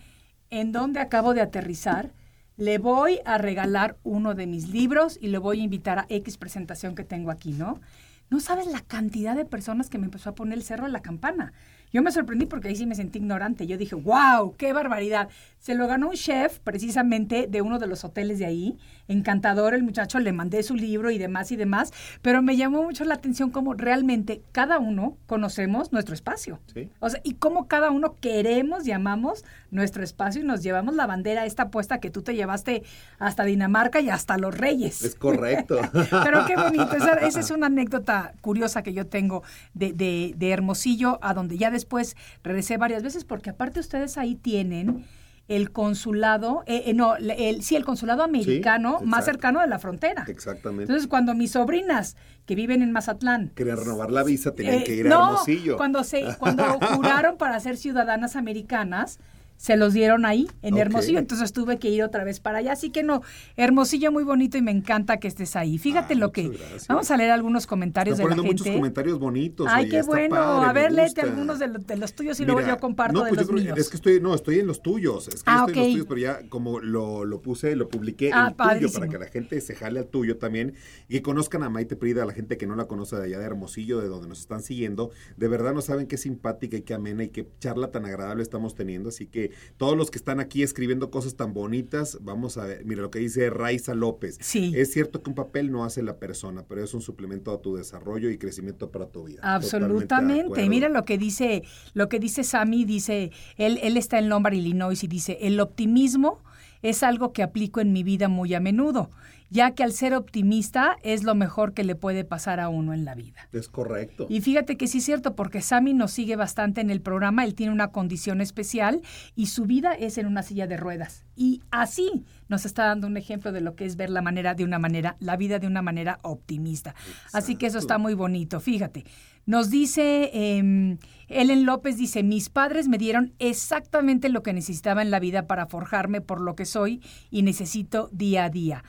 en 0.60 0.72
dónde 0.72 1.00
acabo 1.00 1.34
de 1.34 1.42
aterrizar, 1.42 2.14
le 2.58 2.78
voy 2.78 3.20
a 3.26 3.38
regalar 3.38 3.98
uno 4.04 4.36
de 4.36 4.48
mis 4.48 4.70
libros 4.70 5.18
y 5.22 5.28
le 5.28 5.38
voy 5.38 5.60
a 5.60 5.64
invitar 5.64 6.00
a 6.00 6.06
X 6.08 6.38
presentación 6.38 6.96
que 6.96 7.04
tengo 7.04 7.30
aquí, 7.30 7.52
¿no? 7.52 7.82
No 8.30 8.40
sabes 8.40 8.66
la 8.68 8.80
cantidad 8.80 9.36
de 9.36 9.46
personas 9.46 9.90
que 9.90 9.98
me 9.98 10.06
empezó 10.06 10.30
a 10.30 10.36
poner 10.36 10.58
el 10.58 10.64
cerro 10.64 10.86
de 10.86 10.92
la 10.92 11.02
campana. 11.02 11.52
Yo 11.92 12.02
me 12.02 12.12
sorprendí 12.12 12.46
porque 12.46 12.68
ahí 12.68 12.76
sí 12.76 12.86
me 12.86 12.96
sentí 12.96 13.20
ignorante. 13.20 13.68
Yo 13.68 13.78
dije, 13.78 13.96
wow, 13.96 14.56
qué 14.58 14.74
barbaridad. 14.74 15.30
Se 15.60 15.76
lo 15.76 15.88
ganó 15.88 16.10
un 16.10 16.16
chef 16.16 16.60
precisamente 16.60 17.48
de 17.48 17.62
uno 17.62 17.80
de 17.80 17.88
los 17.88 18.04
hoteles 18.04 18.40
de 18.40 18.46
ahí. 18.46 18.78
Encantador 19.08 19.74
el 19.74 19.84
muchacho, 19.84 20.20
le 20.20 20.32
mandé 20.32 20.62
su 20.64 20.76
libro 20.76 21.10
y 21.10 21.18
demás 21.18 21.52
y 21.52 21.56
demás. 21.56 21.94
Pero 22.22 22.42
me 22.42 22.58
llamó 22.58 22.84
mucho 22.84 23.06
la 23.06 23.16
atención 23.16 23.50
cómo 23.50 23.74
realmente 23.74 24.42
cada 24.52 24.78
uno 24.80 25.18
conocemos 25.26 25.92
nuestro 25.92 26.14
espacio. 26.14 26.60
O 27.00 27.10
sea, 27.10 27.22
y 27.24 27.36
cómo 27.36 27.68
cada 27.68 27.92
uno 27.92 28.16
queremos, 28.20 28.86
llamamos 28.86 29.44
nuestro 29.72 30.04
espacio 30.04 30.42
y 30.42 30.46
nos 30.46 30.64
llevamos 30.64 30.96
la 30.96 31.06
bandera 31.06 31.46
esta 31.46 31.70
puesta 31.70 32.00
que 32.00 32.10
tú 32.10 32.22
te 32.22 32.36
llevaste 32.36 32.84
hasta 33.20 33.44
Dinamarca 33.44 34.02
y 34.02 34.10
hasta 34.10 34.38
los 34.38 34.58
Reyes. 34.58 35.04
Es 35.04 35.16
correcto. 35.16 35.80
pero 36.24 36.46
qué 36.46 36.56
bonito. 36.56 36.96
Esa, 36.96 37.40
es 37.40 37.52
una 37.52 37.68
anécdota 37.68 38.34
curiosa 38.42 38.84
que 38.84 38.94
yo 38.94 39.08
tengo 39.08 39.44
de, 39.74 39.94
de, 39.94 40.34
de 40.36 40.52
Hermosillo, 40.52 41.20
a 41.22 41.34
donde 41.34 41.58
ya 41.58 41.72
después 41.76 42.16
regresé 42.44 42.78
varias 42.78 43.04
veces 43.04 43.24
porque 43.24 43.52
aparte 43.52 43.80
ustedes 43.80 44.18
ahí 44.18 44.36
tienen 44.36 45.06
el 45.48 45.72
consulado, 45.72 46.64
eh, 46.66 46.84
eh, 46.88 46.94
no, 46.94 47.18
el, 47.18 47.62
sí, 47.62 47.76
el 47.76 47.86
consulado 47.86 48.24
americano 48.24 49.00
más 49.04 49.26
cercano 49.26 49.62
de 49.62 49.68
la 49.68 49.78
frontera. 49.78 50.26
Exactamente. 50.28 50.84
Entonces, 50.84 51.08
cuando 51.08 51.36
mis 51.36 51.52
sobrinas 51.52 52.16
que 52.46 52.56
viven 52.56 52.82
en 52.82 52.92
Mazatlán 52.92 53.52
querían 53.56 53.78
renovar 53.78 54.12
la 54.12 54.24
visa, 54.24 54.54
tenían 54.54 54.84
que 54.84 54.96
ir 54.96 55.08
a 55.08 55.10
Hermosillo. 55.10 55.78
Cuando 55.78 56.04
se, 56.04 56.36
cuando 56.40 56.64
juraron 56.96 57.38
para 57.38 57.60
ser 57.60 57.78
ciudadanas 57.78 58.36
americanas, 58.36 59.20
se 59.58 59.78
los 59.78 59.94
dieron 59.94 60.26
ahí, 60.26 60.48
en 60.62 60.78
Hermosillo, 60.78 61.20
entonces 61.20 61.54
tuve 61.54 61.80
que 61.80 61.90
ir 61.90 62.04
otra 62.04 62.24
vez 62.24 62.40
para 62.40 62.60
allá. 62.60 62.74
Así 62.74 62.90
que 62.90 63.04
no, 63.04 63.22
Hermosillo 63.56 64.12
muy 64.12 64.24
bonito 64.24 64.58
y 64.58 64.62
me 64.62 64.72
encanta 64.72 65.18
que 65.18 65.28
estés 65.28 65.56
ahí. 65.56 65.78
Fíjate 65.78 66.14
ah, 66.14 66.18
lo 66.18 66.32
que... 66.32 66.52
Vamos 66.88 67.10
a 67.10 67.18
leer 67.18 67.32
algunos 67.32 67.66
comentarios 67.66 68.18
de 68.18 68.26
la 68.26 68.36
gente. 68.36 68.48
muchos 68.48 68.68
comentarios 68.68 69.20
bonitos. 69.20 69.68
Ay, 69.70 69.90
qué 69.90 70.02
bueno. 70.02 70.36
a 70.36 70.74
ver, 70.74 70.92
léete 70.92 71.22
algunos 71.22 71.60
de, 71.60 71.68
los 71.98 72.14
tuyos 72.14 72.40
y 72.40 72.46
luego 72.46 72.62
yo 72.62 72.78
comparto 72.80 73.24
de 73.24 73.30
pues 73.30 73.48
los 73.48 73.52
míos. 73.52 73.78
Es 73.78 73.90
que 73.90 73.96
estoy, 73.96 74.20
no, 74.20 74.36
estoy 74.36 74.60
en 74.60 74.68
los 74.68 74.82
tuyos. 74.82 75.28
Es 75.28 75.44
que 75.44 75.50
ah, 75.50 75.66
estoy 75.68 75.74
en 75.74 75.80
los 75.80 75.94
tuyos, 75.94 76.08
pero 76.08 76.22
ya 76.22 76.50
como 76.50 76.80
lo, 76.80 77.42
puse, 77.42 77.76
lo 77.76 77.90
publiqué 77.90 78.32
ah, 78.34 78.54
el 78.72 78.80
tuyo 78.80 78.92
para 78.92 79.08
que 79.08 79.18
la 79.18 79.28
gente 79.28 79.60
se 79.62 79.76
jale 79.76 80.00
al 80.00 80.08
tuyo 80.08 80.38
también 80.38 80.74
y 81.08 81.22
conozcan 81.22 81.64
a 81.64 81.70
Maite 81.70 81.96
Prida, 81.96 82.24
a 82.24 82.26
la 82.26 82.34
gente 82.34 82.58
que 82.58 82.68
no 82.68 82.76
la 82.76 82.86
conoce 82.86 83.16
de 83.16 83.24
allá 83.24 83.40
de 83.40 83.46
Hermosillo, 83.46 84.02
de 84.02 84.08
donde 84.08 84.28
nos 84.28 84.40
están 84.40 84.62
siguiendo. 84.62 85.12
De 85.38 85.48
verdad 85.48 85.74
no 85.74 85.82
saben 85.82 86.08
qué 86.08 86.18
simpática 86.18 86.78
y 86.78 86.82
qué 86.82 86.94
amena 86.94 87.24
y 87.24 87.30
qué 87.30 87.48
charla 87.60 87.92
tan 87.92 88.06
agradable 88.06 88.44
estamos 88.44 88.76
teniendo. 88.76 89.10
Así 89.10 89.28
que 89.28 89.45
todos 89.78 89.98
los 89.98 90.12
que 90.12 90.18
están 90.18 90.40
aquí 90.40 90.64
escribiendo 90.64 91.12
cosas 91.12 91.36
tan 91.36 91.54
bonitas, 91.54 92.18
vamos 92.22 92.58
a 92.58 92.66
ver, 92.66 92.86
mira 92.86 93.02
lo 93.02 93.12
que 93.12 93.20
dice 93.20 93.50
Raiza 93.50 93.94
López. 93.94 94.38
Sí. 94.42 94.74
Es 94.76 94.92
cierto 94.92 95.22
que 95.22 95.30
un 95.30 95.36
papel 95.36 95.72
no 95.72 95.84
hace 95.84 96.04
la 96.04 96.18
persona, 96.18 96.66
pero 96.68 96.84
es 96.84 96.94
un 96.94 97.02
suplemento 97.02 97.52
a 97.52 97.62
tu 97.62 97.76
desarrollo 97.76 98.30
y 98.30 98.38
crecimiento 98.38 98.92
para 98.92 99.08
tu 99.08 99.26
vida. 99.26 99.42
Absolutamente. 99.44 100.68
Mira 100.70 100.90
lo 100.90 101.06
que 101.06 101.18
dice, 101.18 101.64
lo 101.94 102.10
que 102.10 102.20
dice 102.20 102.44
Sammy, 102.44 102.86
dice, 102.86 103.32
él, 103.58 103.80
él 103.82 103.98
está 103.98 104.20
en 104.20 104.30
Lombard, 104.30 104.54
Illinois, 104.54 105.04
y 105.04 105.08
dice, 105.08 105.38
el 105.42 105.60
optimismo 105.60 106.44
es 106.82 107.04
algo 107.04 107.34
que 107.34 107.44
aplico 107.44 107.82
en 107.82 107.94
mi 107.94 108.04
vida 108.04 108.28
muy 108.28 108.54
a 108.54 108.60
menudo 108.60 109.10
ya 109.50 109.72
que 109.72 109.84
al 109.84 109.94
ser 109.94 110.14
optimista 110.14 110.98
es 111.04 111.24
lo 111.24 111.36
mejor 111.36 111.74
que 111.74 111.84
le 111.84 111.96
puede 111.96 112.24
pasar 112.24 112.60
a 112.60 112.70
uno 112.70 112.94
en 112.94 113.06
la 113.06 113.16
vida. 113.16 113.48
Es 113.52 113.70
correcto. 113.70 114.28
Y 114.30 114.42
fíjate 114.42 114.78
que 114.78 114.88
sí 114.88 115.00
es 115.00 115.06
cierto, 115.06 115.36
porque 115.36 115.62
Sammy 115.62 115.94
nos 115.94 116.12
sigue 116.12 116.36
bastante 116.36 116.82
en 116.82 116.90
el 116.90 117.02
programa, 117.02 117.46
él 117.46 117.56
tiene 117.56 117.72
una 117.72 117.92
condición 117.92 118.42
especial 118.42 119.02
y 119.36 119.48
su 119.48 119.66
vida 119.66 119.94
es 119.94 120.18
en 120.18 120.26
una 120.28 120.44
silla 120.44 120.68
de 120.68 120.78
ruedas. 120.78 121.26
Y 121.36 121.62
así 121.72 122.26
nos 122.48 122.66
está 122.66 122.86
dando 122.86 123.08
un 123.08 123.18
ejemplo 123.18 123.52
de 123.52 123.62
lo 123.62 123.76
que 123.76 123.86
es 123.86 123.96
ver 123.96 124.10
la 124.10 124.22
manera 124.22 124.56
de 124.56 124.64
una 124.64 124.80
manera, 124.80 125.18
la 125.20 125.36
vida 125.36 125.60
de 125.60 125.68
una 125.68 125.82
manera 125.82 126.20
optimista. 126.22 126.96
Así 127.34 127.56
que 127.56 127.68
eso 127.68 127.78
está 127.78 127.98
muy 127.98 128.14
bonito, 128.14 128.60
fíjate. 128.60 129.06
Nos 129.46 129.70
dice, 129.70 130.32
eh, 130.34 130.98
Ellen 131.28 131.66
López 131.66 131.98
dice, 131.98 132.24
mis 132.24 132.50
padres 132.50 132.88
me 132.88 132.98
dieron 132.98 133.34
exactamente 133.38 134.30
lo 134.30 134.42
que 134.42 134.54
necesitaba 134.54 135.04
en 135.04 135.12
la 135.12 135.20
vida 135.20 135.46
para 135.46 135.68
forjarme 135.68 136.20
por 136.20 136.42
lo 136.42 136.56
que 136.56 136.66
soy 136.66 137.02
y 137.30 137.44
necesito 137.44 138.10
día 138.12 138.46
a 138.46 138.50
día 138.50 138.84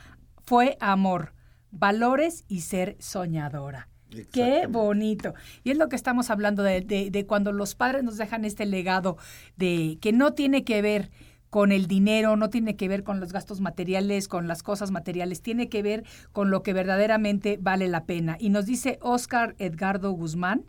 fue 0.46 0.78
amor, 0.80 1.34
valores 1.72 2.44
y 2.48 2.60
ser 2.60 2.96
soñadora. 3.00 3.88
Qué 4.32 4.66
bonito. 4.68 5.34
Y 5.64 5.72
es 5.72 5.76
lo 5.76 5.88
que 5.88 5.96
estamos 5.96 6.30
hablando 6.30 6.62
de, 6.62 6.80
de, 6.80 7.26
cuando 7.26 7.52
los 7.52 7.74
padres 7.74 8.04
nos 8.04 8.16
dejan 8.16 8.44
este 8.44 8.64
legado 8.64 9.18
de 9.56 9.98
que 10.00 10.12
no 10.12 10.32
tiene 10.32 10.64
que 10.64 10.80
ver 10.80 11.10
con 11.50 11.72
el 11.72 11.86
dinero, 11.86 12.36
no 12.36 12.48
tiene 12.48 12.76
que 12.76 12.88
ver 12.88 13.02
con 13.02 13.18
los 13.18 13.32
gastos 13.32 13.60
materiales, 13.60 14.28
con 14.28 14.46
las 14.46 14.62
cosas 14.62 14.90
materiales, 14.90 15.42
tiene 15.42 15.68
que 15.68 15.82
ver 15.82 16.04
con 16.32 16.50
lo 16.50 16.62
que 16.62 16.72
verdaderamente 16.72 17.58
vale 17.60 17.88
la 17.88 18.04
pena. 18.04 18.36
Y 18.38 18.50
nos 18.50 18.66
dice 18.66 18.98
Oscar 19.02 19.56
Edgardo 19.58 20.12
Guzmán, 20.12 20.64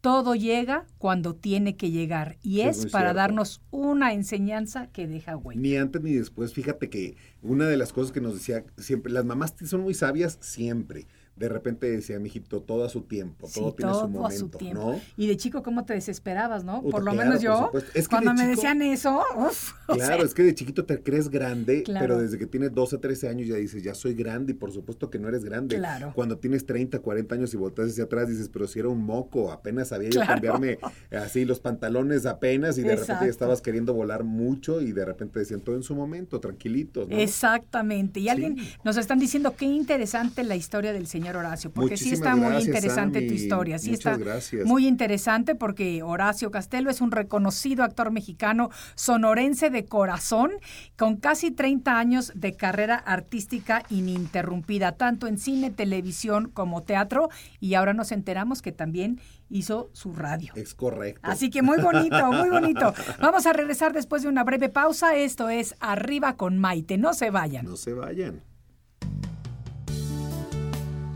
todo 0.00 0.34
llega 0.34 0.86
cuando 0.98 1.34
tiene 1.34 1.76
que 1.76 1.90
llegar 1.90 2.36
y 2.42 2.60
es, 2.60 2.86
para 2.86 3.14
darnos 3.14 3.62
una 3.70 4.12
enseñanza 4.12 4.88
que 4.88 5.06
deja 5.06 5.36
huella. 5.36 5.60
Ni 5.60 5.76
antes 5.76 6.02
ni 6.02 6.12
después, 6.12 6.52
fíjate 6.54 6.88
que 6.88 7.16
una 7.42 7.66
de 7.66 7.76
las 7.76 7.92
cosas 7.92 8.12
que 8.12 8.20
nos 8.20 8.34
decía 8.34 8.64
siempre, 8.76 9.12
las 9.12 9.24
mamás 9.24 9.54
son 9.64 9.80
muy 9.80 9.94
sabias 9.94 10.38
siempre 10.40 11.06
de 11.38 11.48
repente 11.48 11.90
decía, 11.90 12.18
mijito, 12.18 12.60
todo 12.60 12.84
a 12.84 12.88
su 12.88 13.02
tiempo, 13.02 13.48
todo 13.52 13.72
tiene 13.74 13.94
su 13.94 14.08
momento, 14.08 14.58
¿no? 14.72 15.00
Y 15.16 15.26
de 15.26 15.36
chico, 15.36 15.62
¿cómo 15.62 15.84
te 15.84 15.94
desesperabas, 15.94 16.64
no? 16.64 16.82
por 16.82 17.04
lo 17.04 17.14
menos 17.14 17.40
yo, 17.40 17.70
cuando 18.08 18.34
me 18.34 18.46
decían 18.46 18.82
eso, 18.82 19.22
uf, 19.36 19.72
Claro, 19.86 20.24
es 20.24 20.34
que 20.34 20.42
de 20.42 20.54
chiquito 20.54 20.84
te 20.84 21.02
crees 21.02 21.28
grande, 21.28 21.84
pero 21.86 22.18
desde 22.18 22.38
que 22.38 22.46
tienes 22.46 22.74
12, 22.74 22.98
13 22.98 23.28
años 23.28 23.48
ya 23.48 23.56
dices, 23.56 23.82
ya 23.82 23.94
soy 23.94 24.14
grande, 24.14 24.52
y 24.52 24.54
por 24.54 24.72
supuesto 24.72 25.10
que 25.10 25.18
no 25.18 25.28
eres 25.28 25.44
grande. 25.44 25.76
Claro. 25.76 26.12
Cuando 26.14 26.38
tienes 26.38 26.66
30, 26.66 26.98
40 26.98 27.34
años 27.34 27.54
y 27.54 27.56
volteas 27.56 27.90
hacia 27.90 28.04
atrás, 28.04 28.28
dices, 28.28 28.48
pero 28.48 28.66
si 28.66 28.78
era 28.78 28.88
un 28.88 29.02
moco, 29.04 29.52
apenas 29.52 29.88
sabía 29.88 30.10
yo 30.10 30.20
cambiarme 30.20 30.78
así 31.10 31.44
los 31.44 31.60
pantalones 31.60 32.26
apenas, 32.26 32.78
y 32.78 32.82
de 32.82 32.96
repente 32.96 33.24
ya 33.24 33.30
estabas 33.30 33.60
queriendo 33.60 33.94
volar 33.94 34.24
mucho, 34.24 34.80
y 34.80 34.92
de 34.92 35.04
repente 35.04 35.38
decían, 35.38 35.60
todo 35.60 35.76
en 35.76 35.82
su 35.82 35.94
momento, 35.94 36.40
tranquilitos, 36.40 37.08
¿no? 37.08 37.16
Exactamente. 37.16 38.20
Y 38.20 38.28
alguien 38.28 38.56
nos 38.84 38.96
están 38.96 39.18
diciendo, 39.18 39.54
qué 39.56 39.66
interesante 39.66 40.42
la 40.44 40.56
historia 40.56 40.92
del 40.92 41.06
Señor 41.06 41.27
Horacio, 41.36 41.70
porque 41.70 41.96
sí 41.96 42.12
está 42.12 42.36
muy 42.36 42.62
interesante 42.62 43.22
tu 43.22 43.34
historia, 43.34 43.78
sí 43.78 43.92
está 43.92 44.18
muy 44.64 44.86
interesante 44.86 45.54
porque 45.54 46.02
Horacio 46.02 46.50
Castelo 46.50 46.90
es 46.90 47.00
un 47.00 47.10
reconocido 47.10 47.84
actor 47.84 48.10
mexicano 48.10 48.70
sonorense 48.94 49.70
de 49.70 49.84
corazón 49.84 50.52
con 50.96 51.16
casi 51.16 51.50
30 51.50 51.98
años 51.98 52.32
de 52.34 52.56
carrera 52.56 52.96
artística 52.96 53.82
ininterrumpida, 53.90 54.92
tanto 54.92 55.26
en 55.26 55.38
cine, 55.38 55.70
televisión 55.70 56.50
como 56.52 56.82
teatro, 56.82 57.28
y 57.60 57.74
ahora 57.74 57.94
nos 57.94 58.12
enteramos 58.12 58.62
que 58.62 58.72
también 58.72 59.20
hizo 59.50 59.90
su 59.92 60.12
radio. 60.12 60.52
Es 60.56 60.74
correcto. 60.74 61.20
Así 61.22 61.50
que 61.50 61.62
muy 61.62 61.80
bonito, 61.80 62.32
muy 62.32 62.50
bonito. 62.50 62.94
Vamos 63.20 63.46
a 63.46 63.52
regresar 63.52 63.92
después 63.92 64.22
de 64.22 64.28
una 64.28 64.44
breve 64.44 64.68
pausa. 64.68 65.16
Esto 65.16 65.48
es 65.48 65.74
Arriba 65.80 66.36
con 66.36 66.58
Maite. 66.58 66.98
No 66.98 67.14
se 67.14 67.30
vayan. 67.30 67.64
No 67.64 67.76
se 67.76 67.94
vayan. 67.94 68.42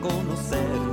de 0.00 0.87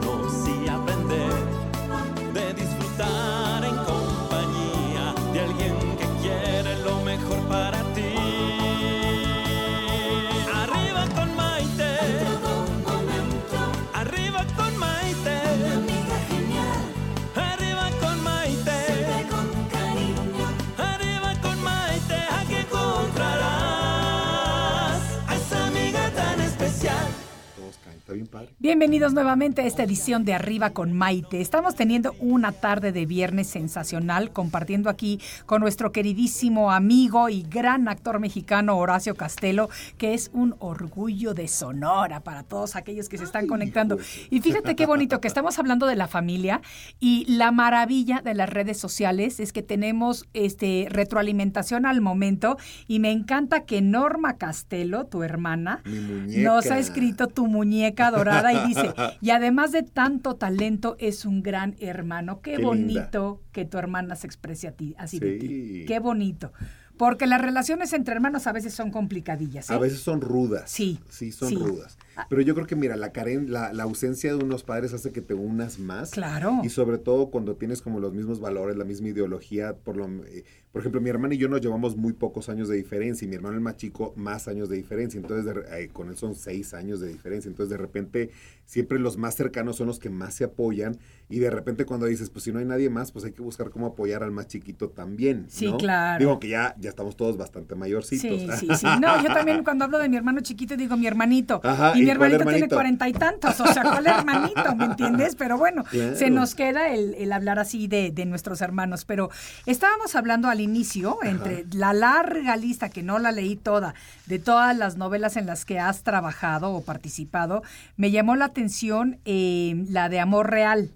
bien 28.16 28.28
padre. 28.28 28.50
Bienvenidos 28.60 29.14
nuevamente 29.14 29.62
a 29.62 29.66
esta 29.66 29.84
edición 29.84 30.26
de 30.26 30.34
Arriba 30.34 30.72
con 30.72 30.94
Maite. 30.94 31.42
Estamos 31.42 31.76
teniendo 31.76 32.16
una 32.20 32.54
tarde 32.54 32.92
de 32.92 33.06
viernes 33.06 33.48
sensacional 33.48 34.32
compartiendo 34.32 34.90
aquí 34.90 35.20
con 35.46 35.62
nuestro 35.62 35.92
queridísimo 35.92 36.72
amigo 36.72 37.30
y 37.30 37.44
gran 37.44 37.88
actor 37.88 38.20
mexicano 38.20 38.78
Horacio 38.78 39.16
Castelo, 39.16 39.70
que 39.98 40.14
es 40.14 40.32
un 40.34 40.56
orgullo 40.60 41.34
de 41.34 41.48
Sonora 41.48 42.22
para 42.22 42.44
todos 42.44 42.76
aquellos 42.76 43.10
que 43.10 43.18
se 43.18 43.26
están 43.26 43.48
conectando. 43.48 43.98
Y 44.30 44.40
fíjate 44.40 44.76
qué 44.76 44.86
bonito 44.86 45.20
que 45.20 45.28
estamos 45.36 45.60
hablando 45.60 45.86
de 45.86 45.96
la 45.96 46.08
familia 46.08 46.62
y 47.00 47.26
la 47.28 47.52
maravilla 47.52 48.22
de 48.22 48.34
las 48.34 48.50
redes 48.50 48.80
sociales 48.80 49.40
es 49.40 49.52
que 49.52 49.62
tenemos 49.62 50.26
este 50.34 50.88
retroalimentación 50.90 51.86
al 51.86 52.00
momento 52.00 52.58
y 52.88 53.00
me 53.00 53.12
encanta 53.12 53.66
que 53.66 53.82
Norma 53.82 54.38
Castelo, 54.38 55.06
tu 55.06 55.24
hermana, 55.24 55.82
nos 55.86 56.72
ha 56.72 56.80
escrito 56.80 57.28
tu 57.28 57.48
muñeca 57.48 58.05
dorada 58.12 58.54
y 58.54 58.68
dice, 58.68 58.94
y 59.22 59.30
además 59.32 59.72
de 59.72 59.84
tanto 59.84 60.36
talento, 60.36 60.96
es 61.00 61.26
un 61.26 61.42
gran 61.44 61.76
hermano. 61.80 62.42
Qué, 62.42 62.52
Qué 62.52 62.58
linda. 62.58 62.68
bonito 62.70 63.42
que 63.52 63.66
tu 63.66 63.78
hermana 63.78 64.16
se 64.16 64.28
exprese 64.28 64.68
a 64.68 64.72
ti, 64.72 64.96
así 64.98 65.20
de 65.20 65.38
ti. 65.38 65.48
Sí. 65.48 65.86
Qué 65.88 66.00
bonito. 66.00 66.52
Porque 66.98 67.28
las 67.28 67.42
relaciones 67.42 67.92
entre 67.92 68.14
hermanos 68.16 68.48
a 68.48 68.54
veces 68.54 68.74
son 68.74 68.90
complicadillas. 68.90 69.70
¿eh? 69.70 69.74
A 69.74 69.78
veces 69.78 70.00
son 70.00 70.22
rudas. 70.22 70.64
Sí, 70.72 71.00
Sí, 71.10 71.32
son 71.34 71.50
sí. 71.50 71.56
rudas. 71.56 71.98
Pero 72.30 72.42
yo 72.42 72.56
creo 72.56 72.68
que, 72.68 72.76
mira, 72.76 72.96
la, 72.96 73.12
caren, 73.12 73.52
la, 73.52 73.74
la 73.74 73.84
ausencia 73.84 74.36
de 74.36 74.44
unos 74.44 74.64
padres 74.64 74.94
hace 74.94 75.12
que 75.12 75.22
te 75.22 75.34
unas 75.34 75.80
más. 75.80 76.12
Claro. 76.12 76.62
Y 76.64 76.70
sobre 76.70 76.98
todo 76.98 77.30
cuando 77.30 77.56
tienes 77.56 77.82
como 77.82 78.00
los 78.00 78.14
mismos 78.14 78.40
valores, 78.40 78.78
la 78.78 78.86
misma 78.86 79.10
ideología. 79.10 79.76
Por, 79.76 79.98
lo, 79.98 80.06
eh, 80.26 80.44
por 80.72 80.82
ejemplo, 80.82 81.02
mi 81.02 81.10
hermana 81.10 81.36
y 81.36 81.38
yo 81.38 81.48
nos 81.48 81.62
llevamos 81.62 81.96
muy 81.96 82.14
pocos 82.14 82.50
años 82.50 82.70
de 82.70 82.76
diferencia 82.78 83.26
y 83.26 83.30
mi 83.30 83.36
hermano 83.36 83.56
el 83.56 83.62
más 83.62 83.78
chico 83.78 84.14
más 84.16 84.48
años 84.48 84.70
de 84.70 84.78
diferencia. 84.78 85.20
Entonces, 85.20 85.46
de 85.46 85.84
eh, 85.84 85.90
con 85.90 86.10
él 86.10 86.18
son 86.18 86.36
seis 86.36 86.74
años 86.74 87.00
de 87.00 87.08
diferencia. 87.08 87.50
Entonces, 87.50 87.70
de 87.70 87.78
repente, 87.78 88.32
siempre 88.66 89.00
los 89.00 89.18
más 89.18 89.36
cercanos 89.36 89.76
son 89.76 89.88
los 89.88 90.00
que 90.00 90.10
más 90.10 90.34
se 90.36 90.46
apoyan. 90.46 90.98
Y 91.28 91.40
de 91.40 91.50
repente 91.50 91.86
cuando 91.86 92.06
dices, 92.06 92.30
pues 92.30 92.44
si 92.44 92.52
no 92.52 92.60
hay 92.60 92.66
nadie 92.66 92.90
más, 92.90 93.12
pues 93.12 93.26
hay 93.26 93.32
que 93.32 93.42
buscar 93.42 93.72
cómo 93.72 93.88
apoyar 93.88 94.22
al 94.24 94.32
más 94.32 94.48
chiquito 94.48 94.90
también. 94.90 95.48
Sí, 95.50 95.74
claro. 95.80 96.20
Digo 96.20 96.40
que 96.40 96.50
ya, 96.50 96.76
ya 96.80 96.90
estamos 96.90 97.18
todos 97.18 97.36
bastante 97.36 97.74
mayorcitos. 97.74 98.60
Sí, 98.60 98.68
sí, 98.68 98.68
sí. 98.76 98.88
No, 99.02 99.22
yo 99.24 99.34
también 99.34 99.64
cuando 99.64 99.86
hablo 99.86 99.98
de 99.98 100.08
mi 100.08 100.18
hermano 100.18 100.42
chiquito 100.42 100.78
digo 100.78 100.96
mi 100.98 101.08
hermanito. 101.08 101.62
Ajá, 101.64 101.94
y 101.98 102.05
¿y 102.05 102.05
mi 102.06 102.12
hermanito, 102.12 102.46
tiene 102.50 102.68
cuarenta 102.70 103.10
y 103.10 103.14
tantos, 103.14 103.60
o 103.60 103.68
sea, 103.68 103.84
¿cuál 103.84 104.08
hermanito? 104.08 104.76
¿Me 104.76 104.86
entiendes? 104.86 105.36
Pero 105.36 105.58
bueno, 105.58 105.84
Claro. 105.84 106.16
se 106.16 106.30
nos 106.30 106.56
queda 106.56 106.90
el, 106.90 107.14
el 107.16 107.32
hablar 107.34 107.60
así 107.60 107.88
de, 107.88 108.12
de 108.12 108.26
nuestros 108.26 108.62
hermanos. 108.62 109.06
Pero 109.06 109.30
estábamos 109.66 110.16
hablando 110.16 110.50
al 110.50 110.62
inicio, 110.62 111.18
entre 111.24 111.66
la 111.74 111.94
larga 111.94 112.56
lista, 112.56 112.90
que 112.90 113.04
no 113.04 113.20
la 113.20 113.32
leí 113.32 113.56
toda, 113.56 113.94
de 114.26 114.40
todas 114.40 114.76
las 114.78 114.98
novelas 114.98 115.38
en 115.38 115.46
las 115.46 115.66
que 115.66 115.80
has 115.80 116.04
trabajado 116.04 116.72
o 116.72 116.82
participado, 116.82 117.64
me 117.98 118.12
llamó 118.12 118.36
la 118.36 118.46
atención 118.46 119.20
eh, 119.26 119.86
la 119.90 120.10
de 120.10 120.20
Amor 120.20 120.50
Real. 120.50 120.92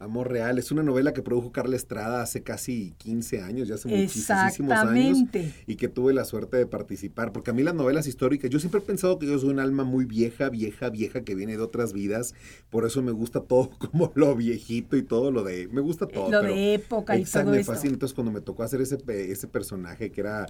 Amor 0.00 0.30
Real 0.30 0.58
es 0.58 0.70
una 0.70 0.84
novela 0.84 1.12
que 1.12 1.22
produjo 1.22 1.50
Carla 1.50 1.74
Estrada 1.74 2.22
hace 2.22 2.42
casi 2.44 2.94
15 2.98 3.42
años, 3.42 3.66
ya 3.66 3.74
hace 3.74 3.88
muchísimos 3.88 4.72
años, 4.72 5.18
y 5.66 5.74
que 5.74 5.88
tuve 5.88 6.12
la 6.14 6.24
suerte 6.24 6.56
de 6.56 6.66
participar, 6.66 7.32
porque 7.32 7.50
a 7.50 7.54
mí 7.54 7.64
las 7.64 7.74
novelas 7.74 8.06
históricas, 8.06 8.48
yo 8.48 8.60
siempre 8.60 8.80
he 8.80 8.84
pensado 8.84 9.18
que 9.18 9.26
yo 9.26 9.36
soy 9.40 9.50
un 9.50 9.58
alma 9.58 9.82
muy 9.82 10.04
vieja, 10.04 10.50
vieja, 10.50 10.88
vieja, 10.90 11.22
que 11.22 11.34
viene 11.34 11.56
de 11.56 11.62
otras 11.62 11.92
vidas, 11.92 12.34
por 12.70 12.86
eso 12.86 13.02
me 13.02 13.10
gusta 13.10 13.40
todo 13.40 13.70
como 13.90 14.12
lo 14.14 14.36
viejito 14.36 14.96
y 14.96 15.02
todo 15.02 15.32
lo 15.32 15.42
de, 15.42 15.66
me 15.68 15.80
gusta 15.80 16.06
todo. 16.06 16.30
Lo 16.30 16.42
pero- 16.42 16.54
de 16.54 16.74
época 16.74 17.16
y 17.16 17.24
todo 17.24 17.46
me 17.46 17.64
fascina. 17.64 17.94
Entonces 17.94 18.14
cuando 18.14 18.30
me 18.30 18.40
tocó 18.40 18.62
hacer 18.62 18.80
ese, 18.80 18.98
ese 19.08 19.48
personaje 19.48 20.12
que 20.12 20.20
era 20.20 20.46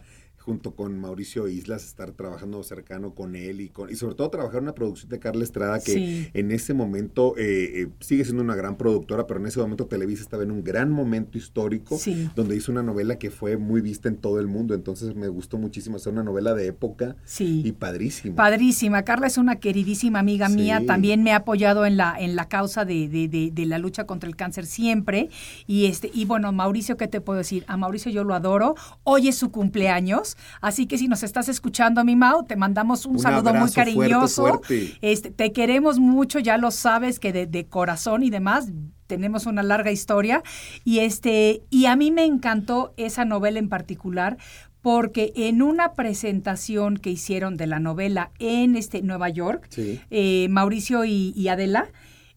junto 0.49 0.75
con 0.75 0.99
Mauricio 0.99 1.47
Islas, 1.47 1.85
estar 1.85 2.13
trabajando 2.13 2.63
cercano 2.63 3.15
con 3.15 3.37
él 3.37 3.61
y, 3.61 3.69
con, 3.69 3.91
y 3.91 3.97
sobre 3.97 4.15
todo 4.15 4.31
trabajar 4.31 4.57
en 4.61 4.63
una 4.63 4.75
producción 4.75 5.11
de 5.11 5.19
Carla 5.19 5.45
Estrada 5.45 5.79
que 5.79 5.93
Sí. 5.93 6.29
en 6.33 6.53
ese 6.53 6.73
momento 6.73 7.35
eh, 7.37 7.83
eh, 7.83 7.89
sigue 8.01 8.25
siendo 8.25 8.43
una 8.43 8.57
gran 8.57 8.79
productora, 8.79 9.27
pero 9.27 9.41
en 9.41 9.47
ese 9.47 9.61
momento 9.61 9.85
Televisa 9.87 10.23
estaba 10.23 10.45
en 10.45 10.51
un 10.51 10.65
gran 10.65 10.91
momento 10.91 11.37
histórico 11.37 11.99
Sí. 11.99 12.31
donde 12.35 12.57
hizo 12.57 12.73
una 12.73 12.83
novela 12.83 13.19
que 13.19 13.31
fue 13.31 13.59
muy 13.59 13.83
vista 13.83 14.09
en 14.09 14.17
todo 14.17 14.41
el 14.41 14.47
mundo. 14.47 14.73
Entonces 14.73 15.15
me 15.15 15.29
gustó 15.29 15.59
muchísimo 15.59 15.97
hacer 15.97 16.15
una 16.15 16.23
novela 16.23 16.55
de 16.55 16.69
época 16.69 17.15
Sí. 17.27 17.61
y 17.63 17.73
padrísimo. 17.73 18.35
Padrísima. 18.35 19.03
Carla 19.03 19.27
es 19.27 19.37
una 19.37 19.57
queridísima 19.57 20.21
amiga 20.21 20.49
mía. 20.49 20.83
También 20.87 21.23
me 21.23 21.33
ha 21.33 21.37
apoyado 21.37 21.85
en 21.85 21.99
la, 21.99 22.17
en 22.19 22.37
la 22.37 22.49
causa 22.49 22.87
de, 22.87 23.07
de- 23.09 23.29
de- 23.29 23.51
de 23.53 23.67
la 23.67 23.77
lucha 23.77 24.05
contra 24.07 24.31
el 24.31 24.35
cáncer 24.37 24.65
siempre. 24.65 25.29
Y 25.67 25.85
este, 25.85 26.11
y 26.15 26.25
bueno, 26.25 26.51
Mauricio, 26.53 26.97
¿qué 26.97 27.07
te 27.07 27.21
puedo 27.21 27.37
decir? 27.37 27.65
A 27.69 27.77
Mauricio 27.77 28.11
yo 28.11 28.25
lo 28.25 28.35
adoro. 28.35 28.77
Hoy 29.05 29.29
es 29.29 29.37
su 29.37 29.51
cumpleaños. 29.51 30.38
Así 30.61 30.87
que 30.87 30.99
si 30.99 31.09
nos 31.09 31.23
estás 31.23 31.49
escuchando, 31.49 32.05
mi 32.05 32.17
Mau, 32.17 32.45
te 32.45 32.57
mandamos 32.57 33.07
un, 33.07 33.17
Un 33.17 33.19
saludo 33.21 33.51
muy 33.55 33.69
fuerte, 33.71 33.75
cariñoso. 33.95 34.43
fuerte. 34.43 34.97
Este, 35.01 35.31
te 35.31 35.53
queremos 35.53 35.99
mucho, 35.99 36.39
ya 36.39 36.57
lo 36.59 36.71
sabes 36.71 37.19
que 37.21 37.33
de, 37.33 37.47
de 37.47 37.67
corazón 37.67 38.23
y 38.23 38.31
demás. 38.31 38.71
Tenemos 39.07 39.47
una 39.47 39.63
larga 39.63 39.91
historia 39.91 40.43
y 40.85 40.99
este 40.99 41.63
y 41.71 41.87
a 41.87 41.97
mí 41.97 42.11
me 42.11 42.25
encantó 42.27 42.93
esa 42.99 43.25
novela 43.25 43.59
en 43.59 43.71
particular 43.71 44.37
porque 44.83 45.33
en 45.35 45.63
una 45.63 45.93
presentación 45.95 46.99
que 46.99 47.11
hicieron 47.11 47.57
de 47.57 47.67
la 47.67 47.79
novela 47.81 48.31
en 48.39 48.77
este 48.77 49.01
Nueva 49.03 49.29
York, 49.31 49.67
Sí. 49.71 50.01
eh, 50.11 50.47
Mauricio 50.51 51.05
y, 51.05 51.33
y 51.35 51.49
Adela 51.49 51.89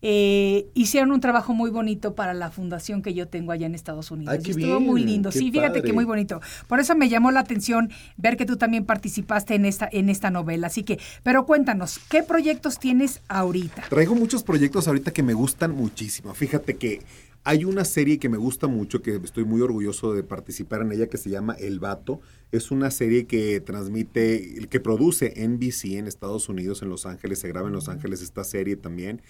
eh, 0.02 0.68
hicieron 0.74 1.12
un 1.12 1.20
trabajo 1.20 1.54
muy 1.54 1.70
bonito 1.70 2.16
para 2.16 2.34
la 2.34 2.50
fundación 2.50 3.02
que 3.02 3.14
yo 3.14 3.28
tengo 3.28 3.52
allá 3.52 3.68
en 3.68 3.76
Estados 3.76 4.12
Unidos. 4.12 4.34
Ay, 4.34 4.44
qué 4.44 4.52
estuvo 4.52 4.80
muy 4.80 5.04
lindo. 5.04 5.32
Sí, 5.32 5.52
fíjate 5.52 5.82
que 5.82 5.94
muy 5.94 6.06
bonito. 6.06 6.42
Por 6.68 6.80
eso 6.80 6.96
me 6.96 7.10
llamó 7.10 7.32
la 7.32 7.42
atención 7.42 7.92
ver 8.18 8.38
que 8.38 8.46
tú 8.46 8.58
también 8.58 8.86
participaste 8.86 9.56
en 9.56 9.66
esta, 9.66 9.88
en 9.92 10.10
esta 10.10 10.32
novela. 10.32 10.68
Así 10.68 10.84
que, 10.84 11.00
pero 11.24 11.46
cuéntanos, 11.46 12.00
¿qué 12.10 12.24
proyectos 12.24 12.80
tienes 12.80 13.22
ahorita? 13.28 13.84
Traigo 13.90 14.16
muchos 14.16 14.44
proyectos 14.44 14.88
ahorita 14.88 15.12
que 15.12 15.24
me 15.24 15.34
gustan 15.34 15.76
muchísimo. 15.76 16.34
Fíjate 16.34 16.78
que 16.78 17.02
hay 17.44 17.66
una 17.66 17.86
serie 17.86 18.20
que 18.20 18.30
me 18.30 18.38
gusta 18.38 18.68
mucho, 18.68 19.02
que 19.02 19.16
estoy 19.16 19.46
muy 19.46 19.62
orgulloso 19.62 20.14
de 20.14 20.24
participar 20.24 20.82
en 20.82 20.92
ella, 20.92 21.08
que 21.08 21.18
se 21.18 21.30
llama 21.30 21.54
El 21.54 21.80
Vato. 21.80 22.22
Es 22.52 22.70
una 22.70 22.92
serie 22.92 23.26
que 23.26 23.60
transmite, 23.62 24.68
que 24.70 24.80
produce 24.80 25.34
NBC 25.36 25.98
en 25.98 26.08
Estados 26.08 26.50
Unidos, 26.50 26.84
en 26.84 26.90
Los 26.90 27.06
Ángeles. 27.06 27.40
Se 27.40 27.48
graba 27.48 27.68
en 27.68 27.74
Los 27.74 27.90
Ángeles 27.90 28.22
esta 28.22 28.44
serie 28.44 28.76
también. 28.76 29.22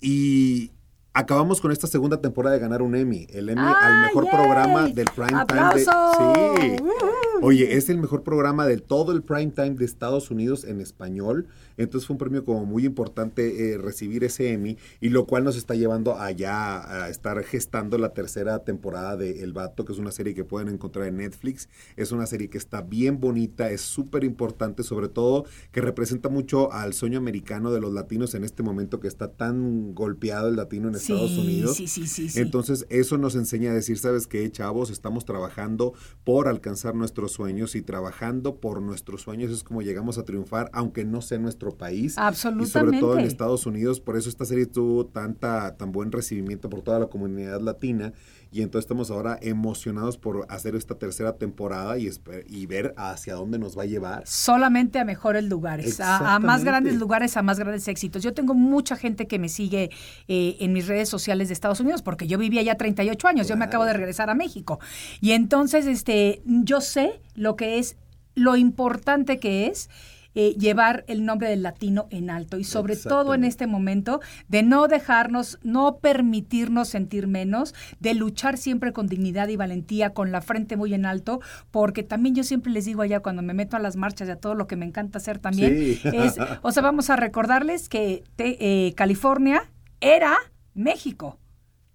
Y 0.00 0.72
acabamos 1.14 1.60
con 1.60 1.72
esta 1.72 1.86
segunda 1.86 2.20
temporada 2.20 2.54
de 2.54 2.60
ganar 2.60 2.82
un 2.82 2.94
Emmy. 2.94 3.26
El 3.30 3.48
Emmy 3.48 3.60
al 3.60 3.74
¡Ah, 3.76 4.02
mejor 4.06 4.24
yay! 4.24 4.32
programa 4.32 4.88
del 4.88 5.06
prime 5.14 5.44
time. 5.48 5.74
de- 5.74 5.80
sí. 5.84 6.82
¡Uhú! 6.82 6.92
Oye, 7.40 7.76
es 7.76 7.88
el 7.88 7.98
mejor 7.98 8.24
programa 8.24 8.66
del 8.66 8.82
todo 8.82 9.12
el 9.12 9.22
prime 9.22 9.52
time 9.52 9.70
de 9.70 9.84
Estados 9.84 10.30
Unidos 10.30 10.64
en 10.64 10.80
español. 10.80 11.46
Entonces 11.76 12.06
fue 12.08 12.14
un 12.14 12.18
premio 12.18 12.44
como 12.44 12.64
muy 12.66 12.84
importante 12.84 13.74
eh, 13.74 13.78
recibir 13.78 14.24
ese 14.24 14.52
Emmy 14.52 14.76
y 15.00 15.10
lo 15.10 15.24
cual 15.26 15.44
nos 15.44 15.56
está 15.56 15.74
llevando 15.76 16.16
allá 16.18 17.04
a 17.04 17.08
estar 17.08 17.40
gestando 17.44 17.96
la 17.96 18.12
tercera 18.12 18.64
temporada 18.64 19.16
de 19.16 19.44
El 19.44 19.52
Vato, 19.52 19.84
que 19.84 19.92
es 19.92 19.98
una 20.00 20.10
serie 20.10 20.34
que 20.34 20.42
pueden 20.44 20.68
encontrar 20.68 21.06
en 21.06 21.18
Netflix. 21.18 21.68
Es 21.96 22.10
una 22.10 22.26
serie 22.26 22.50
que 22.50 22.58
está 22.58 22.82
bien 22.82 23.20
bonita, 23.20 23.70
es 23.70 23.82
súper 23.82 24.24
importante, 24.24 24.82
sobre 24.82 25.08
todo 25.08 25.44
que 25.70 25.80
representa 25.80 26.28
mucho 26.28 26.72
al 26.72 26.92
sueño 26.92 27.18
americano 27.18 27.70
de 27.70 27.80
los 27.80 27.92
latinos 27.92 28.34
en 28.34 28.42
este 28.42 28.64
momento 28.64 28.98
que 28.98 29.06
está 29.06 29.28
tan 29.30 29.94
golpeado 29.94 30.48
el 30.48 30.56
latino 30.56 30.88
en 30.88 30.96
Estados 30.98 31.30
Sí, 31.30 31.40
Unidos. 31.40 31.76
sí, 31.76 31.86
sí, 31.88 32.06
sí, 32.06 32.28
sí. 32.28 32.40
Entonces, 32.40 32.86
eso 32.90 33.18
nos 33.18 33.34
enseña 33.34 33.70
a 33.70 33.74
decir, 33.74 33.98
¿sabes 33.98 34.26
qué, 34.26 34.50
chavos? 34.50 34.90
Estamos 34.90 35.24
trabajando 35.24 35.94
por 36.24 36.48
alcanzar 36.48 36.94
nuestros 36.94 37.32
sueños 37.32 37.74
y 37.74 37.82
trabajando 37.82 38.56
por 38.56 38.82
nuestros 38.82 39.22
sueños 39.22 39.50
es 39.50 39.62
como 39.64 39.82
llegamos 39.82 40.18
a 40.18 40.24
triunfar, 40.24 40.70
aunque 40.72 41.04
no 41.04 41.22
sea 41.22 41.38
nuestro 41.38 41.76
país. 41.76 42.12
Y 42.12 42.14
sobre 42.14 42.26
Absolutamente. 42.28 43.00
todo 43.00 43.18
en 43.18 43.24
Estados 43.24 43.66
Unidos. 43.66 44.00
Por 44.00 44.16
eso 44.16 44.28
esta 44.28 44.44
serie 44.44 44.66
tuvo 44.66 45.06
tanta, 45.06 45.76
tan 45.76 45.92
buen 45.92 46.12
recibimiento 46.12 46.68
por 46.68 46.82
toda 46.82 46.98
la 46.98 47.06
comunidad 47.06 47.60
latina. 47.60 48.12
Y 48.50 48.62
entonces 48.62 48.86
estamos 48.86 49.10
ahora 49.10 49.38
emocionados 49.42 50.16
por 50.16 50.46
hacer 50.48 50.74
esta 50.74 50.94
tercera 50.94 51.36
temporada 51.36 51.96
y, 51.98 52.66
ver 52.66 52.94
hacia 52.96 53.34
dónde 53.34 53.58
nos 53.58 53.76
va 53.78 53.82
a 53.82 53.86
llevar. 53.86 54.22
solamente 54.26 54.98
a 54.98 55.04
mejores 55.04 55.44
lugares, 55.44 56.00
a, 56.00 56.34
a 56.34 56.38
más 56.38 56.64
grandes 56.64 56.96
lugares, 56.96 57.36
a 57.36 57.42
más 57.42 57.58
grandes 57.58 57.86
éxitos. 57.88 58.22
Yo 58.22 58.32
tengo 58.34 58.54
mucha 58.54 58.96
gente 58.96 59.26
que 59.26 59.38
me 59.38 59.48
sigue 59.50 59.90
eh, 60.28 60.56
en 60.60 60.72
mis 60.72 60.87
redes 60.88 61.08
sociales 61.08 61.48
de 61.48 61.54
Estados 61.54 61.80
Unidos 61.80 62.02
porque 62.02 62.26
yo 62.26 62.38
vivía 62.38 62.62
ya 62.62 62.74
38 62.76 63.28
años, 63.28 63.48
yo 63.48 63.56
me 63.56 63.64
acabo 63.66 63.84
de 63.84 63.92
regresar 63.92 64.30
a 64.30 64.34
México. 64.34 64.80
Y 65.20 65.32
entonces 65.32 65.86
este, 65.86 66.42
yo 66.44 66.80
sé 66.80 67.20
lo 67.34 67.54
que 67.56 67.78
es, 67.78 67.96
lo 68.34 68.56
importante 68.56 69.38
que 69.38 69.66
es 69.66 69.88
eh, 70.34 70.54
llevar 70.56 71.04
el 71.08 71.24
nombre 71.24 71.48
del 71.48 71.62
latino 71.62 72.06
en 72.10 72.30
alto 72.30 72.58
y 72.58 72.64
sobre 72.64 72.94
todo 72.94 73.34
en 73.34 73.42
este 73.42 73.66
momento 73.66 74.20
de 74.46 74.62
no 74.62 74.86
dejarnos, 74.86 75.58
no 75.64 75.96
permitirnos 75.96 76.88
sentir 76.88 77.26
menos, 77.26 77.74
de 77.98 78.14
luchar 78.14 78.56
siempre 78.58 78.92
con 78.92 79.08
dignidad 79.08 79.48
y 79.48 79.56
valentía, 79.56 80.10
con 80.10 80.30
la 80.30 80.40
frente 80.40 80.76
muy 80.76 80.94
en 80.94 81.06
alto, 81.06 81.40
porque 81.72 82.04
también 82.04 82.36
yo 82.36 82.44
siempre 82.44 82.70
les 82.70 82.84
digo 82.84 83.02
allá 83.02 83.18
cuando 83.20 83.42
me 83.42 83.54
meto 83.54 83.76
a 83.76 83.80
las 83.80 83.96
marchas 83.96 84.28
y 84.28 84.30
a 84.30 84.36
todo 84.36 84.54
lo 84.54 84.68
que 84.68 84.76
me 84.76 84.84
encanta 84.86 85.18
hacer 85.18 85.38
también, 85.40 85.76
Sí. 85.76 86.00
es, 86.04 86.36
o 86.62 86.70
sea, 86.70 86.82
vamos 86.84 87.10
a 87.10 87.16
recordarles 87.16 87.88
que 87.88 88.22
te- 88.36 88.58
eh, 88.86 88.94
California 88.94 89.62
era 90.00 90.36
México. 90.78 91.36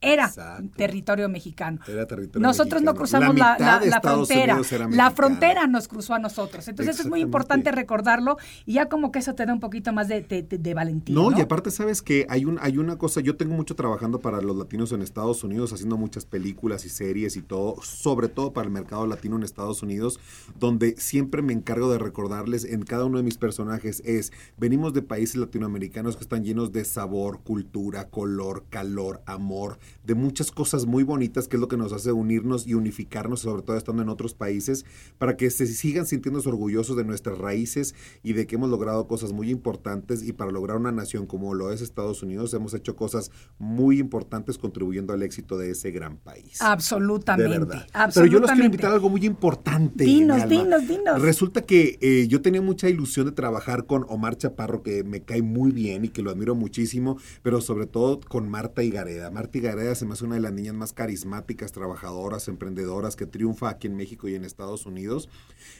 Era 0.04 0.26
Exacto. 0.26 0.70
territorio 0.76 1.30
mexicano. 1.30 1.80
Era 1.88 2.06
territorio 2.06 2.46
nosotros 2.46 2.82
no 2.82 2.94
cruzamos 2.96 3.36
La 3.38 4.00
frontera. 4.02 4.60
La 4.90 5.12
frontera 5.12 5.68
nos 5.68 5.88
cruzó 5.88 6.14
a 6.14 6.20
nosotros. 6.20 6.68
Entonces 6.68 6.96
eso 6.96 7.04
es 7.04 7.10
muy 7.10 7.22
importante 7.22 7.72
recordarlo 7.72 8.38
y 8.66 8.74
ya 8.74 8.90
como 8.90 9.12
que 9.12 9.20
eso 9.20 9.34
te 9.36 9.46
da 9.46 9.54
un 9.54 9.60
poquito 9.60 9.94
más 9.94 10.08
de, 10.08 10.22
de, 10.22 10.44
de- 10.44 10.58
de 10.58 10.74
valentía. 10.74 11.16
No, 11.16 11.32
No, 11.32 11.38
y 11.38 11.42
aparte 11.42 11.72
sabes 11.72 12.02
que 12.02 12.26
hay 12.30 12.46
un 12.46 12.60
hay 12.62 12.78
una 12.78 12.98
cosa, 12.98 13.22
yo 13.22 13.36
tengo 13.36 13.56
mucho 13.56 13.76
trabajando 13.76 14.20
para 14.20 14.42
los 14.42 14.56
latinos 14.56 14.92
en 14.92 15.02
Estados 15.02 15.44
Unidos, 15.44 15.74
haciendo 15.74 15.98
muchas 15.98 16.26
películas 16.26 16.86
y 16.86 16.90
series 16.90 17.36
y 17.38 17.42
todo, 17.42 17.82
sobre 17.82 18.28
todo 18.28 18.54
para 18.54 18.68
el 18.68 18.74
mercado 18.74 19.08
latino 19.08 19.36
en 19.38 19.44
Estados 19.44 19.82
Unidos, 19.84 20.20
donde 20.60 20.96
siempre 20.98 21.42
me 21.42 21.54
encargo 21.54 21.92
de 21.92 21.98
recordarles 22.00 22.66
en 22.66 22.84
cada 22.84 23.06
uno 23.06 23.18
de 23.18 23.24
mis 23.24 23.38
personajes 23.38 24.02
es, 24.06 24.32
venimos 24.58 24.94
de 24.94 25.02
países 25.02 25.36
latinoamericanos 25.38 26.16
que 26.18 26.24
están 26.24 26.44
llenos 26.44 26.72
de 26.72 26.86
sabor, 26.86 27.40
cultura, 27.44 28.10
color, 28.10 28.66
calor, 28.70 29.22
amor, 29.26 29.80
de 30.04 30.16
muchas 30.16 30.52
cosas 30.52 30.86
muy 30.86 31.04
bonitas 31.04 31.48
que 31.48 31.58
es 31.58 31.62
lo 31.62 31.68
que 31.68 31.78
nos 31.78 31.94
hace 31.94 32.12
unirnos 32.12 32.68
y 32.68 32.74
unificarnos, 32.74 33.42
sobre 33.42 33.62
todo 33.62 33.78
estando 33.78 34.02
en 34.02 34.10
otros 34.10 34.34
países, 34.34 34.86
para 35.18 35.38
que 35.38 35.50
se 35.50 35.66
sigan 35.68 36.06
sintiéndose 36.06 36.50
orgullosos 36.50 36.98
de 36.98 37.04
nuestras 37.04 37.38
raíces 37.38 37.96
y 38.24 38.34
de 38.34 38.48
que 38.48 38.56
hemos 38.56 38.70
logrado 38.70 39.08
cosas 39.08 39.34
muy 39.34 39.50
importantes 39.50 40.24
y 40.24 40.34
para 40.34 40.52
lograr 40.52 40.78
una 40.78 40.92
nación 40.92 41.26
como 41.26 41.54
lo 41.54 41.72
es 41.72 41.82
Estados 41.82 42.24
Unidos 42.24 42.54
hemos 42.54 42.74
hecho 42.74 42.96
cosas 42.96 43.32
muy 43.58 44.00
importantes 44.00 44.58
contribuyendo 44.58 45.14
al 45.14 45.24
éxito 45.24 45.58
de 45.58 45.72
ese 45.72 45.92
gran 45.92 46.18
país. 46.18 46.62
Absolutamente. 46.62 47.52
De 47.52 47.60
verdad. 47.60 47.88
absolutamente. 47.94 48.14
Pero 48.14 48.28
yo 48.28 48.40
los 48.40 48.52
quiero 48.52 48.66
invitar 48.66 48.92
a 48.92 48.94
algo 48.96 49.10
muy 49.10 49.26
importante. 49.26 50.04
Dinos, 50.04 50.48
dinos, 50.50 50.88
dinos. 50.88 51.22
Resulta 51.22 51.62
que 51.62 51.98
eh, 52.02 52.28
yo 52.28 52.42
tenía 52.42 52.62
mucha 52.62 52.90
ilusión 52.90 53.26
de 53.26 53.32
trabajar 53.32 53.86
con 53.86 54.06
Omar 54.10 54.38
Chaparro, 54.38 54.84
que 54.84 55.04
me 55.04 55.24
cae 55.24 55.42
muy 55.42 55.72
bien 55.72 56.06
y 56.06 56.10
que 56.10 56.22
lo 56.22 56.32
admiro 56.32 56.56
muchísimo, 56.56 57.18
pero 57.42 57.62
sobre 57.62 57.86
todo 57.86 58.20
con 58.22 58.50
Marta 58.50 58.84
Higareda. 58.84 59.32
Marta 59.32 59.58
Higareda 59.58 59.83
se 59.96 60.06
me 60.06 60.14
hace 60.14 60.26
una 60.26 60.36
de 60.36 60.42
las 60.42 60.54
niñas 60.54 60.74
más 60.76 60.94
carismáticas, 60.94 61.72
trabajadoras, 61.72 62.48
emprendedoras 62.48 63.16
que 63.16 63.26
triunfa 63.26 63.70
aquí 63.70 63.88
en 63.88 63.96
México 63.96 64.28
y 64.28 64.36
en 64.36 64.46
Estados 64.46 64.86
Unidos. 64.86 65.30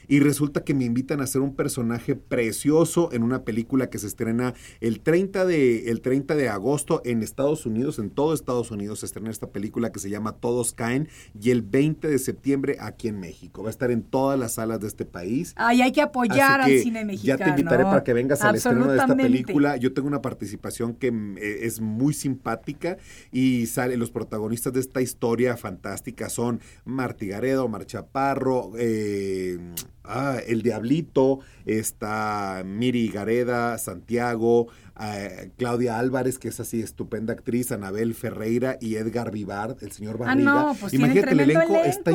Y 0.08 0.20
resulta 0.20 0.64
que 0.64 0.74
me 0.74 0.86
invitan 0.86 1.22
a 1.22 1.24
hacer 1.24 1.42
un 1.42 1.56
personaje 1.56 2.16
precioso 2.16 3.10
en 3.12 3.24
una 3.24 3.44
película 3.44 3.90
que 3.90 4.00
se 4.00 4.08
estrena 4.08 4.54
el 4.80 5.00
30 5.00 5.46
de, 5.46 5.90
el 5.90 6.02
30 6.02 6.36
de 6.36 6.50
agosto 6.50 7.02
en 7.06 7.24
Estados 7.24 7.66
Unidos, 7.66 8.00
en 8.00 8.10
todo 8.10 8.34
Estados 8.34 8.72
Unidos 8.72 9.00
se 9.00 9.06
estrena 9.06 9.30
esta 9.30 9.48
película 9.48 9.92
que 9.92 10.00
se 10.00 10.10
llama 10.10 10.34
Todos 10.34 10.74
Caen 10.74 11.08
y 11.40 11.52
el 11.52 11.62
20 11.62 12.08
de 12.08 12.20
septiembre 12.20 12.78
aquí 12.80 13.08
en 13.08 13.20
México. 13.20 13.64
Va 13.64 13.70
a 13.70 13.72
estar 13.72 13.92
en 13.92 14.04
todas 14.04 14.40
las 14.40 14.54
salas 14.54 14.80
de 14.80 14.88
este 14.88 15.06
país. 15.06 15.54
Ay, 15.56 15.82
hay 15.82 15.92
que 15.92 16.02
apoyar 16.02 16.62
Así 16.62 16.72
que 16.72 16.78
al 16.78 16.84
cine 16.84 17.06
mexicano. 17.06 17.40
Ya 17.40 17.46
te 17.46 17.50
invitaré 17.50 17.84
para 17.84 18.04
que 18.04 18.14
vengas 18.14 18.42
al 18.42 18.56
estreno 18.56 18.92
de 18.92 18.98
esta 18.98 19.16
película. 19.16 19.78
Yo 19.78 19.94
tengo 19.94 20.08
una 20.08 20.22
participación 20.22 20.94
que 20.94 21.12
mm, 21.12 21.38
eh, 21.38 21.60
es 21.62 21.82
muy 21.82 22.14
simpática 22.14 22.98
y 23.32 23.66
sale 23.68 23.93
los 23.98 24.12
protagonistas 24.12 24.74
de 24.74 24.80
esta 24.80 25.02
historia 25.02 25.58
fantástica 25.58 26.30
son 26.30 26.60
Martí 26.86 27.28
Garedo, 27.28 27.66
Omar 27.66 27.86
Chaparro, 27.86 28.72
eh, 28.78 29.58
ah, 30.04 30.38
El 30.46 30.62
Diablito, 30.62 31.40
está 31.66 32.64
Miri 32.66 33.08
Gareda, 33.10 33.78
Santiago, 33.78 34.68
eh, 35.02 35.52
Claudia 35.58 35.98
Álvarez, 35.98 36.38
que 36.38 36.50
es 36.50 36.60
así 36.60 36.82
estupenda 36.82 37.34
actriz, 37.34 37.72
Anabel 37.72 38.14
Ferreira 38.14 38.78
y 38.80 38.96
Edgar 38.96 39.32
Vivar, 39.32 39.76
el 39.82 39.92
señor 39.92 40.16
Ah, 40.22 40.26
Barriga. 40.26 40.52
no, 40.54 40.76
pues 40.80 40.92
tienen 40.92 41.12
Imagínate, 41.12 41.34
el 41.34 41.40
elenco, 41.40 41.76
está 41.78 42.12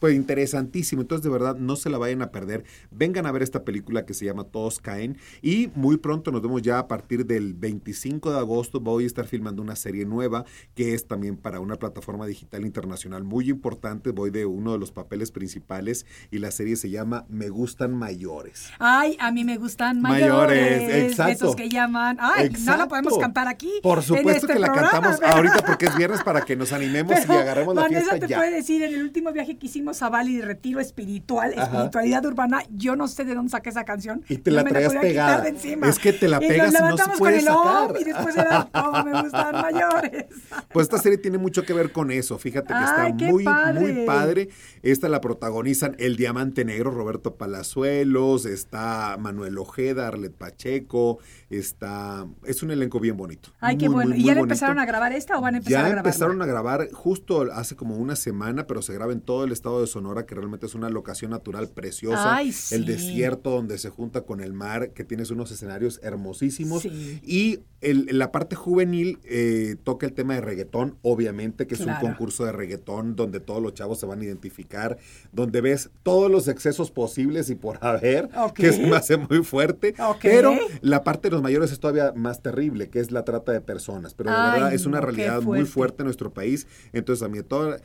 pues, 0.00 0.14
interesantísimo. 0.14 1.02
Entonces, 1.02 1.22
de 1.24 1.30
verdad, 1.30 1.56
no 1.56 1.76
se 1.76 1.90
la 1.90 1.98
vayan 1.98 2.22
a 2.22 2.30
perder. 2.30 2.64
Vengan 2.90 3.26
a 3.26 3.32
ver 3.32 3.42
esta 3.42 3.64
película 3.64 4.04
que 4.04 4.14
se 4.14 4.24
llama 4.24 4.44
Todos 4.44 4.80
Caen. 4.80 5.16
Y 5.42 5.70
muy 5.74 5.96
pronto 5.96 6.30
nos 6.32 6.42
vemos 6.42 6.62
ya 6.62 6.78
a 6.78 6.88
partir 6.88 7.26
del 7.26 7.54
25 7.54 8.32
de 8.32 8.38
agosto. 8.38 8.80
Voy 8.80 9.04
a 9.04 9.06
estar 9.06 9.26
filmando 9.26 9.62
una 9.62 9.76
serie 9.76 10.04
nueva 10.04 10.44
que 10.74 10.94
es 10.94 11.06
también 11.06 11.36
para 11.36 11.60
una 11.60 11.76
plataforma 11.76 12.26
digital 12.26 12.64
internacional 12.64 13.24
muy 13.24 13.48
importante. 13.50 14.10
Voy 14.10 14.30
de 14.30 14.46
uno 14.46 14.72
de 14.72 14.78
los 14.78 14.90
papeles 14.90 15.30
principales 15.30 16.06
y 16.30 16.38
la 16.38 16.50
serie 16.54 16.76
se 16.76 16.88
llama 16.88 17.26
Me 17.28 17.50
Gustan 17.50 17.92
Mayores. 17.94 18.70
Ay, 18.78 19.16
a 19.20 19.30
mí 19.30 19.44
me 19.44 19.58
gustan 19.58 20.00
Mayores, 20.00 20.80
mayores. 20.80 21.10
exacto. 21.10 21.32
Esos 21.32 21.56
que 21.56 21.68
llaman. 21.68 22.16
Ay, 22.20 22.50
no 22.64 22.76
la 22.76 22.88
podemos 22.88 23.18
cantar 23.18 23.46
aquí. 23.48 23.70
Por 23.82 23.98
en 23.98 24.04
supuesto 24.04 24.46
este 24.46 24.52
que 24.54 24.58
la 24.58 24.72
cantamos 24.72 25.20
¿verdad? 25.20 25.36
ahorita 25.36 25.62
porque 25.66 25.86
es 25.86 25.96
viernes 25.96 26.22
para 26.22 26.40
que 26.42 26.56
nos 26.56 26.72
animemos 26.72 27.16
y 27.28 27.32
agarremos 27.32 27.74
la 27.74 27.82
Vanessa 27.82 28.10
fiesta 28.10 28.26
te 28.26 28.30
ya. 28.30 28.38
puede 28.38 28.50
decir, 28.52 28.82
en 28.82 28.94
el 28.94 29.02
último 29.02 29.32
viaje 29.32 29.58
que 29.58 29.66
hicimos 29.66 30.00
a 30.02 30.08
Bali 30.08 30.36
de 30.36 30.44
retiro 30.46 30.80
espiritual, 30.80 31.52
Ajá. 31.56 31.64
espiritualidad 31.64 32.24
urbana, 32.24 32.62
yo 32.70 32.96
no 32.96 33.08
sé 33.08 33.24
de 33.24 33.34
dónde 33.34 33.50
saqué 33.50 33.70
esa 33.70 33.84
canción. 33.84 34.22
Y 34.28 34.38
te 34.38 34.50
no 34.50 34.56
la 34.56 34.64
me 34.64 34.70
traías 34.70 34.92
quitar 34.92 35.02
pegada. 35.02 35.40
de 35.42 35.48
encima. 35.50 35.88
Es 35.88 35.98
que 35.98 36.12
te 36.12 36.28
la 36.28 36.38
y 36.42 36.48
pegas 36.48 36.70
y 36.70 36.72
nos 36.72 36.72
no 36.72 36.78
se 36.78 36.82
levantamos 36.84 37.18
puede 37.18 37.44
con 37.44 37.48
el 37.48 37.54
sacar. 37.54 38.00
y 38.00 38.04
después 38.04 38.36
era, 38.36 38.68
oh, 38.74 39.04
me 39.04 39.22
gustan 39.22 39.52
mayores. 39.60 40.24
Pues 40.72 40.84
esta 40.84 40.98
serie 40.98 41.18
tiene 41.18 41.38
mucho 41.38 41.62
que 41.64 41.72
ver 41.72 41.92
con 41.92 42.10
eso. 42.10 42.38
Fíjate 42.38 42.68
que 42.68 42.74
Ay, 42.74 43.12
está 43.12 43.26
muy, 43.26 43.44
padre. 43.44 43.80
muy 43.80 44.06
padre. 44.06 44.48
Esta 44.82 45.08
la 45.08 45.20
protagonizan 45.20 45.94
El 45.98 46.16
Diamante 46.16 46.43
Negro, 46.52 46.90
Roberto 46.90 47.36
Palazuelos, 47.36 48.44
está 48.46 49.16
Manuel 49.18 49.56
Ojeda, 49.58 50.08
Arlet 50.08 50.32
Pacheco, 50.34 51.18
está... 51.50 52.26
Es 52.44 52.62
un 52.62 52.70
elenco 52.70 53.00
bien 53.00 53.16
bonito. 53.16 53.50
Ay, 53.60 53.76
qué 53.78 53.86
Muy, 53.86 53.94
bueno. 53.94 54.10
muy, 54.10 54.18
¿Y 54.20 54.24
ya 54.24 54.32
bonito. 54.34 54.42
empezaron 54.44 54.78
a 54.78 54.84
grabar 54.86 55.12
esta 55.12 55.38
o 55.38 55.40
van 55.40 55.54
a 55.54 55.58
empezar 55.58 55.72
Ya 55.80 55.86
a 55.86 55.88
grabar? 55.88 56.06
empezaron 56.06 56.42
a 56.42 56.46
grabar 56.46 56.90
justo 56.92 57.42
hace 57.52 57.76
como 57.76 57.96
una 57.96 58.16
semana, 58.16 58.66
pero 58.66 58.82
se 58.82 58.92
graba 58.94 59.12
en 59.12 59.20
todo 59.20 59.44
el 59.44 59.52
estado 59.52 59.80
de 59.80 59.86
Sonora, 59.86 60.26
que 60.26 60.34
realmente 60.34 60.66
es 60.66 60.74
una 60.74 60.90
locación 60.90 61.30
natural 61.30 61.68
preciosa. 61.68 62.36
Ay, 62.36 62.52
sí. 62.52 62.74
El 62.74 62.84
desierto 62.84 63.50
donde 63.50 63.78
se 63.78 63.88
junta 63.90 64.22
con 64.22 64.40
el 64.40 64.52
mar, 64.52 64.90
que 64.90 65.04
tienes 65.04 65.30
unos 65.30 65.50
escenarios 65.50 66.00
hermosísimos. 66.02 66.82
Sí. 66.82 67.20
Y 67.24 67.60
el- 67.80 68.08
la 68.18 68.32
parte 68.32 68.56
juvenil 68.56 69.18
eh, 69.24 69.76
toca 69.84 70.06
el 70.06 70.12
tema 70.12 70.34
de 70.34 70.40
reggaetón, 70.40 70.96
obviamente, 71.02 71.66
que 71.66 71.74
es 71.74 71.80
Claro. 71.82 72.04
un 72.06 72.12
concurso 72.12 72.44
de 72.44 72.52
reggaetón 72.52 73.14
donde 73.16 73.40
todos 73.40 73.62
los 73.62 73.74
chavos 73.74 73.98
se 74.00 74.06
van 74.06 74.20
a 74.20 74.24
identificar, 74.24 74.98
donde 75.32 75.60
ves 75.60 75.90
todos 76.02 76.30
los 76.34 76.48
excesos 76.48 76.90
posibles 76.90 77.48
y 77.50 77.54
por 77.54 77.78
haber, 77.84 78.28
que 78.54 78.72
se 78.72 78.86
me 78.86 78.96
hace 78.96 79.16
muy 79.16 79.42
fuerte. 79.44 79.94
Pero 80.22 80.56
la 80.80 81.02
parte 81.04 81.28
de 81.28 81.32
los 81.32 81.42
mayores 81.42 81.72
es 81.72 81.80
todavía 81.80 82.12
más 82.14 82.42
terrible, 82.42 82.88
que 82.88 83.00
es 83.00 83.10
la 83.10 83.24
trata 83.24 83.52
de 83.52 83.60
personas. 83.60 84.14
Pero 84.14 84.30
de 84.30 84.36
Ay, 84.36 84.52
verdad 84.52 84.74
es 84.74 84.86
una 84.86 85.00
realidad 85.00 85.40
muy 85.42 85.64
fuerte. 85.64 86.02
en 86.02 86.06
nuestro 86.06 86.32
país. 86.32 86.66
Entonces, 86.92 87.22
a 87.22 87.28
mí 87.28 87.42
todo- 87.42 87.76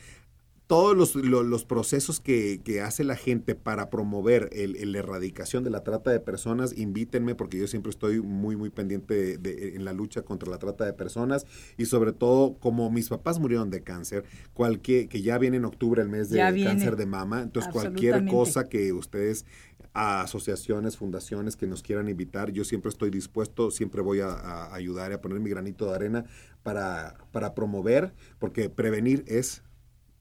todos 0.69 0.95
los, 0.95 1.15
lo- 1.15 1.41
los 1.41 1.65
procesos 1.65 2.19
que, 2.19 2.61
que 2.63 2.81
hace 2.81 3.03
la 3.03 3.15
gente 3.15 3.55
para 3.55 3.89
promover 3.89 4.51
la 4.53 4.99
erradicación 4.99 5.63
de 5.63 5.71
la 5.71 5.83
trata 5.83 6.11
de 6.11 6.19
personas, 6.19 6.77
invítenme 6.77 7.33
porque 7.33 7.57
yo 7.57 7.65
siempre 7.65 7.89
estoy 7.89 8.21
muy, 8.21 8.55
muy 8.55 8.69
pendiente 8.69 9.15
de- 9.15 9.37
de- 9.39 9.75
en 9.75 9.83
la 9.83 9.93
lucha 9.93 10.21
contra 10.21 10.47
la 10.47 10.59
trata 10.59 10.85
de 10.85 10.93
personas 10.93 11.47
y 11.75 11.87
sobre 11.87 12.13
todo 12.13 12.59
como 12.59 12.91
mis 12.91 13.09
papás 13.09 13.39
murieron 13.39 13.71
de 13.71 13.81
cáncer, 13.81 14.25
cualquier, 14.53 15.09
que 15.09 15.23
ya 15.23 15.39
viene 15.39 15.57
en 15.57 15.65
octubre 15.65 16.03
el 16.03 16.09
mes 16.09 16.29
de 16.29 16.35
viene. 16.51 16.69
cáncer 16.69 16.97
de 16.97 17.07
mama, 17.07 17.41
entonces 17.41 17.71
cualquier 17.73 18.13
cosa 18.31 18.69
que 18.69 18.93
ustedes 18.93 19.47
a 19.95 20.21
asociaciones, 20.21 20.97
fundaciones 20.97 21.55
que 21.55 21.65
nos 21.65 21.81
quieran 21.81 22.09
invitar, 22.09 22.51
yo 22.51 22.63
siempre 22.63 22.89
estoy 22.89 23.09
dispuesto, 23.09 23.71
siempre 23.71 24.03
voy 24.03 24.19
a, 24.19 24.27
a 24.33 24.75
ayudar 24.75 25.09
y 25.09 25.15
a 25.15 25.19
poner 25.21 25.39
mi 25.39 25.49
granito 25.49 25.87
de 25.87 25.95
arena 25.95 26.25
para, 26.61 27.17
para 27.31 27.55
promover, 27.55 28.13
porque 28.37 28.69
prevenir 28.69 29.23
es 29.27 29.63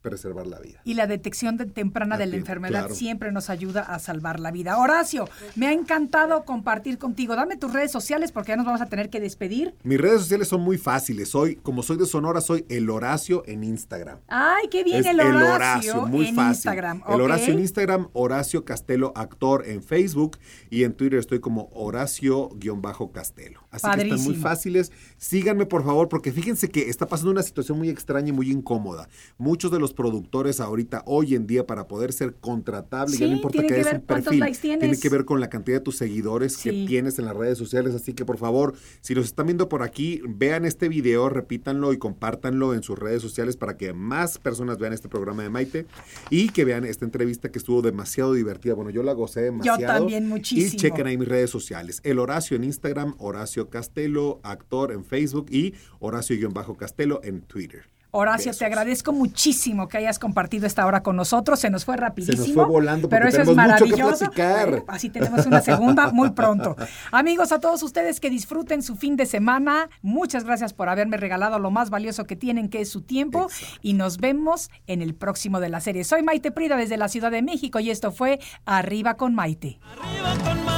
preservar 0.08 0.46
la 0.46 0.58
vida. 0.60 0.80
Y 0.84 0.94
la 0.94 1.06
detección 1.06 1.56
de- 1.56 1.66
temprana 1.66 2.16
de 2.18 2.26
la 2.26 2.36
enfermedad 2.36 2.80
claro. 2.80 2.94
siempre 2.94 3.32
nos 3.32 3.50
ayuda 3.50 3.82
a 3.82 3.98
salvar 3.98 4.40
la 4.40 4.50
vida. 4.50 4.78
Horacio, 4.78 5.28
me 5.56 5.66
ha 5.66 5.72
encantado 5.72 6.44
compartir 6.44 6.98
contigo. 6.98 7.36
Dame 7.36 7.56
tus 7.56 7.72
redes 7.72 7.92
sociales 7.92 8.32
porque 8.32 8.52
ya 8.52 8.56
nos 8.56 8.66
vamos 8.66 8.80
a 8.80 8.86
tener 8.86 9.10
que 9.10 9.20
despedir. 9.20 9.74
Mis 9.82 10.00
redes 10.00 10.20
sociales 10.22 10.48
son 10.48 10.60
muy 10.62 10.78
fáciles. 10.78 11.28
Soy, 11.28 11.56
como 11.56 11.82
soy 11.82 11.96
de 11.96 12.06
Sonora, 12.06 12.40
soy 12.40 12.64
el 12.68 12.88
Horacio 12.90 13.42
en 13.46 13.64
Instagram. 13.64 14.18
Ay, 14.28 14.68
qué 14.70 14.84
bien 14.84 15.00
Es 15.00 15.06
el 15.06 15.20
Horacio, 15.20 16.06
muy 16.06 16.26
en 16.28 16.34
fácil. 16.36 16.52
Instagram. 16.54 17.02
El 17.08 17.20
Horacio 17.20 17.52
en. 17.52 17.58
Instagram, 17.60 18.08
Horacio 18.12 18.64
Castelo 18.64 19.12
Actor 19.14 19.64
en 19.68 19.82
Facebook 19.82 20.38
y 20.70 20.84
en 20.84 20.92
Twitter 20.94 21.18
estoy 21.18 21.40
como 21.40 21.68
Horacio-Castelo. 21.72 23.60
Así 23.70 23.86
que 23.94 24.02
están 24.02 24.22
muy 24.24 24.34
fáciles. 24.34 24.92
Síganme 25.16 25.66
por 25.66 25.84
favor 25.84 26.08
porque 26.08 26.32
fíjense 26.32 26.68
que 26.70 26.88
está 26.88 27.06
pasando 27.06 27.30
una 27.32 27.42
situación 27.42 27.78
muy 27.78 27.88
extraña 27.90 28.28
y 28.28 28.32
muy 28.32 28.50
incómoda. 28.50 29.08
Muchos 29.36 29.70
de 29.70 29.78
los 29.78 29.92
productores 29.98 30.60
ahorita, 30.60 31.02
hoy 31.06 31.34
en 31.34 31.48
día, 31.48 31.66
para 31.66 31.88
poder 31.88 32.12
ser 32.12 32.36
contratable, 32.36 33.14
ya 33.14 33.18
Sí, 33.18 33.24
no 33.30 33.36
importa 33.36 33.62
que 33.66 33.74
ver 33.82 33.96
un 33.96 34.00
perfil, 34.02 34.44
tiene 34.60 34.96
que 34.96 35.08
ver 35.08 35.24
con 35.24 35.40
la 35.40 35.50
cantidad 35.50 35.78
de 35.78 35.84
tus 35.84 35.96
seguidores 35.96 36.52
Sí. 36.54 36.70
que 36.70 36.86
tienes 36.86 37.18
en 37.18 37.24
las 37.24 37.36
redes 37.36 37.58
sociales. 37.58 37.96
Así 37.96 38.14
que 38.14 38.24
por 38.24 38.38
favor, 38.38 38.74
si 39.00 39.16
los 39.16 39.24
están 39.24 39.46
viendo 39.46 39.68
por 39.68 39.82
aquí, 39.82 40.22
vean 40.24 40.64
este 40.64 40.88
video, 40.88 41.28
repítanlo 41.28 41.92
y 41.92 41.98
compártanlo 41.98 42.74
en 42.74 42.84
sus 42.84 42.96
redes 42.96 43.20
sociales 43.22 43.56
para 43.56 43.76
que 43.76 43.92
más 43.92 44.38
personas 44.38 44.78
vean 44.78 44.92
este 44.92 45.08
programa 45.08 45.42
de 45.42 45.50
Maite 45.50 45.86
y 46.30 46.50
que 46.50 46.64
vean 46.64 46.84
esta 46.84 47.04
entrevista 47.04 47.50
que 47.50 47.58
estuvo 47.58 47.82
demasiado 47.82 48.34
divertida. 48.34 48.74
Bueno, 48.74 48.90
yo 48.90 49.02
la 49.02 49.14
gocé 49.14 49.40
demasiado. 49.42 49.80
también 49.80 50.28
muchísimo. 50.28 50.74
Y 50.74 50.76
chequen 50.76 51.08
ahí 51.08 51.18
mis 51.18 51.26
redes 51.26 51.50
sociales. 51.50 52.00
El 52.04 52.20
Horacio 52.20 52.56
en 52.56 52.62
Instagram, 52.62 53.16
Horacio 53.18 53.68
Castelo, 53.68 54.38
actor 54.44 54.92
en 54.92 55.04
Facebook 55.04 55.46
y 55.50 55.74
Horacio-Castelo 55.98 57.20
en 57.24 57.40
Twitter. 57.40 57.97
Horacio, 58.10 58.52
te 58.54 58.64
agradezco 58.64 59.12
muchísimo 59.12 59.86
que 59.88 59.98
hayas 59.98 60.18
compartido 60.18 60.66
esta 60.66 60.86
hora 60.86 61.02
con 61.02 61.16
nosotros. 61.16 61.60
Se 61.60 61.68
nos 61.70 61.84
fue 61.84 61.96
rapidísimo. 61.96 62.42
Se 62.44 62.48
nos 62.48 62.54
fue 62.54 62.64
volando 62.66 63.08
porque 63.08 63.16
pero 63.16 63.28
eso 63.28 63.42
es 63.42 63.46
mucho 63.48 63.56
que 63.60 63.68
maravilloso. 63.68 64.18
platicar. 64.18 64.74
Eh, 64.74 64.84
Así 64.88 65.10
tenemos 65.10 65.44
una 65.46 65.60
segunda 65.60 66.10
muy 66.10 66.30
pronto. 66.30 66.76
Amigos, 67.12 67.52
a 67.52 67.60
todos 67.60 67.82
ustedes 67.82 68.20
que 68.20 68.30
disfruten 68.30 68.82
su 68.82 68.96
fin 68.96 69.16
de 69.16 69.26
semana, 69.26 69.90
muchas 70.02 70.44
gracias 70.44 70.72
por 70.72 70.88
haberme 70.88 71.16
regalado 71.18 71.58
lo 71.58 71.70
más 71.70 71.90
valioso 71.90 72.24
que 72.24 72.36
tienen, 72.36 72.68
que 72.68 72.80
es 72.80 72.88
su 72.90 73.02
tiempo. 73.02 73.48
Y 73.82 73.92
nos 73.94 74.18
vemos 74.18 74.70
en 74.86 75.02
el 75.02 75.14
próximo 75.14 75.60
de 75.60 75.68
la 75.68 75.80
serie. 75.80 76.04
Soy 76.04 76.22
Maite 76.22 76.50
Prida 76.50 76.76
desde 76.76 76.96
la 76.96 77.08
Ciudad 77.08 77.30
de 77.30 77.42
México 77.42 77.78
y 77.80 77.90
esto 77.90 78.10
fue 78.12 78.40
Arriba 78.64 79.14
con 79.16 79.34
Maite. 79.34 79.78
Arriba 79.84 80.44
con 80.44 80.64
Maite. 80.64 80.77